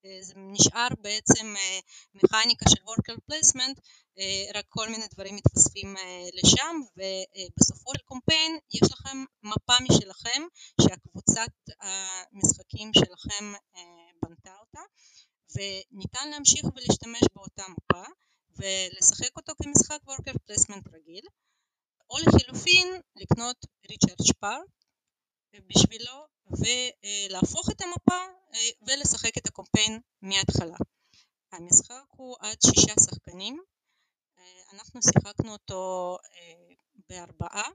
וזה 0.05 0.35
נשאר 0.37 0.89
בעצם 1.01 1.55
מכניקה 2.15 2.71
של 2.71 2.83
worker 2.83 3.17
placement 3.17 3.81
רק 4.55 4.65
כל 4.69 4.89
מיני 4.89 5.05
דברים 5.15 5.37
מתווספים 5.37 5.95
לשם 6.35 6.77
ובסופו 6.97 7.91
של 7.97 8.03
קומפיין 8.05 8.59
יש 8.75 8.93
לכם 8.93 9.25
מפה 9.43 9.73
משלכם 9.91 10.43
שהקבוצת 10.81 11.53
המשחקים 11.81 12.91
שלכם 12.95 13.53
בנתה 14.23 14.55
אותה 14.61 14.81
וניתן 15.57 16.31
להמשיך 16.31 16.65
ולהשתמש 16.65 17.23
באותה 17.35 17.63
מפה 17.69 18.03
ולשחק 18.57 19.37
אותו 19.37 19.53
כמשחק 19.63 19.99
worker 20.09 20.35
placement 20.35 20.95
רגיל 20.95 21.25
או 22.11 22.17
לחילופין 22.19 23.01
לקנות 23.17 23.57
ריצ'רד 23.91 24.17
שפר 24.23 24.59
בשבילו 25.55 26.27
ולהפוך 26.47 27.71
את 27.71 27.81
המפה 27.81 28.25
ולשחק 28.87 29.39
את 29.39 29.47
הקומפיין 29.47 30.01
מההתחלה. 30.23 30.77
המשחק 31.53 32.05
הוא 32.11 32.37
עד 32.41 32.57
שישה 32.67 32.95
שחקנים, 33.05 33.63
אנחנו 34.73 35.01
שיחקנו 35.03 35.53
אותו 35.53 36.17
בארבעה 37.09 37.69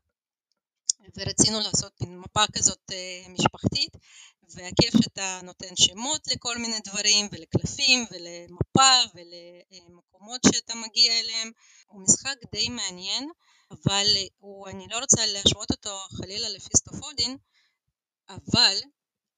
ורצינו 1.17 1.59
לעשות 1.59 2.01
מפה 2.01 2.43
כזאת 2.53 2.91
משפחתית 3.29 3.91
והכיף 4.43 4.93
שאתה 5.03 5.39
נותן 5.43 5.75
שמות 5.75 6.27
לכל 6.27 6.57
מיני 6.57 6.79
דברים 6.79 7.27
ולקלפים 7.31 8.05
ולמפה 8.11 8.93
ולמקומות 9.15 10.41
שאתה 10.53 10.75
מגיע 10.75 11.19
אליהם 11.19 11.51
הוא 11.87 12.01
משחק 12.01 12.35
די 12.51 12.69
מעניין 12.69 13.29
אבל 13.71 14.05
הוא, 14.37 14.67
אני 14.67 14.87
לא 14.89 14.99
רוצה 14.99 15.25
להשוות 15.25 15.71
אותו 15.71 15.97
חלילה 16.17 16.49
לפיסטופודין 16.49 17.37
אבל 18.29 18.77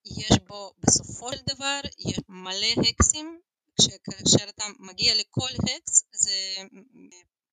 יש 0.05 0.31
בו 0.47 0.73
בסופו 0.79 1.31
של 1.33 1.41
דבר 1.55 1.79
יש 1.99 2.19
מלא 2.29 2.67
הקסים 2.89 3.39
כאשר 4.03 4.49
אתה 4.49 4.63
מגיע 4.79 5.15
לכל 5.15 5.49
הקס 5.59 6.03
זה 6.11 6.31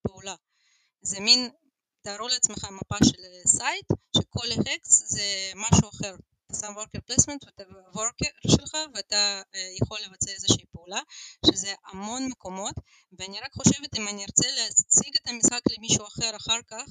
פעולה. 0.03 0.35
זה 1.03 1.20
מין 1.20 1.51
תארו 2.03 2.28
לעצמכם 2.28 2.76
מפה 2.76 2.97
של 3.05 3.22
Scythe 3.46 3.86
שכל 4.16 4.47
hex 4.52 5.02
זה 5.07 5.53
משהו 5.55 5.89
אחר. 5.89 6.14
אתה 6.47 6.55
שם 6.55 6.72
worker 6.76 7.01
placement 7.11 7.47
ואתה 7.47 7.62
worker 7.93 8.51
שלך 8.57 8.76
ואתה 8.95 9.43
יכול 9.82 9.99
לבצע 10.07 10.30
איזושהי 10.30 10.64
פעולה 10.72 11.01
שזה 11.47 11.74
המון 11.85 12.26
מקומות 12.26 12.74
ואני 13.18 13.41
רק 13.41 13.53
חושבת 13.53 13.99
אם 13.99 14.09
אני 14.09 14.24
ארצה 14.24 14.47
להציג 14.51 15.16
את 15.22 15.28
המשחק 15.28 15.61
למישהו 15.70 16.07
אחר 16.07 16.37
אחר 16.37 16.61
כך 16.68 16.85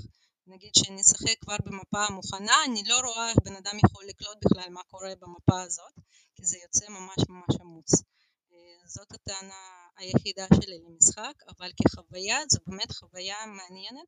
נגיד 0.48 0.76
שנשחק 0.76 1.40
כבר 1.42 1.56
במפה 1.66 2.10
מוכנה 2.10 2.56
אני 2.66 2.84
לא 2.86 3.00
רואה 3.00 3.30
איך 3.30 3.38
בן 3.46 3.56
אדם 3.56 3.78
יכול 3.86 4.06
לקלוט 4.06 4.38
בכלל 4.46 4.70
מה 4.70 4.84
קורה 4.84 5.14
במפה 5.20 5.62
הזאת 5.62 5.94
כי 6.36 6.46
זה 6.46 6.58
יוצא 6.58 6.90
ממש 6.90 7.18
ממש 7.30 7.62
עמוס 7.62 7.92
זאת 8.86 9.12
הטענה 9.12 9.90
היחידה 9.98 10.46
שלי 10.54 10.80
למשחק 10.80 11.34
אבל 11.48 11.72
כחוויה 11.78 12.38
זו 12.50 12.60
באמת 12.68 12.92
חוויה 12.92 13.46
מעניינת 13.46 14.08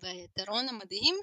והיתרון 0.00 0.68
המדהים 0.68 1.16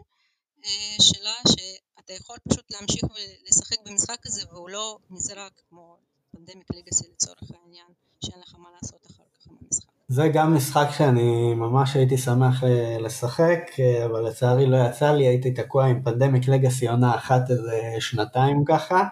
שלה 1.02 1.36
שאתה 1.48 2.14
יכול 2.14 2.38
פשוט 2.50 2.72
להמשיך 2.72 3.04
ולשחק 3.04 3.78
במשחק 3.86 4.26
הזה 4.26 4.42
והוא 4.50 4.70
לא 4.70 5.00
נזרק 5.10 5.62
כמו 5.70 5.98
פנדמיק 6.32 6.72
ליגאסי 6.74 7.08
לצורך 7.08 7.52
העניין 7.52 7.88
שאין 8.26 8.40
לך 8.40 8.56
מה 8.56 8.72
לעשות 8.72 9.06
אחר 9.06 9.24
כך 9.34 9.48
עם 9.48 9.58
המשחק. 9.62 9.97
זה 10.10 10.28
גם 10.34 10.56
משחק 10.56 10.88
שאני 10.98 11.54
ממש 11.54 11.96
הייתי 11.96 12.18
שמח 12.18 12.64
לשחק 13.00 13.60
אבל 14.06 14.28
לצערי 14.28 14.66
לא 14.66 14.78
יצא 14.90 15.12
לי 15.12 15.28
הייתי 15.28 15.52
תקוע 15.52 15.86
עם 15.86 16.04
פנדמיק 16.04 16.48
לגאסי 16.48 16.88
עונה 16.88 17.16
אחת 17.16 17.42
איזה 17.50 17.82
שנתיים 18.00 18.64
ככה 18.68 19.04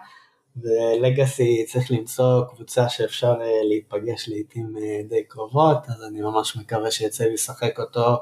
ולגאסי 0.56 1.64
צריך 1.68 1.90
למצוא 1.90 2.44
קבוצה 2.54 2.88
שאפשר 2.88 3.34
להיפגש 3.68 4.28
לעיתים 4.28 4.74
די 5.08 5.24
קרובות 5.28 5.78
אז 5.88 6.02
אני 6.08 6.20
ממש 6.20 6.56
מקווה 6.56 6.90
שיצא 6.90 7.24
לי 7.24 7.34
לשחק 7.34 7.78
אותו 7.78 8.16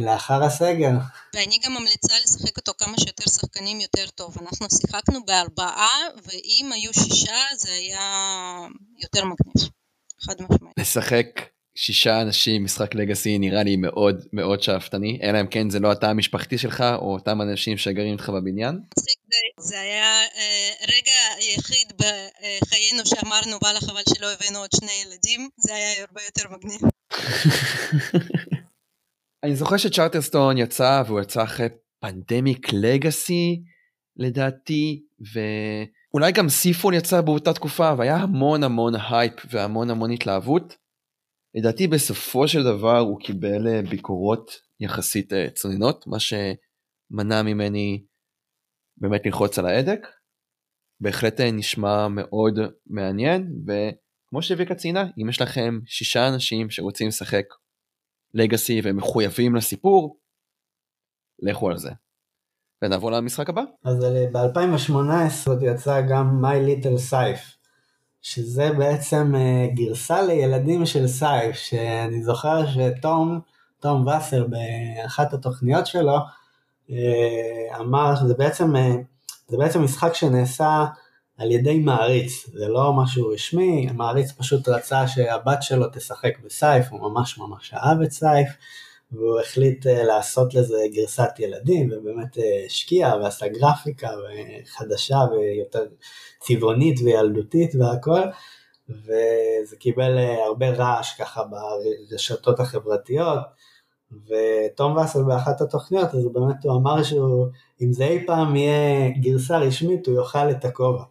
לאחר 0.00 0.42
הסגר. 0.42 0.92
ואני 1.34 1.58
גם 1.64 1.72
ממליצה 1.72 2.14
לשחק 2.24 2.56
אותו 2.56 2.72
כמה 2.78 2.98
שיותר 2.98 3.24
שחקנים 3.30 3.80
יותר 3.80 4.06
טוב. 4.14 4.36
אנחנו 4.40 4.66
שיחקנו 4.70 5.24
בארבעה, 5.24 5.98
ואם 6.24 6.72
היו 6.72 6.94
שישה 6.94 7.36
זה 7.56 7.72
היה 7.72 8.00
יותר 8.98 9.24
מגניב. 9.24 9.70
חד 10.20 10.34
משמעית. 10.42 10.78
לשחק 10.78 11.53
שישה 11.76 12.22
אנשים 12.22 12.64
משחק 12.64 12.94
לגאסי 12.94 13.38
נראה 13.38 13.62
לי 13.62 13.76
מאוד 13.76 14.24
מאוד 14.32 14.62
שאפתני, 14.62 15.18
אלא 15.22 15.40
אם 15.40 15.46
כן 15.46 15.70
זה 15.70 15.80
לא 15.80 15.92
התא 15.92 16.06
המשפחתי 16.06 16.58
שלך, 16.58 16.84
או 16.96 17.12
אותם 17.12 17.42
אנשים 17.42 17.76
שגרים 17.76 18.12
איתך 18.12 18.28
בבניין. 18.28 18.80
זה 19.58 19.80
היה 19.80 20.20
רגע 20.82 21.12
היחיד 21.36 21.92
בחיינו 21.96 23.06
שאמרנו 23.06 23.56
וואלה 23.62 23.80
חבל 23.80 24.02
שלא 24.08 24.32
הבאנו 24.32 24.58
עוד 24.58 24.70
שני 24.80 24.92
ילדים, 25.06 25.48
זה 25.56 25.74
היה 25.74 26.00
הרבה 26.00 26.20
יותר 26.22 26.42
מגניב. 26.50 26.80
אני 29.44 29.56
זוכר 29.56 29.76
ש 29.76 29.88
Charterstone 29.88 30.58
יצא 30.58 31.02
והוא 31.06 31.20
יצא 31.20 31.42
אחרי 31.42 31.66
Pandemic 32.00 32.72
Legacy 32.72 33.62
לדעתי, 34.16 35.02
ואולי 35.32 36.32
גם 36.32 36.48
SeaFall 36.48 36.94
יצא 36.94 37.20
באותה 37.20 37.52
תקופה, 37.52 37.94
והיה 37.98 38.16
המון 38.16 38.64
המון 38.64 38.94
הייפ 39.10 39.32
והמון 39.50 39.90
המון 39.90 40.10
התלהבות. 40.10 40.83
לדעתי 41.54 41.88
בסופו 41.88 42.48
של 42.48 42.62
דבר 42.62 42.98
הוא 42.98 43.20
קיבל 43.20 43.68
אה, 43.68 43.82
ביקורות 43.90 44.50
יחסית 44.80 45.32
אה, 45.32 45.50
צוננות, 45.50 46.06
מה 46.06 46.16
שמנע 46.20 47.42
ממני 47.42 48.04
באמת 48.96 49.26
ללחוץ 49.26 49.58
על 49.58 49.66
ההדק. 49.66 50.00
בהחלט 51.00 51.40
אה, 51.40 51.50
נשמע 51.52 52.08
מאוד 52.08 52.54
מעניין, 52.86 53.52
וכמו 53.66 54.42
שוויקה 54.42 54.74
ציינה, 54.74 55.04
אם 55.22 55.28
יש 55.28 55.40
לכם 55.40 55.78
שישה 55.86 56.28
אנשים 56.28 56.70
שרוצים 56.70 57.08
לשחק 57.08 57.44
לגאסי 58.34 58.80
ומחויבים 58.84 59.54
לסיפור, 59.56 60.20
לכו 61.42 61.70
על 61.70 61.78
זה. 61.78 61.90
ונעבור 62.84 63.10
למשחק 63.10 63.48
הבא. 63.48 63.62
אז 63.84 63.96
ב-2018 64.32 65.64
יצא 65.64 66.00
גם 66.10 66.44
My 66.44 66.68
Little 66.68 67.10
Scythe, 67.10 67.63
שזה 68.24 68.70
בעצם 68.78 69.34
אה, 69.36 69.66
גרסה 69.74 70.22
לילדים 70.22 70.86
של 70.86 71.08
סייף, 71.08 71.56
שאני 71.56 72.22
זוכר 72.22 72.62
שתום, 72.66 73.40
תום 73.80 74.06
וסר 74.06 74.46
באחת 74.46 75.32
התוכניות 75.32 75.86
שלו, 75.86 76.16
אה, 76.90 77.78
אמר 77.80 78.16
שזה 78.16 78.34
בעצם, 78.34 78.76
אה, 78.76 78.94
זה 79.48 79.56
בעצם 79.56 79.84
משחק 79.84 80.14
שנעשה 80.14 80.84
על 81.38 81.50
ידי 81.50 81.78
מעריץ, 81.78 82.46
זה 82.52 82.68
לא 82.68 82.92
משהו 82.92 83.28
רשמי, 83.28 83.86
המעריץ 83.90 84.32
פשוט 84.32 84.68
רצה 84.68 85.08
שהבת 85.08 85.62
שלו 85.62 85.86
תשחק 85.92 86.32
בסייף, 86.44 86.86
הוא 86.90 87.00
ממש 87.10 87.38
ממש 87.38 87.74
אהב 87.74 88.02
את 88.02 88.12
סייף, 88.12 88.48
והוא 89.14 89.40
החליט 89.40 89.86
לעשות 89.86 90.54
לזה 90.54 90.76
גרסת 90.92 91.30
ילדים, 91.38 91.90
ובאמת 91.92 92.38
השקיע 92.66 93.14
ועשה 93.22 93.48
גרפיקה 93.48 94.10
חדשה 94.66 95.18
ויותר 95.30 95.86
צבעונית 96.40 97.00
וילדותית 97.04 97.74
והכל, 97.74 98.20
וזה 98.88 99.76
קיבל 99.78 100.18
אה, 100.18 100.44
הרבה 100.44 100.70
רעש 100.70 101.20
ככה 101.20 101.42
ברשתות 101.44 102.60
החברתיות, 102.60 103.38
ותום 104.12 104.96
וסל 104.96 105.22
באחת 105.22 105.60
התוכניות, 105.60 106.14
אז 106.14 106.24
באמת 106.32 106.64
הוא 106.64 106.76
אמר 106.76 107.02
שהוא, 107.02 107.46
אם 107.82 107.92
זה 107.92 108.04
אי 108.04 108.26
פעם 108.26 108.56
יהיה 108.56 109.10
גרסה 109.20 109.58
רשמית, 109.58 110.06
הוא 110.06 110.16
יאכל 110.16 110.50
את 110.50 110.64
הכובע. 110.64 111.02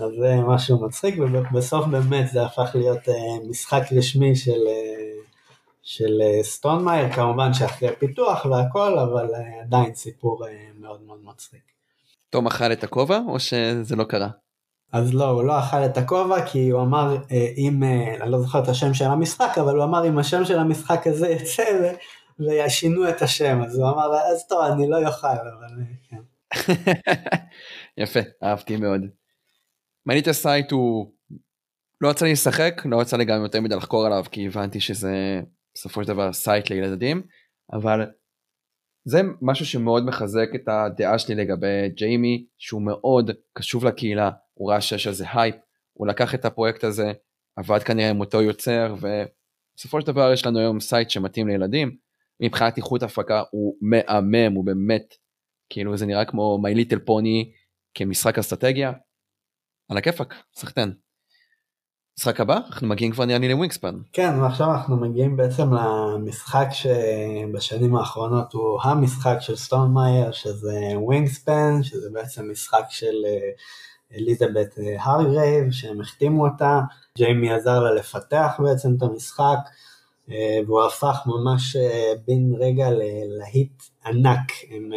אז 0.00 0.10
זה 0.20 0.34
משהו 0.46 0.86
מצחיק, 0.86 1.14
ובסוף 1.18 1.86
באמת 1.86 2.30
זה 2.32 2.42
הפך 2.42 2.70
להיות 2.74 3.08
אה, 3.08 3.48
משחק 3.48 3.82
רשמי 3.92 4.36
של, 4.36 4.66
אה, 4.68 5.11
של 5.82 6.20
Stonemaier, 6.42 7.12
כמובן 7.12 7.54
שאחרי 7.54 7.88
פיתוח 7.98 8.44
והכל, 8.44 8.98
אבל 8.98 9.26
עדיין 9.62 9.94
סיפור 9.94 10.44
מאוד 10.80 11.02
מאוד 11.02 11.18
מצחיק. 11.24 11.72
תום 12.30 12.46
אכל 12.46 12.72
את 12.72 12.84
הכובע 12.84 13.20
או 13.28 13.40
שזה 13.40 13.96
לא 13.96 14.04
קרה? 14.04 14.28
אז 14.92 15.14
לא, 15.14 15.24
הוא 15.24 15.44
לא 15.44 15.58
אכל 15.58 15.84
את 15.84 15.96
הכובע 15.96 16.46
כי 16.46 16.70
הוא 16.70 16.82
אמר 16.82 17.16
אה, 17.30 17.48
אם, 17.56 17.82
אה, 17.82 18.22
אני 18.22 18.30
לא 18.30 18.40
זוכר 18.40 18.62
את 18.62 18.68
השם 18.68 18.94
של 18.94 19.04
המשחק, 19.04 19.58
אבל 19.60 19.76
הוא 19.76 19.84
אמר 19.84 20.08
אם 20.08 20.18
השם 20.18 20.44
של 20.44 20.58
המשחק 20.58 21.06
הזה 21.06 21.28
יצא 21.28 21.92
וישינו 22.38 23.08
את 23.08 23.22
השם, 23.22 23.62
אז 23.62 23.78
הוא 23.78 23.88
אמר 23.88 24.14
אז 24.32 24.46
טוב 24.48 24.60
אני 24.72 24.88
לא 24.88 25.06
אוכל, 25.06 25.26
אבל 25.28 25.80
אה, 25.80 25.84
כן. 26.08 26.22
יפה, 28.02 28.20
אהבתי 28.42 28.76
מאוד. 28.76 29.00
My 30.06 30.11
Little 30.11 30.28
Scythe 30.28 30.70
הוא, 30.70 31.12
לא 32.00 32.08
יצא 32.08 32.24
לי 32.24 32.32
לשחק, 32.32 32.82
לא 32.84 33.02
יצא 33.02 33.16
לי 33.16 33.24
גם 33.24 33.42
יותר 33.42 33.60
מדי 33.60 33.74
לחקור 33.74 34.06
עליו 34.06 34.24
כי 34.30 34.46
הבנתי 34.46 34.80
שזה 34.80 35.40
בסופו 35.74 36.02
של 36.02 36.08
דבר 36.08 36.32
Scythe 36.32 36.70
לילדים, 36.70 37.22
אבל 37.72 38.00
זה 39.04 39.20
משהו 39.42 39.66
שמאוד 39.66 40.04
מחזק 40.06 40.48
את 40.54 40.68
הדעה 40.68 41.18
שלי 41.18 41.34
לגבי 41.34 41.88
ג'יימי, 41.88 42.46
שהוא 42.58 42.82
מאוד 42.82 43.30
קשוב 43.52 43.84
לקהילה, 43.84 44.30
הוא 44.54 44.70
ראה 44.70 44.80
שיש 44.80 45.06
על 45.06 45.12
זה 45.12 45.24
הייפ, 45.32 45.56
הוא 45.92 46.06
לקח 46.06 46.34
את 46.34 46.44
הפרויקט 46.44 46.84
הזה, 46.84 47.12
עבד 47.56 47.82
כנראה 47.82 48.10
עם 48.10 48.20
אותו 48.20 48.42
יוצר, 48.42 48.94
ובסופו 48.94 50.00
של 50.00 50.06
דבר 50.06 50.32
יש 50.32 50.46
לנו 50.46 50.58
היום 50.58 50.80
Scythe 50.80 51.10
שמתאים 51.10 51.48
לילדים, 51.48 51.96
מבחינת 52.42 52.76
איכות 52.76 53.02
הפקה 53.02 53.42
הוא 53.50 53.76
מהמם, 53.80 54.52
הוא 54.54 54.64
באמת, 54.64 55.14
כאילו 55.68 55.96
זה 55.96 56.06
נראה 56.06 56.24
כמו 56.24 56.58
My 56.64 56.76
Little 56.76 57.08
Pony 57.08 57.48
כמשחק 57.94 58.38
אסטרטגיה, 58.38 58.92
על 59.88 59.96
הכיפאק, 59.96 60.34
סחטן. 60.54 60.90
משחק 62.18 62.40
הבא 62.40 62.58
אנחנו 62.66 62.88
מגיעים 62.88 63.12
כבר 63.12 63.24
נראה 63.24 63.38
לי 63.38 63.48
ל 63.48 63.53
Wingspan. 63.53 63.94
כן 64.12 64.40
ועכשיו 64.40 64.70
אנחנו 64.70 64.96
מגיעים 64.96 65.36
בעצם 65.36 65.74
למשחק 65.74 66.66
שבשנים 66.72 67.96
האחרונות 67.96 68.52
הוא 68.52 68.80
המשחק 68.82 69.36
של 69.40 69.56
Stonemaier 69.56 70.32
שזה 70.32 70.80
Wingspan 70.94 71.82
שזה 71.82 72.10
בעצם 72.12 72.50
משחק 72.50 72.84
של 72.90 73.24
אה, 73.26 73.50
אליזבת 74.16 74.78
אה, 74.78 75.04
הרגרייב 75.04 75.70
שהם 75.70 76.00
החתימו 76.00 76.46
אותה, 76.46 76.80
ג'יימי 77.18 77.52
עזר 77.52 77.80
לה 77.80 77.94
לפתח 77.94 78.52
בעצם 78.58 78.94
את 78.96 79.02
המשחק 79.02 79.58
אה, 80.30 80.58
והוא 80.66 80.84
הפך 80.84 81.18
ממש 81.26 81.76
בן 82.26 82.54
רגע 82.58 82.90
ללהיט 82.90 83.82
ענק. 84.06 84.52
הם, 84.70 84.90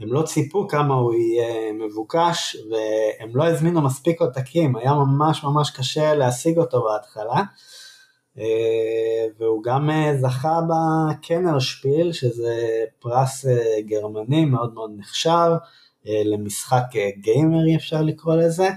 הם 0.00 0.12
לא 0.12 0.22
ציפו 0.22 0.68
כמה 0.68 0.94
הוא 0.94 1.14
יהיה 1.14 1.72
מבוקש 1.72 2.56
והם 2.70 3.36
לא 3.36 3.44
הזמינו 3.44 3.82
מספיק 3.82 4.20
עותקים, 4.20 4.76
היה 4.76 4.92
ממש 4.92 5.44
ממש 5.44 5.70
קשה 5.70 6.14
להשיג 6.14 6.58
אותו 6.58 6.82
בהתחלה. 6.82 7.42
אה, 8.38 9.26
והוא 9.38 9.62
גם 9.62 9.90
אה, 9.90 10.16
זכה 10.20 10.60
בקנר 10.68 11.58
שפיל, 11.58 12.12
שזה 12.12 12.84
פרס 12.98 13.46
אה, 13.46 13.80
גרמני 13.80 14.44
מאוד 14.44 14.74
מאוד 14.74 14.90
נחשב, 14.96 15.50
למשחק 16.24 16.82
גיימרי 17.20 17.76
אפשר 17.76 18.02
לקרוא 18.02 18.34
לזה, 18.34 18.68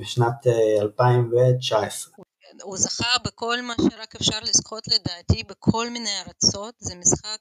בשנת 0.00 0.46
2019. 0.80 2.14
הוא 2.62 2.76
זכה 2.76 3.18
בכל 3.24 3.62
מה 3.62 3.74
שרק 3.80 4.16
אפשר 4.16 4.38
לזכות 4.42 4.88
לדעתי, 4.88 5.42
בכל 5.44 5.90
מיני 5.90 6.10
ארצות, 6.26 6.74
זה 6.78 6.94
משחק, 6.94 7.38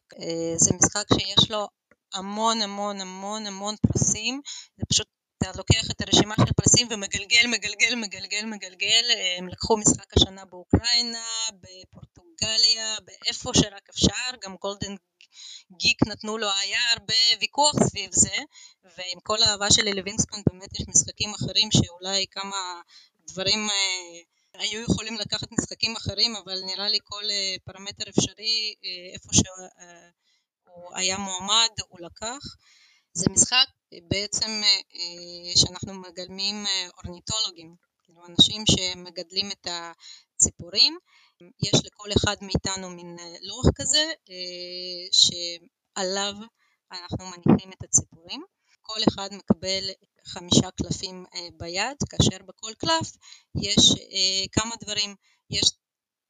זה 0.55 0.75
משחק 0.75 1.05
שיש 1.13 1.51
לו 1.51 1.67
המון 2.13 2.61
המון 2.61 3.01
המון 3.01 3.47
המון 3.47 3.75
פרסים, 3.87 4.41
זה 4.77 4.85
פשוט 4.89 5.07
אתה 5.43 5.51
לוקח 5.57 5.91
את 5.91 6.01
הרשימה 6.01 6.35
של 6.37 6.53
פרסים 6.53 6.87
ומגלגל, 6.91 7.47
מגלגל, 7.47 7.95
מגלגל, 7.95 8.45
מגלגל, 8.45 9.05
הם 9.37 9.47
לקחו 9.47 9.77
משחק 9.77 10.17
השנה 10.17 10.45
באוקראינה, 10.45 11.25
בפורטוגליה, 11.61 12.97
באיפה 13.05 13.51
שרק 13.53 13.89
אפשר, 13.89 14.29
גם 14.43 14.55
גולדן 14.55 14.95
גיק 15.77 16.07
נתנו 16.07 16.37
לו, 16.37 16.47
היה 16.61 16.79
הרבה 16.93 17.13
ויכוח 17.39 17.75
סביב 17.83 18.09
זה, 18.13 18.37
ועם 18.83 19.19
כל 19.23 19.43
האהבה 19.43 19.71
שלי 19.71 19.93
לווינספון 19.93 20.41
באמת 20.49 20.79
יש 20.79 20.87
משחקים 20.87 21.33
אחרים 21.33 21.69
שאולי 21.71 22.25
כמה 22.31 22.81
דברים 23.27 23.69
אה, 23.69 24.61
היו 24.61 24.81
יכולים 24.81 25.15
לקחת 25.15 25.47
משחקים 25.51 25.95
אחרים, 25.95 26.35
אבל 26.35 26.59
נראה 26.65 26.89
לי 26.89 26.99
כל 27.03 27.23
אה, 27.29 27.55
פרמטר 27.65 28.09
אפשרי, 28.09 28.75
אה, 28.83 29.13
איפה 29.13 29.29
ש... 29.33 29.41
אה, 30.69 30.73
הוא 30.75 30.97
היה 30.97 31.17
מועמד, 31.17 31.69
הוא 31.89 31.99
לקח. 31.99 32.39
זה 33.13 33.25
משחק 33.29 33.65
בעצם 34.07 34.61
אה, 34.95 35.51
שאנחנו 35.55 35.93
מגלמים 35.93 36.65
אה, 36.65 36.87
אורניטולוגים, 36.97 37.75
כאילו 38.03 38.25
אנשים 38.25 38.63
שמגדלים 38.65 39.51
את 39.51 39.67
הציפורים. 39.69 40.97
יש 41.63 41.85
לכל 41.85 42.09
אחד 42.17 42.35
מאיתנו 42.41 42.89
מין 42.89 43.17
אה, 43.19 43.33
לוח 43.41 43.65
כזה 43.75 44.11
שעליו 45.11 46.33
אנחנו 46.91 47.25
מניחים 47.25 47.71
את 47.71 47.83
הציפורים. 47.83 48.43
כל 48.81 48.99
אחד 49.09 49.29
מקבל 49.33 49.89
חמישה 50.25 50.71
קלפים 50.71 51.25
ביד, 51.57 51.97
כאשר 52.09 52.37
בכל 52.45 52.71
קלף 52.77 53.11
יש 53.55 53.93
כמה 54.51 54.75
דברים, 54.83 55.15
יש 55.49 55.71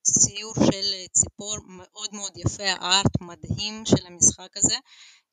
ציור 0.09 0.53
של 0.55 0.93
אה, 0.93 1.05
ציפור 1.11 1.57
מאוד 1.67 2.09
מאוד 2.13 2.37
יפה, 2.37 2.63
הארט 2.63 3.21
מדהים 3.21 3.85
של 3.85 4.07
המשחק 4.07 4.57
הזה. 4.57 4.75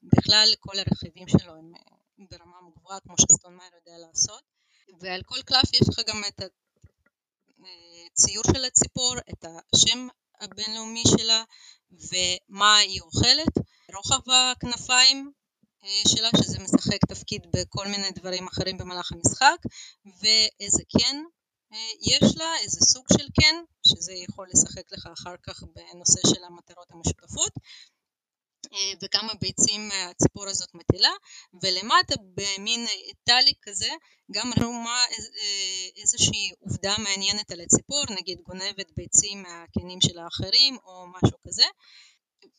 בכלל 0.03 0.49
כל 0.61 0.79
הרכיבים 0.79 1.29
שלו 1.29 1.53
הם 1.53 1.73
אה, 1.75 2.27
ברמה 2.31 2.57
גבוהה 2.77 3.01
כמו 3.01 3.15
שסטון 3.19 3.59
יודע 3.75 3.99
לעשות. 3.99 4.43
ועל 5.01 5.23
כל 5.27 5.43
קלף 5.43 5.75
יש 5.75 5.89
לך 5.89 5.99
גם 6.09 6.23
את 6.29 6.41
הציור 8.13 8.45
אה, 8.49 8.53
של 8.55 8.65
הציפור, 8.65 9.15
את 9.33 9.45
השם 9.45 10.09
הבינלאומי 10.41 11.03
שלה 11.19 11.45
ומה 11.91 12.77
היא 12.77 13.01
אוכלת, 13.01 13.55
רוחב 13.95 14.31
הכנפיים 14.31 15.33
שלה 16.09 16.29
שזה 16.37 16.59
משחק 16.59 17.05
תפקיד 17.09 17.47
בכל 17.53 17.89
מיני 17.89 18.11
דברים 18.11 18.47
אחרים 18.49 18.79
במהלך 18.79 19.13
המשחק 19.13 19.57
ואיזה 20.21 20.83
כן 20.99 21.17
יש 22.01 22.37
לה 22.37 22.53
איזה 22.63 22.81
סוג 22.81 23.05
של 23.13 23.27
כן, 23.41 23.57
שזה 23.87 24.13
יכול 24.13 24.47
לשחק 24.53 24.93
לך 24.93 25.07
אחר 25.13 25.35
כך 25.43 25.63
בנושא 25.63 26.21
של 26.27 26.45
המטרות 26.45 26.91
המשותפות, 26.91 27.53
אה, 28.73 28.93
וכמה 29.03 29.33
ביצים 29.41 29.91
הציפור 30.11 30.49
הזאת 30.49 30.75
מטילה, 30.75 31.11
ולמטה 31.63 32.15
במין 32.35 32.87
טלי 33.25 33.53
כזה 33.63 33.91
גם 34.33 34.51
רשומה 34.57 35.03
אה, 35.43 35.89
איזושהי 36.03 36.51
עובדה 36.61 36.95
מעניינת 36.99 37.51
על 37.51 37.61
הציפור, 37.61 38.03
נגיד 38.19 38.39
גונבת 38.43 38.91
ביצים 38.97 39.43
מהקנים 39.43 40.01
של 40.01 40.19
האחרים 40.19 40.77
או 40.85 41.07
משהו 41.07 41.39
כזה, 41.49 41.65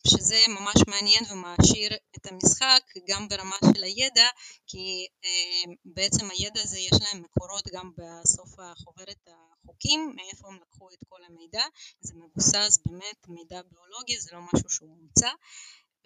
שזה 0.06 0.38
ממש 0.48 0.76
מעניין 0.86 1.24
ומעשיר 1.30 1.90
את 2.16 2.26
המשחק 2.26 2.80
גם 3.08 3.28
ברמה 3.28 3.56
של 3.74 3.84
הידע, 3.84 4.28
כי 4.66 5.06
אה, 5.24 5.72
בעצם 5.84 6.30
הידע 6.30 6.60
הזה 6.62 6.78
יש 6.78 6.92
להם 7.00 7.22
מקורות 7.22 7.68
גם 7.72 7.90
בסוף 7.98 8.58
החוברת 8.58 9.28
החוקים, 9.28 10.12
מאיפה 10.16 10.48
הם 10.48 10.58
לקחו 10.62 10.88
את 10.90 10.98
כל 11.08 11.20
המידע, 11.26 11.64
זה 12.00 12.14
מבוסס 12.14 12.78
באמת 12.86 13.28
מידע 13.28 13.62
ביולוגי, 13.62 14.20
זה 14.20 14.30
לא 14.32 14.40
משהו 14.52 14.70
שהוא 14.70 14.88
מומצא. 14.88 15.30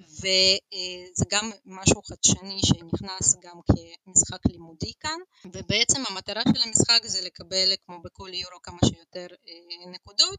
וזה 0.09 1.25
גם 1.31 1.51
משהו 1.65 2.03
חדשני 2.03 2.61
שנכנס 2.65 3.37
גם 3.43 3.57
כמשחק 3.67 4.47
לימודי 4.47 4.93
כאן 5.01 5.19
ובעצם 5.47 6.03
המטרה 6.09 6.43
של 6.43 6.63
המשחק 6.63 7.01
זה 7.05 7.21
לקבל 7.21 7.73
כמו 7.87 8.03
בכל 8.03 8.35
יורו 8.35 8.63
כמה 8.63 8.79
שיותר 8.85 9.27
אה, 9.31 9.91
נקודות. 9.91 10.39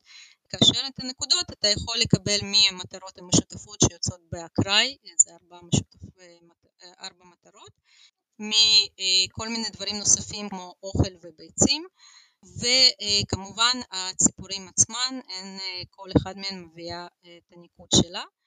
כאשר 0.49 0.88
את 0.88 0.99
הנקודות 0.99 1.51
אתה 1.51 1.68
יכול 1.68 1.97
לקבל 1.97 2.39
מהמטרות 2.43 3.18
המשותפות 3.18 3.80
שיוצאות 3.89 4.22
באקראי 4.32 4.97
זה 5.18 5.32
ארבע, 5.32 5.59
משותף, 5.64 6.20
אה, 6.20 6.93
ארבע 6.99 7.26
מטרות 7.26 7.72
מכל 8.39 9.49
מיני 9.49 9.70
דברים 9.70 9.95
נוספים 9.95 10.49
כמו 10.49 10.74
אוכל 10.84 11.14
וביצים 11.22 11.88
וכמובן 12.59 13.78
הציפורים 13.91 14.68
עצמן, 14.68 15.20
הן 15.30 15.57
כל 15.89 16.09
אחד 16.18 16.38
מהן 16.38 16.64
מביאה 16.64 17.07
את 17.22 17.51
הניקוד 17.51 17.88
שלה. 17.95 18.20
אה, 18.20 18.42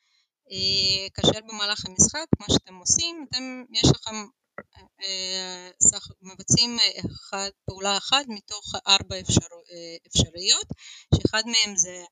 כאשר 1.15 1.41
במהלך 1.49 1.87
המשחק 1.87 2.27
מה 2.41 2.47
שאתם 2.49 2.75
עושים, 2.75 3.27
אתם, 3.29 3.63
יש 3.73 3.91
לכם, 3.95 4.17
אה, 5.03 5.71
מבצעים 6.23 6.77
אחד, 7.07 7.51
פעולה 7.65 7.97
אחת 7.97 8.25
מתוך 8.29 8.75
ארבע 8.87 9.21
אפשר, 9.21 9.55
אה, 9.71 9.97
אפשריות, 10.07 10.67
שאחד 11.15 11.43
מהם 11.47 11.77
זה 11.77 12.05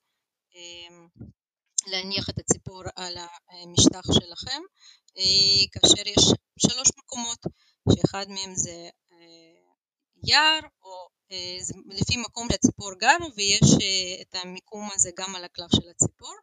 להניח 1.87 2.29
את 2.29 2.39
הציפור 2.39 2.83
על 2.95 3.17
המשטח 3.49 4.01
שלכם, 4.13 4.61
כאשר 5.71 6.07
יש 6.07 6.23
שלוש 6.59 6.87
מקומות, 6.97 7.39
שאחד 7.95 8.25
מהם 8.29 8.55
זה 8.55 8.89
יער 10.23 10.59
או 10.81 10.91
אה, 10.91 11.14
זה 11.59 11.73
לפי 11.87 12.17
מקום 12.17 12.47
שהציפור 12.51 12.93
גר 12.99 13.17
ויש 13.35 13.61
אה, 13.81 14.21
את 14.21 14.35
המיקום 14.35 14.89
הזה 14.93 15.09
גם 15.17 15.35
על 15.35 15.43
הקלף 15.43 15.71
של 15.75 15.89
הציפור 15.89 16.35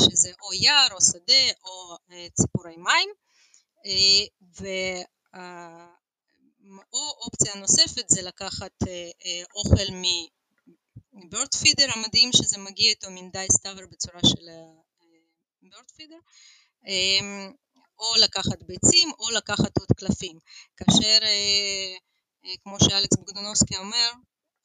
שזה 0.00 0.32
או 0.42 0.52
יער 0.52 0.88
או 0.92 1.00
שדה 1.00 1.52
או 1.64 1.96
אה, 2.12 2.26
ציפורי 2.34 2.76
מים. 2.76 3.08
או 6.92 7.10
אופציה 7.24 7.54
נוספת 7.54 8.08
זה 8.08 8.22
לקחת 8.22 8.72
אוכל 9.54 9.92
מ 11.12 11.20
bird 11.20 11.54
feeder 11.54 11.86
המדהים 11.94 12.30
שזה 12.32 12.58
מגיע 12.58 12.90
איתו 12.90 13.10
מין 13.10 13.30
dice 13.30 13.46
tower 13.52 13.86
בצורה 13.90 14.20
של 14.26 14.46
bird 15.62 15.90
feeder 15.96 16.18
או 17.98 18.14
לקחת 18.24 18.62
ביצים 18.62 19.12
או 19.18 19.30
לקחת 19.30 19.78
עוד 19.78 19.88
קלפים 19.96 20.38
כאשר 20.76 21.18
אה, 21.22 21.96
כמו 22.62 22.76
שאלכס 22.80 23.16
בוגדנובסקי 23.16 23.76
אומר, 23.76 24.10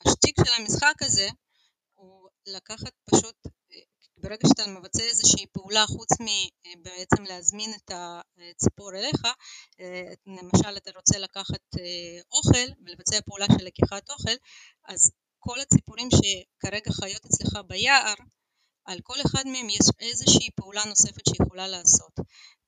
השטיק 0.08 0.36
של 0.46 0.62
המשחק 0.62 0.96
הזה 1.02 1.28
הוא 1.94 2.30
לקחת 2.46 2.94
פשוט, 3.10 3.36
אה, 3.46 3.80
ברגע 4.18 4.48
שאתה 4.48 4.68
מבצע 4.68 5.04
איזושהי 5.04 5.46
פעולה 5.54 5.86
חוץ 5.88 6.10
מבעצם 6.20 7.22
אה, 7.24 7.28
להזמין 7.28 7.72
את 7.74 7.92
הציפור 7.92 8.92
אליך, 8.96 9.22
למשל 10.28 10.78
אתה 10.78 10.92
רוצה 10.96 11.20
לקחת 11.20 11.66
אוכל 12.32 12.74
ולבצע 12.86 13.22
פעולה 13.26 13.46
של 13.58 13.66
לקיחת 13.66 14.10
אוכל, 14.10 14.36
אז 14.88 15.12
כל 15.40 15.60
הציפורים 15.60 16.10
שכרגע 16.12 16.92
חיות 16.92 17.26
אצלך 17.26 17.60
ביער 17.68 18.14
על 18.90 19.00
כל 19.04 19.22
אחד 19.26 19.48
מהם 19.48 19.70
יש 19.70 19.88
איזושהי 20.00 20.50
פעולה 20.56 20.82
נוספת 20.86 21.22
שיכולה 21.30 21.68
לעשות 21.68 22.14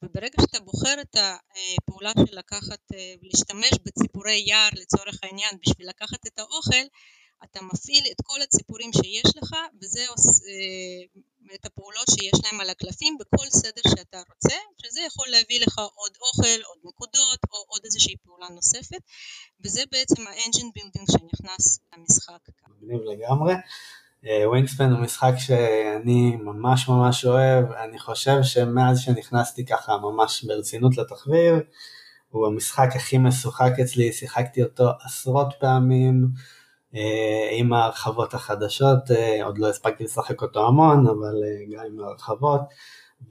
וברגע 0.01 0.37
שאתה 0.41 0.59
בוחר 0.59 0.95
את 1.01 1.15
הפעולה 1.15 2.11
של 2.17 2.37
לקחת 2.37 2.81
ולהשתמש 3.21 3.71
בציפורי 3.85 4.43
יער 4.47 4.69
לצורך 4.73 5.19
העניין 5.23 5.51
בשביל 5.61 5.89
לקחת 5.89 6.27
את 6.27 6.39
האוכל 6.39 6.85
אתה 7.43 7.59
מפעיל 7.61 8.03
את 8.11 8.21
כל 8.23 8.41
הציפורים 8.41 8.91
שיש 8.93 9.37
לך 9.37 9.55
וזה 9.81 10.05
את 11.55 11.65
הפעולות 11.65 12.07
שיש 12.09 12.41
להם 12.43 12.61
על 12.61 12.69
הקלפים 12.69 13.17
בכל 13.19 13.49
סדר 13.49 13.81
שאתה 13.89 14.21
רוצה 14.29 14.55
שזה 14.81 15.01
יכול 15.01 15.27
להביא 15.27 15.59
לך 15.59 15.77
עוד 15.77 16.11
אוכל, 16.21 16.61
עוד 16.63 16.77
נקודות 16.83 17.39
או 17.51 17.57
עוד 17.67 17.81
איזושהי 17.85 18.15
פעולה 18.23 18.49
נוספת 18.49 19.01
וזה 19.65 19.83
בעצם 19.91 20.27
ה 20.27 20.33
engine 20.33 20.71
building 20.75 21.07
שנכנס 21.11 21.79
למשחק. 21.93 22.39
מגניב 22.67 23.01
לגמרי. 23.01 23.53
Wingspan 24.45 24.91
הוא 24.91 24.99
משחק 24.99 25.33
שאני 25.37 26.35
ממש 26.35 26.89
ממש 26.89 27.25
אוהב, 27.25 27.71
אני 27.71 27.99
חושב 27.99 28.43
שמאז 28.43 28.99
שנכנסתי 28.99 29.65
ככה 29.65 29.97
ממש 29.97 30.43
ברצינות 30.43 30.97
לתחביב, 30.97 31.55
הוא 32.29 32.47
המשחק 32.47 32.89
הכי 32.95 33.17
משוחק 33.17 33.71
אצלי, 33.81 34.13
שיחקתי 34.13 34.63
אותו 34.63 34.89
עשרות 35.05 35.53
פעמים 35.59 36.27
אה, 36.95 37.49
עם 37.51 37.73
ההרחבות 37.73 38.33
החדשות, 38.33 39.11
אה, 39.11 39.45
עוד 39.45 39.57
לא 39.57 39.69
הספקתי 39.69 40.03
לשחק 40.03 40.41
אותו 40.41 40.67
המון, 40.67 41.07
אבל 41.07 41.43
אה, 41.43 41.75
גם 41.75 41.83
עם 41.85 42.03
ההרחבות, 42.03 42.61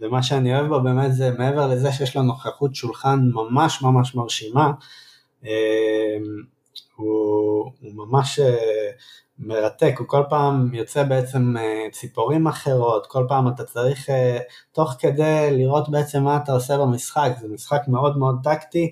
ומה 0.00 0.22
שאני 0.22 0.54
אוהב 0.54 0.66
בו 0.66 0.80
באמת 0.80 1.14
זה 1.14 1.30
מעבר 1.30 1.66
לזה 1.66 1.92
שיש 1.92 2.16
לו 2.16 2.22
נוכחות 2.22 2.74
שולחן 2.74 3.20
ממש 3.32 3.82
ממש 3.82 4.14
מרשימה, 4.14 4.70
הוא, 7.00 7.72
הוא 7.80 8.06
ממש 8.06 8.40
מרתק, 9.40 9.94
הוא 9.98 10.08
כל 10.08 10.22
פעם 10.28 10.74
יוצא 10.74 11.02
בעצם 11.02 11.56
אה, 11.56 11.86
ציפורים 11.92 12.46
אחרות, 12.46 13.06
כל 13.06 13.24
פעם 13.28 13.48
אתה 13.48 13.64
צריך 13.64 14.10
אה, 14.10 14.38
תוך 14.72 14.94
כדי 14.98 15.48
לראות 15.52 15.88
בעצם 15.88 16.22
מה 16.22 16.36
אתה 16.36 16.52
עושה 16.52 16.78
במשחק, 16.78 17.30
זה 17.40 17.48
משחק 17.48 17.80
מאוד 17.88 18.18
מאוד 18.18 18.36
טקטי, 18.42 18.90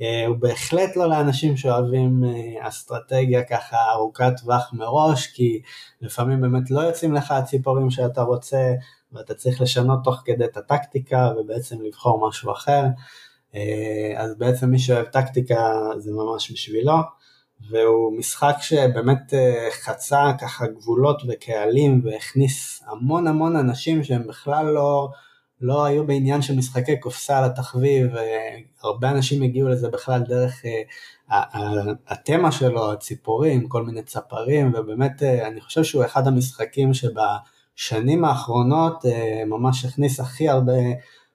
אה, 0.00 0.26
הוא 0.26 0.36
בהחלט 0.36 0.96
לא 0.96 1.08
לאנשים 1.08 1.56
שאוהבים 1.56 2.24
אסטרטגיה 2.60 3.42
ככה 3.44 3.76
ארוכת 3.94 4.32
טווח 4.42 4.70
מראש, 4.72 5.26
כי 5.26 5.60
לפעמים 6.00 6.40
באמת 6.40 6.70
לא 6.70 6.80
יוצאים 6.80 7.14
לך 7.14 7.30
הציפורים 7.30 7.90
שאתה 7.90 8.22
רוצה, 8.22 8.74
ואתה 9.12 9.34
צריך 9.34 9.60
לשנות 9.60 9.98
תוך 10.04 10.22
כדי 10.24 10.44
את 10.44 10.56
הטקטיקה 10.56 11.30
ובעצם 11.38 11.76
לבחור 11.82 12.28
משהו 12.28 12.52
אחר, 12.52 12.84
אז 14.16 14.34
בעצם 14.38 14.70
מי 14.70 14.78
שאוהב 14.78 15.06
טקטיקה 15.06 15.72
זה 15.98 16.12
ממש 16.12 16.52
בשבילו. 16.52 16.94
והוא 17.68 18.18
משחק 18.18 18.56
שבאמת 18.60 19.34
אה, 19.34 19.68
חצה 19.70 20.32
ככה 20.40 20.66
גבולות 20.66 21.22
וקהלים 21.28 22.00
והכניס 22.04 22.82
המון 22.86 23.26
המון 23.26 23.56
אנשים 23.56 24.04
שהם 24.04 24.26
בכלל 24.26 24.66
לא, 24.66 25.08
לא 25.60 25.84
היו 25.84 26.06
בעניין 26.06 26.42
של 26.42 26.56
משחקי 26.56 27.00
קופסה 27.00 27.46
לתחביב, 27.46 28.06
הרבה 28.82 29.10
אנשים 29.10 29.42
הגיעו 29.42 29.68
לזה 29.68 29.88
בכלל 29.88 30.20
דרך 30.20 30.62
אה, 30.64 31.92
התמה 32.08 32.52
שלו, 32.52 32.92
הציפורים, 32.92 33.68
כל 33.68 33.82
מיני 33.82 34.02
צפרים, 34.02 34.72
ובאמת 34.74 35.22
אה, 35.22 35.48
אני 35.48 35.60
חושב 35.60 35.84
שהוא 35.84 36.04
אחד 36.04 36.26
המשחקים 36.26 36.90
שבשנים 36.94 38.24
האחרונות 38.24 39.04
ממש 39.46 39.84
הכניס 39.84 40.20
הכי 40.20 40.48
הרבה 40.48 40.72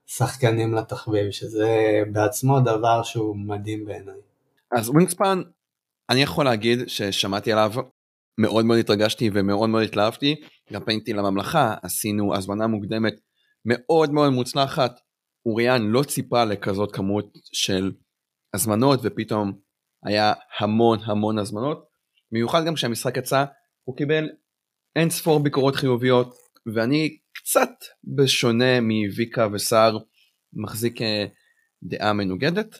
שחקנים 0.07 0.73
לתחביב, 0.73 1.31
שזה 1.31 2.01
בעצמו 2.11 2.59
דבר 2.59 3.03
שהוא 3.03 3.35
מדהים 3.37 3.85
בעיניי. 3.85 4.15
אז 4.71 4.89
ווינגספן 4.89 5.41
אני 6.09 6.21
יכול 6.21 6.45
להגיד 6.45 6.79
ששמעתי 6.87 7.51
עליו 7.51 7.71
מאוד 8.37 8.65
מאוד 8.65 8.79
התרגשתי 8.79 9.29
ומאוד 9.33 9.69
מאוד 9.69 9.83
התלהבתי. 9.83 10.35
גם 10.73 10.85
פניתי 10.85 11.13
לממלכה 11.13 11.75
עשינו 11.83 12.35
הזמנה 12.35 12.67
מוקדמת 12.67 13.13
מאוד 13.65 14.11
מאוד 14.11 14.33
מוצלחת. 14.33 14.91
אוריאן 15.45 15.81
לא 15.81 16.03
ציפה 16.03 16.43
לכזאת 16.43 16.95
כמות 16.95 17.25
של 17.53 17.91
הזמנות 18.53 18.99
ופתאום 19.03 19.59
היה 20.05 20.33
המון 20.59 20.99
המון 21.05 21.39
הזמנות. 21.39 21.85
מיוחד 22.31 22.65
גם 22.65 22.73
כשהמשחק 22.75 23.17
יצא 23.17 23.45
הוא 23.83 23.97
קיבל 23.97 24.29
אין 24.95 25.09
ספור 25.09 25.43
ביקורות 25.43 25.75
חיוביות 25.75 26.35
ואני 26.75 27.17
קצת 27.33 27.69
בשונה 28.15 28.81
מוויקה 28.81 29.47
וסער 29.53 29.97
מחזיק 30.53 31.01
אה, 31.01 31.25
דעה 31.83 32.13
מנוגדת. 32.13 32.75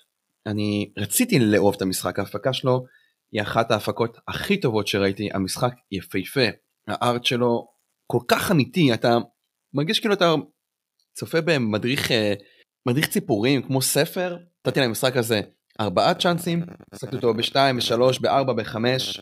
אני 0.45 0.93
רציתי 0.97 1.39
לאהוב 1.39 1.75
את 1.75 1.81
המשחק 1.81 2.19
ההפקה 2.19 2.53
שלו 2.53 2.85
היא 3.31 3.41
אחת 3.41 3.71
ההפקות 3.71 4.17
הכי 4.27 4.59
טובות 4.59 4.87
שראיתי, 4.87 5.29
המשחק 5.33 5.73
יפהפה, 5.91 6.45
הארט 6.87 7.25
שלו 7.25 7.67
כל 8.11 8.19
כך 8.27 8.51
אמיתי, 8.51 8.93
אתה 8.93 9.17
מרגיש 9.73 9.99
כאילו 9.99 10.13
אתה 10.13 10.33
צופה 11.13 11.41
במדריך 11.41 12.11
אה, 12.11 12.33
מדריך 12.87 13.07
ציפורים 13.07 13.61
כמו 13.61 13.81
ספר, 13.81 14.37
נתתי 14.67 14.79
למשחק 14.79 15.17
הזה 15.17 15.41
ארבעה 15.79 16.13
צ'אנסים, 16.13 16.63
עסקתי 16.91 17.15
אותו 17.15 17.33
בשתיים, 17.33 17.77
בשלוש, 17.77 18.19
בארבע, 18.19 18.53
בחמש, 18.53 19.21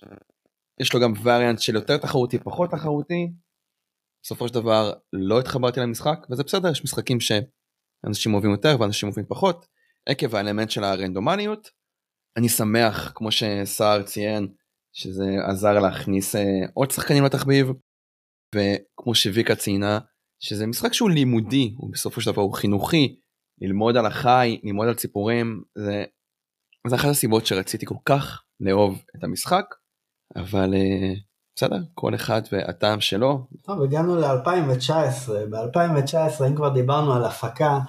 יש 0.80 0.94
לו 0.94 1.00
גם 1.00 1.14
וריאנט 1.24 1.60
של 1.60 1.76
יותר 1.76 1.98
תחרותי, 1.98 2.40
פחות 2.40 2.70
תחרותי, 2.72 3.28
בסופו 4.24 4.48
של 4.48 4.54
דבר 4.54 4.94
לא 5.14 5.40
התחברתי 5.40 5.80
למשחק, 5.80 6.28
וזה 6.32 6.44
בסדר, 6.44 6.72
יש 6.72 6.84
משחקים 6.84 7.18
שאנשים 7.20 8.34
אוהבים 8.34 8.52
יותר 8.52 8.76
ואנשים 8.80 9.10
אוהבים 9.10 9.26
פחות, 9.28 9.66
עקב 10.06 10.36
האלמנט 10.36 10.70
של 10.70 10.84
הרנדומליות, 10.84 11.70
אני 12.38 12.50
שמח 12.50 13.12
כמו 13.16 13.30
שסער 13.32 14.04
ציין 14.04 14.48
שזה 14.94 15.26
עזר 15.50 15.80
להכניס 15.80 16.36
אה, 16.36 16.42
עוד 16.74 16.92
שחקנים 16.92 17.24
לתחביב. 17.24 17.72
וכמו 18.56 19.16
שוויקה 19.16 19.56
ציינה 19.56 20.00
שזה 20.40 20.68
משחק 20.68 20.94
שהוא 20.94 21.10
לימודי, 21.10 21.74
הוא 21.78 21.92
בסופו 21.92 22.22
של 22.22 22.32
דבר 22.32 22.42
הוא 22.42 22.54
חינוכי, 22.54 23.20
ללמוד 23.62 23.98
על 23.98 24.06
החי, 24.06 24.60
ללמוד 24.64 24.88
על 24.88 24.94
ציפורים, 24.94 25.64
זה, 25.78 26.04
זה 26.88 26.96
אחת 26.96 27.10
הסיבות 27.10 27.46
שרציתי 27.46 27.86
כל 27.86 27.96
כך 28.06 28.44
לאהוב 28.60 29.04
את 29.18 29.24
המשחק, 29.24 29.66
אבל 30.36 30.74
uh, 30.74 31.20
בסדר, 31.56 31.78
כל 31.94 32.16
אחד 32.16 32.42
והטעם 32.52 33.02
שלו. 33.02 33.48
טוב, 33.62 33.82
הגענו 33.82 34.16
ל-2019, 34.16 35.30
ב-2019 35.52 36.48
אם 36.48 36.56
כבר 36.56 36.70
דיברנו 36.70 37.14
על 37.14 37.26
הפקה, 37.26 37.80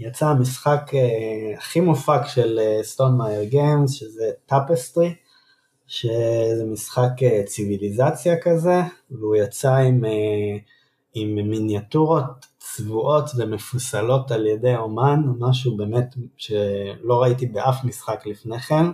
יצא 0.00 0.26
המשחק 0.26 0.90
uh, 0.90 1.58
הכי 1.58 1.80
מופק 1.80 2.20
של 2.26 2.58
Stonemaier 2.82 3.44
Games, 3.44 3.92
שזה 3.92 4.30
Tapestry, 4.46 5.14
שזה 5.86 6.64
משחק 6.72 7.10
uh, 7.18 7.46
ציוויליזציה 7.46 8.40
כזה, 8.42 8.80
והוא 9.10 9.36
יצא 9.36 9.74
עם, 9.74 10.04
uh, 10.04 10.60
עם 11.14 11.34
מיניאטורות 11.34 12.46
צבועות 12.58 13.24
ומפוסלות 13.36 14.30
על 14.30 14.46
ידי 14.46 14.76
אומן, 14.76 15.20
משהו 15.38 15.76
באמת 15.76 16.14
שלא 16.36 17.22
ראיתי 17.22 17.46
באף 17.46 17.84
משחק 17.84 18.26
לפני 18.26 18.58
כן, 18.58 18.86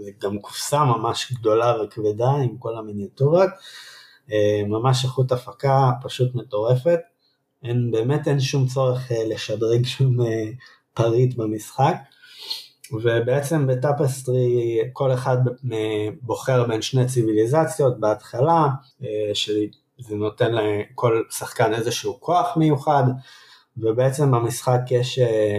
זה 0.00 0.10
גם 0.20 0.38
קופסה 0.38 0.84
ממש 0.84 1.32
גדולה 1.32 1.82
וכבדה 1.82 2.30
עם 2.30 2.56
כל 2.58 2.78
המיניאטורות, 2.78 3.50
אה, 4.32 4.62
ממש 4.66 5.04
איכות 5.04 5.32
הפקה 5.32 5.90
פשוט 6.02 6.34
מטורפת, 6.34 7.00
אין, 7.64 7.90
באמת 7.90 8.28
אין 8.28 8.40
שום 8.40 8.66
צורך 8.66 9.12
אה, 9.12 9.24
לשדרג 9.28 9.86
שום 9.86 10.20
אה, 10.20 10.44
פריט 10.94 11.34
במשחק, 11.36 11.94
ובעצם 12.92 13.66
ב 13.66 13.79
Tapestry 13.79 14.80
כל 14.92 15.12
אחד 15.12 15.36
בוחר 16.22 16.64
בין 16.64 16.82
שני 16.82 17.06
ציוויליזציות 17.06 18.00
בהתחלה, 18.00 18.68
שזה 19.34 20.16
נותן 20.16 20.52
לכל 20.54 21.22
שחקן 21.30 21.74
איזשהו 21.74 22.20
כוח 22.20 22.56
מיוחד, 22.56 23.04
ובעצם 23.76 24.30
במשחק 24.30 24.80
יש 24.90 25.18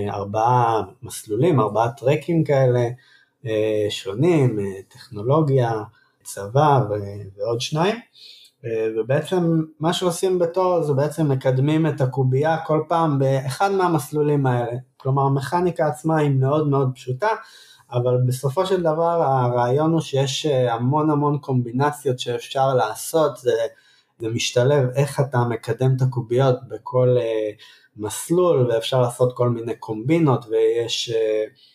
ארבעה 0.10 0.82
מסלולים, 1.04 1.60
ארבעה 1.60 1.92
tracks 1.92 2.44
כאלה, 2.44 2.90
אה, 3.46 3.86
שונים, 3.90 4.60
אה, 4.60 4.82
טכנולוגיה, 4.88 5.84
צבא 6.24 6.80
ועוד 7.38 7.62
שניים, 7.62 7.96
אה, 7.96 8.02
ובעצם 8.98 9.62
מה 9.80 9.94
שעושים 9.94 10.40
בתור 10.40 10.82
זה 10.84 10.94
בעצם 10.94 11.32
מקדמים 11.32 11.88
את 11.88 12.02
הקובייה 12.02 12.58
כל 12.66 12.84
פעם 12.88 13.20
באחד 13.20 13.72
מהמסלולים 13.72 14.46
האלה, 14.46 14.78
כלומר 14.98 15.24
המכניקה 15.24 15.88
עצמה 15.88 16.18
היא 16.18 16.30
מאוד 16.30 16.68
מאוד 16.68 16.92
פשוטה, 16.96 17.28
אבל 17.92 18.18
בסופו 18.28 18.66
של 18.66 18.82
דבר 18.82 19.24
הרעיון 19.24 19.92
הוא 19.92 20.02
שיש 20.02 20.46
המון 20.46 21.10
המון 21.10 21.38
קומבינציות 21.38 22.20
שאפשר 22.20 22.74
לעשות, 22.74 23.38
זה, 23.38 23.52
זה 24.20 24.30
משתלב 24.30 24.90
איך 24.96 25.20
אתה 25.20 25.44
מקדם 25.44 25.96
את 25.98 26.02
הקוביות 26.02 26.56
בכל 26.68 27.18
מסלול 27.98 28.68
ואפשר 28.72 29.02
לעשות 29.02 29.38
כל 29.38 29.50
מיני 29.50 29.76
קומבינות 29.76 30.46
ויש 30.50 31.12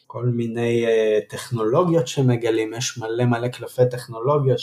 כל 0.07 0.25
מיני 0.27 0.87
uh, 0.87 1.31
טכנולוגיות 1.31 2.09
שמגלים, 2.09 2.75
יש 2.75 2.99
מלא 2.99 3.25
מלא 3.25 3.49
קלפי 3.49 3.83
טכנולוגיות 3.91 4.59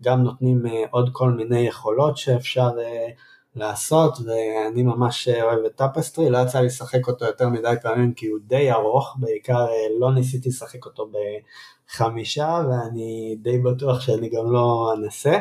שגם 0.00 0.22
נותנים 0.22 0.66
uh, 0.66 0.70
עוד 0.90 1.10
כל 1.12 1.30
מיני 1.30 1.60
יכולות 1.60 2.16
שאפשר 2.16 2.68
uh, 2.68 3.12
לעשות, 3.54 4.18
ואני 4.18 4.82
ממש 4.82 5.28
אוהב 5.28 5.64
את 5.64 5.74
Tapestry, 5.76 6.30
לא 6.30 6.38
יצא 6.38 6.60
לי 6.60 6.66
לשחק 6.66 7.08
אותו 7.08 7.24
יותר 7.24 7.48
מדי 7.48 7.74
פעמים 7.82 8.12
כי 8.12 8.26
הוא 8.26 8.38
די 8.46 8.72
ארוך, 8.72 9.16
בעיקר 9.18 9.66
לא 10.00 10.14
ניסיתי 10.14 10.48
לשחק 10.48 10.86
אותו 10.86 11.10
בחמישה, 11.12 12.62
ואני 12.68 13.36
די 13.42 13.58
בטוח 13.58 14.00
שאני 14.00 14.28
גם 14.28 14.52
לא 14.52 14.94
אנסה, 14.96 15.38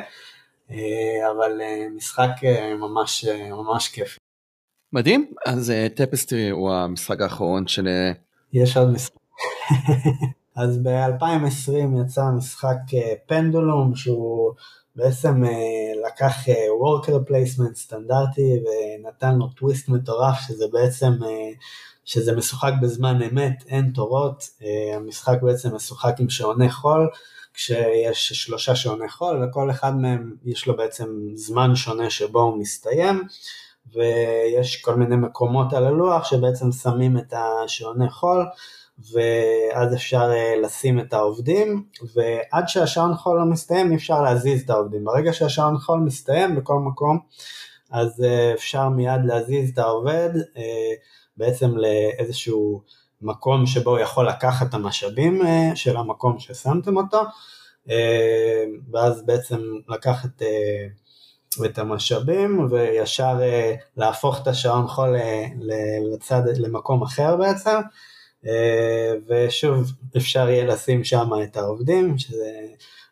אבל 1.31 1.61
משחק 1.95 2.31
ממש, 2.79 3.25
ממש 3.51 3.87
כיפי. 3.87 4.17
מדהים, 4.93 5.33
אז 5.45 5.73
Tapestry 5.95 6.49
הוא 6.49 6.71
המשחק 6.71 7.21
האחרון 7.21 7.67
של... 7.67 7.87
יש 8.53 8.77
עוד 8.77 8.89
משחק. 8.89 9.15
אז 10.55 10.77
ב-2020 10.83 12.01
יצא 12.01 12.23
משחק 12.37 12.77
פנדולום 13.27 13.95
שהוא 13.95 14.53
בעצם 14.95 15.43
אה, 15.43 16.07
לקח 16.07 16.49
אה, 16.49 16.53
worker 16.53 17.29
placement 17.29 17.75
סטנדרטי 17.75 18.59
ונתן 18.63 19.35
לו 19.35 19.47
טוויסט 19.47 19.89
מטורף 19.89 20.39
שזה 20.47 20.65
בעצם, 20.71 21.11
אה, 21.23 21.51
שזה 22.05 22.35
משוחק 22.35 22.73
בזמן 22.81 23.21
אמת, 23.21 23.63
אין 23.67 23.91
תורות, 23.93 24.49
המשחק 24.95 25.37
בעצם 25.41 25.75
משוחק 25.75 26.15
עם 26.19 26.29
שעוני 26.29 26.69
חול 26.69 27.09
כשיש 27.53 28.33
שלושה 28.33 28.75
שעוני 28.75 29.09
חול 29.09 29.43
וכל 29.43 29.71
אחד 29.71 29.95
מהם 29.97 30.35
יש 30.45 30.67
לו 30.67 30.77
בעצם 30.77 31.05
זמן 31.33 31.75
שונה 31.75 32.09
שבו 32.09 32.41
הוא 32.41 32.57
מסתיים 32.57 33.23
ויש 33.93 34.81
כל 34.81 34.95
מיני 34.95 35.15
מקומות 35.15 35.73
על 35.73 35.85
הלוח 35.85 36.25
שבעצם 36.25 36.71
שמים 36.71 37.17
את 37.17 37.33
השעוני 37.33 38.09
חול 38.09 38.45
ואז 38.99 39.93
אפשר 39.93 40.31
אה, 40.31 40.55
לשים 40.63 40.99
את 40.99 41.13
העובדים, 41.13 41.85
ועד 42.15 42.67
שהשעון 42.67 43.15
חול 43.15 43.37
לא 43.39 43.45
מסתיים 43.45 43.91
אי 43.91 43.95
אפשר 43.95 44.21
להזיז 44.21 44.61
את 44.61 44.69
העובדים. 44.69 45.05
ברגע 45.05 45.33
שהשעון 45.33 45.77
חול 45.77 45.99
מסתיים 45.99 46.55
בכל 46.55 46.79
מקום, 46.79 47.19
אז 47.91 48.23
אה, 48.23 48.53
אפשר 48.53 48.89
מיד 48.89 49.21
להזיז 49.25 49.69
את 49.69 49.77
העובד 49.77 50.29
אה, 50.57 50.93
בעצם 51.37 51.71
לאיזשהו 51.77 52.81
מקום 53.21 53.65
שבו 53.65 53.91
הוא 53.91 53.99
יכול 53.99 54.29
לקחת 54.29 54.69
את 54.69 54.73
המשאבים 54.73 55.41
של 55.75 55.97
המקום 55.97 56.39
ששמתם 56.39 56.97
אותו, 56.97 57.21
ואז 58.91 59.25
בעצם 59.25 59.59
לקחת 59.89 60.41
את 61.65 61.77
המשאבים 61.77 62.67
וישר 62.69 63.39
להפוך 63.97 64.41
את 64.41 64.47
השעון 64.47 64.87
חול 64.87 65.15
לצד, 66.13 66.41
למקום 66.57 67.03
אחר 67.03 67.35
בעצם. 67.35 67.79
אה, 68.47 69.13
ושוב 69.27 69.91
אפשר 70.17 70.49
יהיה 70.49 70.65
לשים 70.65 71.03
שם 71.03 71.29
את 71.43 71.57
העובדים, 71.57 72.17
שזה 72.17 72.67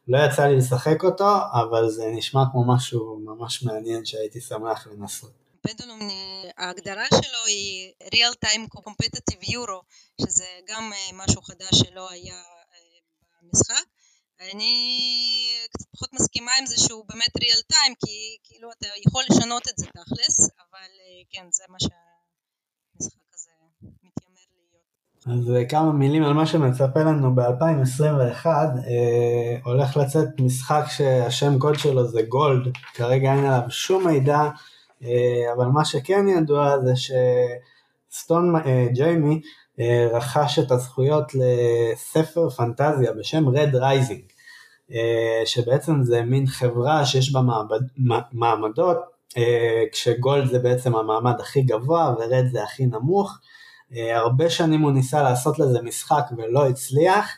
לא 0.07 0.17
יצא 0.17 0.43
לי 0.47 0.57
לשחק 0.57 1.03
אותו, 1.03 1.29
אבל 1.53 1.89
זה 1.89 2.05
נשמע 2.07 2.43
כמו 2.51 2.75
משהו 2.75 3.19
ממש 3.19 3.63
מעניין 3.63 4.05
שהייתי 4.05 4.41
שמח 4.41 4.87
לנסות. 4.87 5.31
פנדולום, 5.61 5.99
ההגדרה 6.57 7.05
שלו 7.09 7.45
היא 7.47 7.93
real 8.03 8.35
time 8.45 8.67
competitive 8.77 9.49
euro, 9.49 9.81
שזה 10.21 10.45
גם 10.67 10.93
אה, 10.93 11.25
משהו 11.25 11.41
חדש 11.41 11.69
שלא 11.73 12.09
היה 12.09 12.35
אה, 12.35 12.99
במשחק. 13.41 13.85
אני 14.51 14.75
קצת 15.73 15.87
פחות 15.91 16.13
מסכימה 16.13 16.51
עם 16.59 16.65
זה 16.65 16.75
שהוא 16.77 17.05
באמת 17.09 17.37
real 17.37 17.73
time, 17.73 17.95
כי 18.05 18.37
כאילו 18.43 18.71
אתה 18.71 18.87
יכול 19.07 19.23
לשנות 19.29 19.67
את 19.67 19.77
זה 19.77 19.85
תכלס, 19.85 20.39
אבל 20.39 20.91
כן, 21.29 21.45
זה 21.51 21.63
מה 21.69 21.77
שהמשחק 21.79 23.33
הזה 23.33 23.51
מתיימר 24.03 24.47
אז 25.27 25.51
אה, 25.51 25.65
כמה 25.65 25.91
מילים 25.91 26.23
על 26.23 26.33
מה 26.33 26.45
שמצפה 26.45 26.99
לנו. 26.99 27.35
ב-2021, 27.35 28.45
אה, 28.45 29.57
הולך 29.63 29.97
לצאת 29.97 30.27
משחק 30.39 30.83
שהשם 30.89 31.59
קוד 31.59 31.79
שלו 31.79 32.07
זה 32.07 32.21
Gold, 32.21 32.67
כרגע 32.93 33.33
אין 33.33 33.45
עליו 33.45 33.61
שום 33.69 34.07
מידע, 34.07 34.49
אה, 35.03 35.53
אבל 35.55 35.65
מה 35.65 35.85
שכן 35.85 36.27
ידוע 36.27 36.75
זה 36.79 36.93
שסטון 36.95 38.55
אה, 38.55 38.87
ג'יימי 38.93 39.41
אה, 39.79 40.07
רכש 40.11 40.59
את 40.59 40.71
הזכויות 40.71 41.31
לספר 41.35 42.49
פנטזיה 42.49 43.13
בשם 43.13 43.49
Red 43.49 43.75
Rising, 43.75 44.23
אה, 44.91 45.41
שבעצם 45.45 46.03
זה 46.03 46.21
מין 46.21 46.47
חברה 46.47 47.05
שיש 47.05 47.33
בה 47.33 47.41
מעבד, 47.41 47.81
מעמדות, 48.31 48.97
אה, 49.37 49.83
כש 49.91 50.18
Gold 50.18 50.45
זה 50.45 50.59
בעצם 50.59 50.95
המעמד 50.95 51.39
הכי 51.39 51.61
גבוה 51.61 52.15
ו 52.17 52.24
Red 52.24 52.45
זה 52.51 52.63
הכי 52.63 52.85
נמוך, 52.85 53.39
הרבה 54.13 54.49
שנים 54.49 54.81
הוא 54.81 54.91
ניסה 54.91 55.23
לעשות 55.23 55.59
לזה 55.59 55.81
משחק 55.81 56.25
ולא 56.37 56.67
הצליח, 56.67 57.29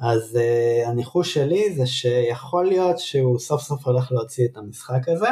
אז 0.00 0.38
uh, 0.38 0.88
הניחוש 0.88 1.34
שלי 1.34 1.74
זה 1.74 1.86
שיכול 1.86 2.66
להיות 2.66 2.98
שהוא 2.98 3.38
סוף 3.38 3.62
סוף 3.62 3.86
הולך 3.86 4.12
להוציא 4.12 4.46
את 4.52 4.56
המשחק 4.56 5.08
הזה. 5.08 5.28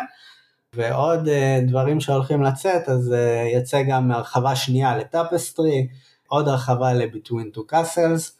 ועוד 0.74 1.28
uh, 1.28 1.30
דברים 1.68 2.00
שהולכים 2.00 2.42
לצאת, 2.42 2.88
אז 2.88 3.12
uh, 3.12 3.56
יצא 3.56 3.82
גם 3.82 4.12
הרחבה 4.12 4.56
שנייה 4.56 4.96
ל 4.96 5.05
Tapestry, 5.05 5.88
עוד 6.28 6.48
הרחבה 6.48 6.92
ל-Between 6.92 7.56
Two 7.56 7.72
Castles, 7.72 8.30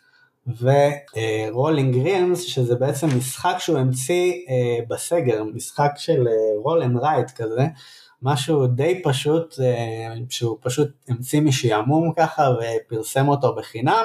ו-Rolling 0.47 1.95
uh, 1.95 2.07
Realms, 2.07 2.37
שזה 2.37 2.75
בעצם 2.75 3.07
משחק 3.19 3.57
שהוא 3.59 3.79
המציא 3.79 4.33
uh, 4.33 4.89
בסגר, 4.89 5.45
משחק 5.55 5.93
של 5.97 6.29
roll 6.63 6.83
and 6.83 6.97
write 6.97 7.31
כזה, 7.31 7.67
משהו 8.23 8.67
די 8.67 9.03
פשוט, 9.05 9.61
אה, 9.61 10.15
שהוא 10.29 10.59
פשוט 10.63 10.89
המציא 11.09 11.41
משעמום 11.41 12.13
ככה 12.17 12.49
ופרסם 12.51 13.29
אותו 13.29 13.55
בחינם. 13.55 14.05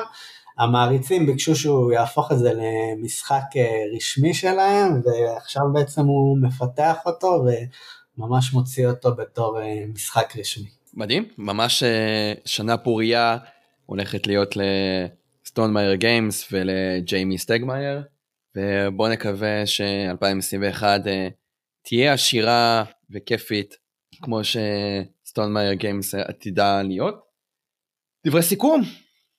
המעריצים 0.58 1.26
ביקשו 1.26 1.56
שהוא 1.56 1.92
יהפוך 1.92 2.32
את 2.32 2.40
זה 2.40 2.52
למשחק 2.54 3.44
אה, 3.56 3.84
רשמי 3.96 4.34
שלהם, 4.34 5.02
ועכשיו 5.06 5.64
בעצם 5.74 6.06
הוא 6.06 6.38
מפתח 6.38 6.98
אותו 7.06 7.44
וממש 8.18 8.54
מוציא 8.54 8.88
אותו 8.88 9.16
בתור 9.16 9.62
אה, 9.62 9.84
משחק 9.94 10.34
רשמי. 10.40 10.68
מדהים, 10.94 11.26
ממש 11.38 11.84
שנה 12.46 12.78
פוריה 12.78 13.38
הולכת 13.86 14.28
להיות 14.28 14.56
ל 14.56 15.74
Stonemaier 15.74 15.94
Games 15.94 16.48
ולג'יימי 16.52 17.38
סטגמאייר, 17.38 18.02
ובואו 18.56 19.10
נקווה 19.10 19.66
ש-2021 19.66 20.84
תהיה 21.82 22.14
עשירה 22.14 22.84
וכיפית 23.12 23.81
כמו 24.22 24.40
Stonemaier 25.26 25.74
Games 25.74 26.16
עתידה 26.16 26.82
להיות. 26.82 27.16
דברי 28.28 28.44
סיכום, 28.44 28.82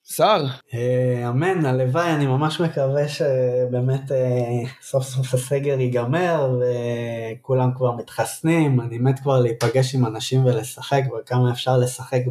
סער. 0.05 0.45
אה, 0.73 1.29
אמן, 1.29 1.65
הלוואי, 1.65 2.13
אני 2.13 2.25
ממש 2.25 2.61
מקווה 2.61 3.07
שבאמת 3.09 4.11
אה, 4.11 4.69
סוף 4.81 5.03
סוף 5.03 5.33
הסגר 5.33 5.79
ייגמר 5.79 6.59
וכולם 6.59 7.69
כבר 7.75 7.91
מתחסנים, 7.91 8.81
אני 8.81 8.97
מת 8.97 9.19
כבר 9.19 9.39
להיפגש 9.41 9.95
עם 9.95 10.05
אנשים 10.05 10.45
ולשחק, 10.45 11.01
וכמה 11.19 11.51
אפשר 11.51 11.77
לשחק 11.77 12.21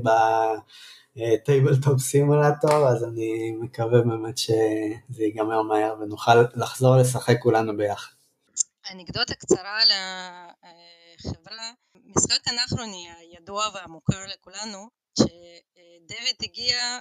ב 1.16 1.26
Tabletop 1.26 2.00
Simulator, 2.00 2.88
אז 2.88 3.04
אני 3.04 3.52
מקווה 3.60 4.00
באמת 4.00 4.38
שזה 4.38 5.22
ייגמר 5.22 5.62
מהר 5.62 5.94
ונוכל 6.00 6.42
לחזור 6.54 6.96
לשחק 6.96 7.36
כולנו 7.40 7.76
ביחד. 7.76 8.12
אנקדוטה 8.94 9.34
קצרה 9.34 9.82
על 9.82 9.88
החברה, 11.18 11.70
משחק 12.16 12.48
אנכרוני 12.48 13.12
הידוע 13.18 13.68
והמוכר 13.74 14.26
לכולנו, 14.26 14.88
שדויד 15.18 16.36
הגיע 16.42 17.00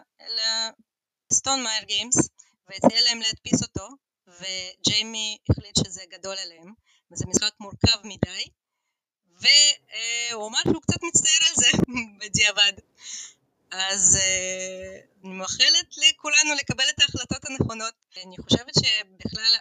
לסטון 1.32 1.64
מאייר 1.64 1.84
גיימס 1.84 2.30
והציע 2.68 3.02
להם 3.02 3.22
להדפיס 3.22 3.62
אותו 3.64 3.88
וג'יימי 4.28 5.38
החליט 5.50 5.76
שזה 5.78 6.02
גדול 6.10 6.38
עליהם 6.38 6.74
וזה 7.12 7.26
משחק 7.28 7.54
מורכב 7.60 7.98
מדי 8.04 8.46
והוא 9.42 10.48
אמר 10.48 10.60
שהוא 10.64 10.82
קצת 10.82 11.04
מצטער 11.04 11.48
על 11.50 11.56
זה 11.56 11.68
בדיעבד 12.22 12.74
אז 13.72 14.18
uh, 14.20 15.24
אני 15.24 15.34
מאחלת 15.34 15.98
לכולנו 15.98 16.56
לקבל 16.60 16.84
את 16.90 17.02
ההחלטות 17.02 17.46
הנכונות. 17.46 17.94
אני 18.26 18.36
חושבת 18.38 18.74
שבכלל 18.76 19.54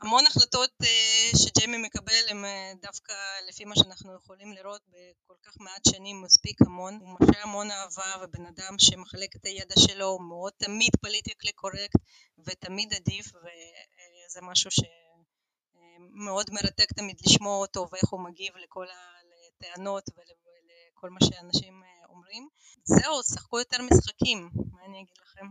המון 0.00 0.26
החלטות 0.26 0.70
uh, 0.82 1.38
שג'יימי 1.38 1.76
מקבל 1.76 2.24
הם 2.28 2.44
uh, 2.44 2.82
דווקא 2.82 3.12
לפי 3.48 3.64
מה 3.64 3.74
שאנחנו 3.76 4.14
יכולים 4.16 4.52
לראות 4.52 4.82
בכל 4.88 5.34
כך 5.46 5.52
מעט 5.60 5.84
שנים 5.88 6.22
מספיק 6.22 6.62
המון. 6.62 6.98
הוא 7.00 7.16
משרה 7.20 7.42
המון 7.42 7.70
אהבה 7.70 8.14
ובן 8.22 8.46
אדם 8.46 8.78
שמחלק 8.78 9.36
את 9.36 9.46
הידע 9.46 9.74
שלו, 9.78 10.06
הוא 10.06 10.22
מאוד 10.22 10.52
תמיד 10.56 10.90
פוליטיקלי 11.00 11.52
קורקט 11.52 12.00
ותמיד 12.46 12.94
עדיף 12.94 13.26
וזה 13.26 14.40
משהו 14.42 14.70
שמאוד 14.70 16.50
מרתק 16.52 16.92
תמיד 16.92 17.16
לשמוע 17.26 17.56
אותו 17.56 17.86
ואיך 17.92 18.08
הוא 18.10 18.20
מגיב 18.20 18.56
לכל 18.56 18.86
הטענות 18.90 20.04
ולכל 20.16 21.10
מה 21.10 21.20
שאנשים 21.24 21.82
אומרים. 22.14 22.48
זהו, 22.84 23.22
שחקו 23.34 23.58
יותר 23.58 23.76
משחקים, 23.82 24.48
מה 24.72 24.78
אני 24.88 24.96
אגיד 24.96 25.16
לכם? 25.22 25.46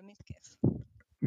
תמיד 0.00 0.16
כיף. 0.26 0.70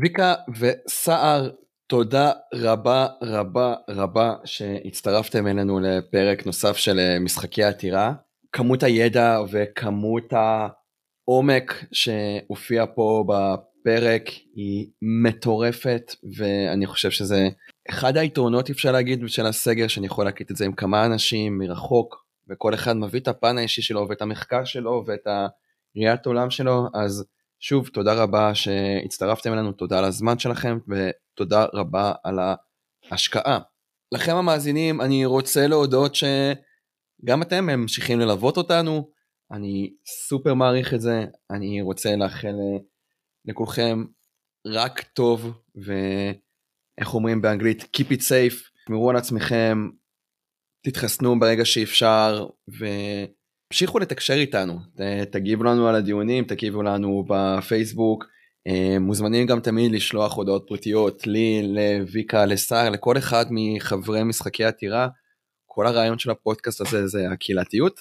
ויקה 0.02 0.34
וסער, 0.60 1.50
תודה 1.88 2.32
רבה 2.54 3.08
רבה 3.24 3.76
רבה 3.90 4.34
שהצטרפתם 4.46 5.48
אלינו 5.48 5.80
לפרק 5.80 6.46
נוסף 6.46 6.78
של 6.78 7.00
אה, 7.00 7.20
משחקי 7.20 7.64
עתירה. 7.64 8.14
כמות 8.52 8.84
הידע 8.84 9.40
וכמות 9.52 10.34
העומק 10.34 11.86
שהופיע 11.92 12.86
פה 12.96 13.24
בפרק 13.28 14.30
היא 14.56 14.88
מטורפת 15.24 16.16
ואני 16.38 16.86
חושב 16.86 17.12
שזה 17.12 17.50
אחד 17.90 18.18
היתרונות 18.18 18.70
אפשר 18.70 18.92
להגיד 18.92 19.24
של 19.28 19.46
הסגר 19.46 19.88
שאני 19.88 20.08
יכול 20.08 20.26
להקליט 20.26 20.52
את 20.52 20.56
זה 20.56 20.66
עם 20.66 20.74
כמה 20.74 21.06
אנשים 21.06 21.58
מרחוק 21.58 22.29
וכל 22.50 22.74
אחד 22.74 22.98
מביא 22.98 23.20
את 23.20 23.28
הפן 23.28 23.58
האישי 23.58 23.82
שלו 23.82 24.06
ואת 24.10 24.22
המחקר 24.22 24.64
שלו 24.64 25.04
ואת 25.08 25.28
הראיית 25.28 26.26
עולם 26.26 26.50
שלו, 26.50 26.88
אז 26.94 27.26
שוב, 27.60 27.88
תודה 27.88 28.14
רבה 28.14 28.56
שהצטרפתם 28.56 29.54
אלינו, 29.54 29.72
תודה 29.72 30.00
על 30.00 30.06
הזמן 30.06 30.40
שלכם 30.40 30.78
ותודה 30.88 31.66
רבה 31.74 32.12
על 32.24 32.40
ההשקעה. 33.10 33.60
לכם 34.12 34.36
המאזינים, 34.36 35.02
אני 35.02 35.26
רוצה 35.26 35.68
להודות 35.68 36.16
שגם 36.16 37.42
אתם 37.42 37.66
ממשיכים 37.66 38.20
ללוות 38.20 38.58
אותנו, 38.58 39.10
אני 39.52 39.94
סופר 40.06 40.54
מעריך 40.54 40.94
את 40.94 41.02
זה, 41.02 41.26
אני 41.52 41.82
רוצה 41.82 42.16
לאחל 42.16 42.56
לכולכם 43.46 44.04
רק 44.66 45.02
טוב, 45.02 45.52
ואיך 45.76 47.14
אומרים 47.14 47.42
באנגלית, 47.42 47.84
Keep 47.84 48.12
it 48.12 48.22
safe, 48.22 48.56
תשמרו 48.84 49.10
על 49.10 49.16
עצמכם, 49.16 49.90
תתחסנו 50.92 51.40
ברגע 51.40 51.66
שאפשר 51.66 52.46
והמשיכו 52.68 54.00
לתקשר 54.00 54.34
איתנו, 54.34 54.80
תגיבו 55.32 55.64
לנו 55.64 55.88
על 55.88 55.96
הדיונים, 55.96 56.44
תגיבו 56.44 56.84
לנו 56.84 57.26
בפייסבוק, 57.28 58.26
אה, 58.68 59.00
מוזמנים 59.00 59.48
גם 59.48 59.60
תמיד 59.60 59.92
לשלוח 59.92 60.38
הודעות 60.38 60.66
פרטיות 60.68 61.28
לי, 61.28 61.62
לויקה, 61.64 62.46
לסער, 62.46 62.90
לכל 62.90 63.18
אחד 63.18 63.46
מחברי 63.50 64.24
משחקי 64.24 64.64
עתירה. 64.64 65.08
כל 65.66 65.88
הרעיון 65.88 66.20
של 66.20 66.32
הפודקאסט 66.32 66.82
הזה 66.82 67.08
זה 67.08 67.30
הקהילתיות, 67.32 68.00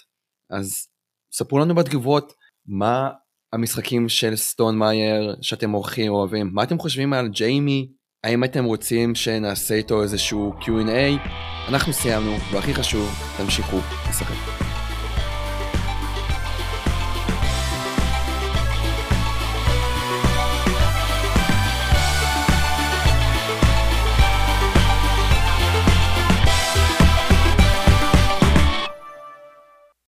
אז 0.51 0.89
ספרו 1.33 1.59
לנו 1.59 1.75
בתגובות 1.75 2.33
מה 2.67 3.11
המשחקים 3.53 4.09
של 4.09 4.37
סטון 4.37 4.79
מאייר 4.79 5.37
שאתם 5.43 5.71
עורכים 5.71 6.13
אוהבים, 6.13 6.51
מה 6.53 6.63
אתם 6.63 6.79
חושבים 6.79 7.13
על 7.13 7.29
ג'יימי, 7.29 7.89
האם 8.25 8.45
אתם 8.45 8.65
רוצים 8.65 9.15
שנעשה 9.15 9.75
איתו 9.75 10.03
איזשהו 10.03 10.55
Q&A? 10.61 11.29
אנחנו 11.69 11.93
סיימנו, 11.93 12.37
והכי 12.53 12.75
חשוב, 12.75 13.09
תמשיכו 13.37 13.77
לשחק. 14.09 14.68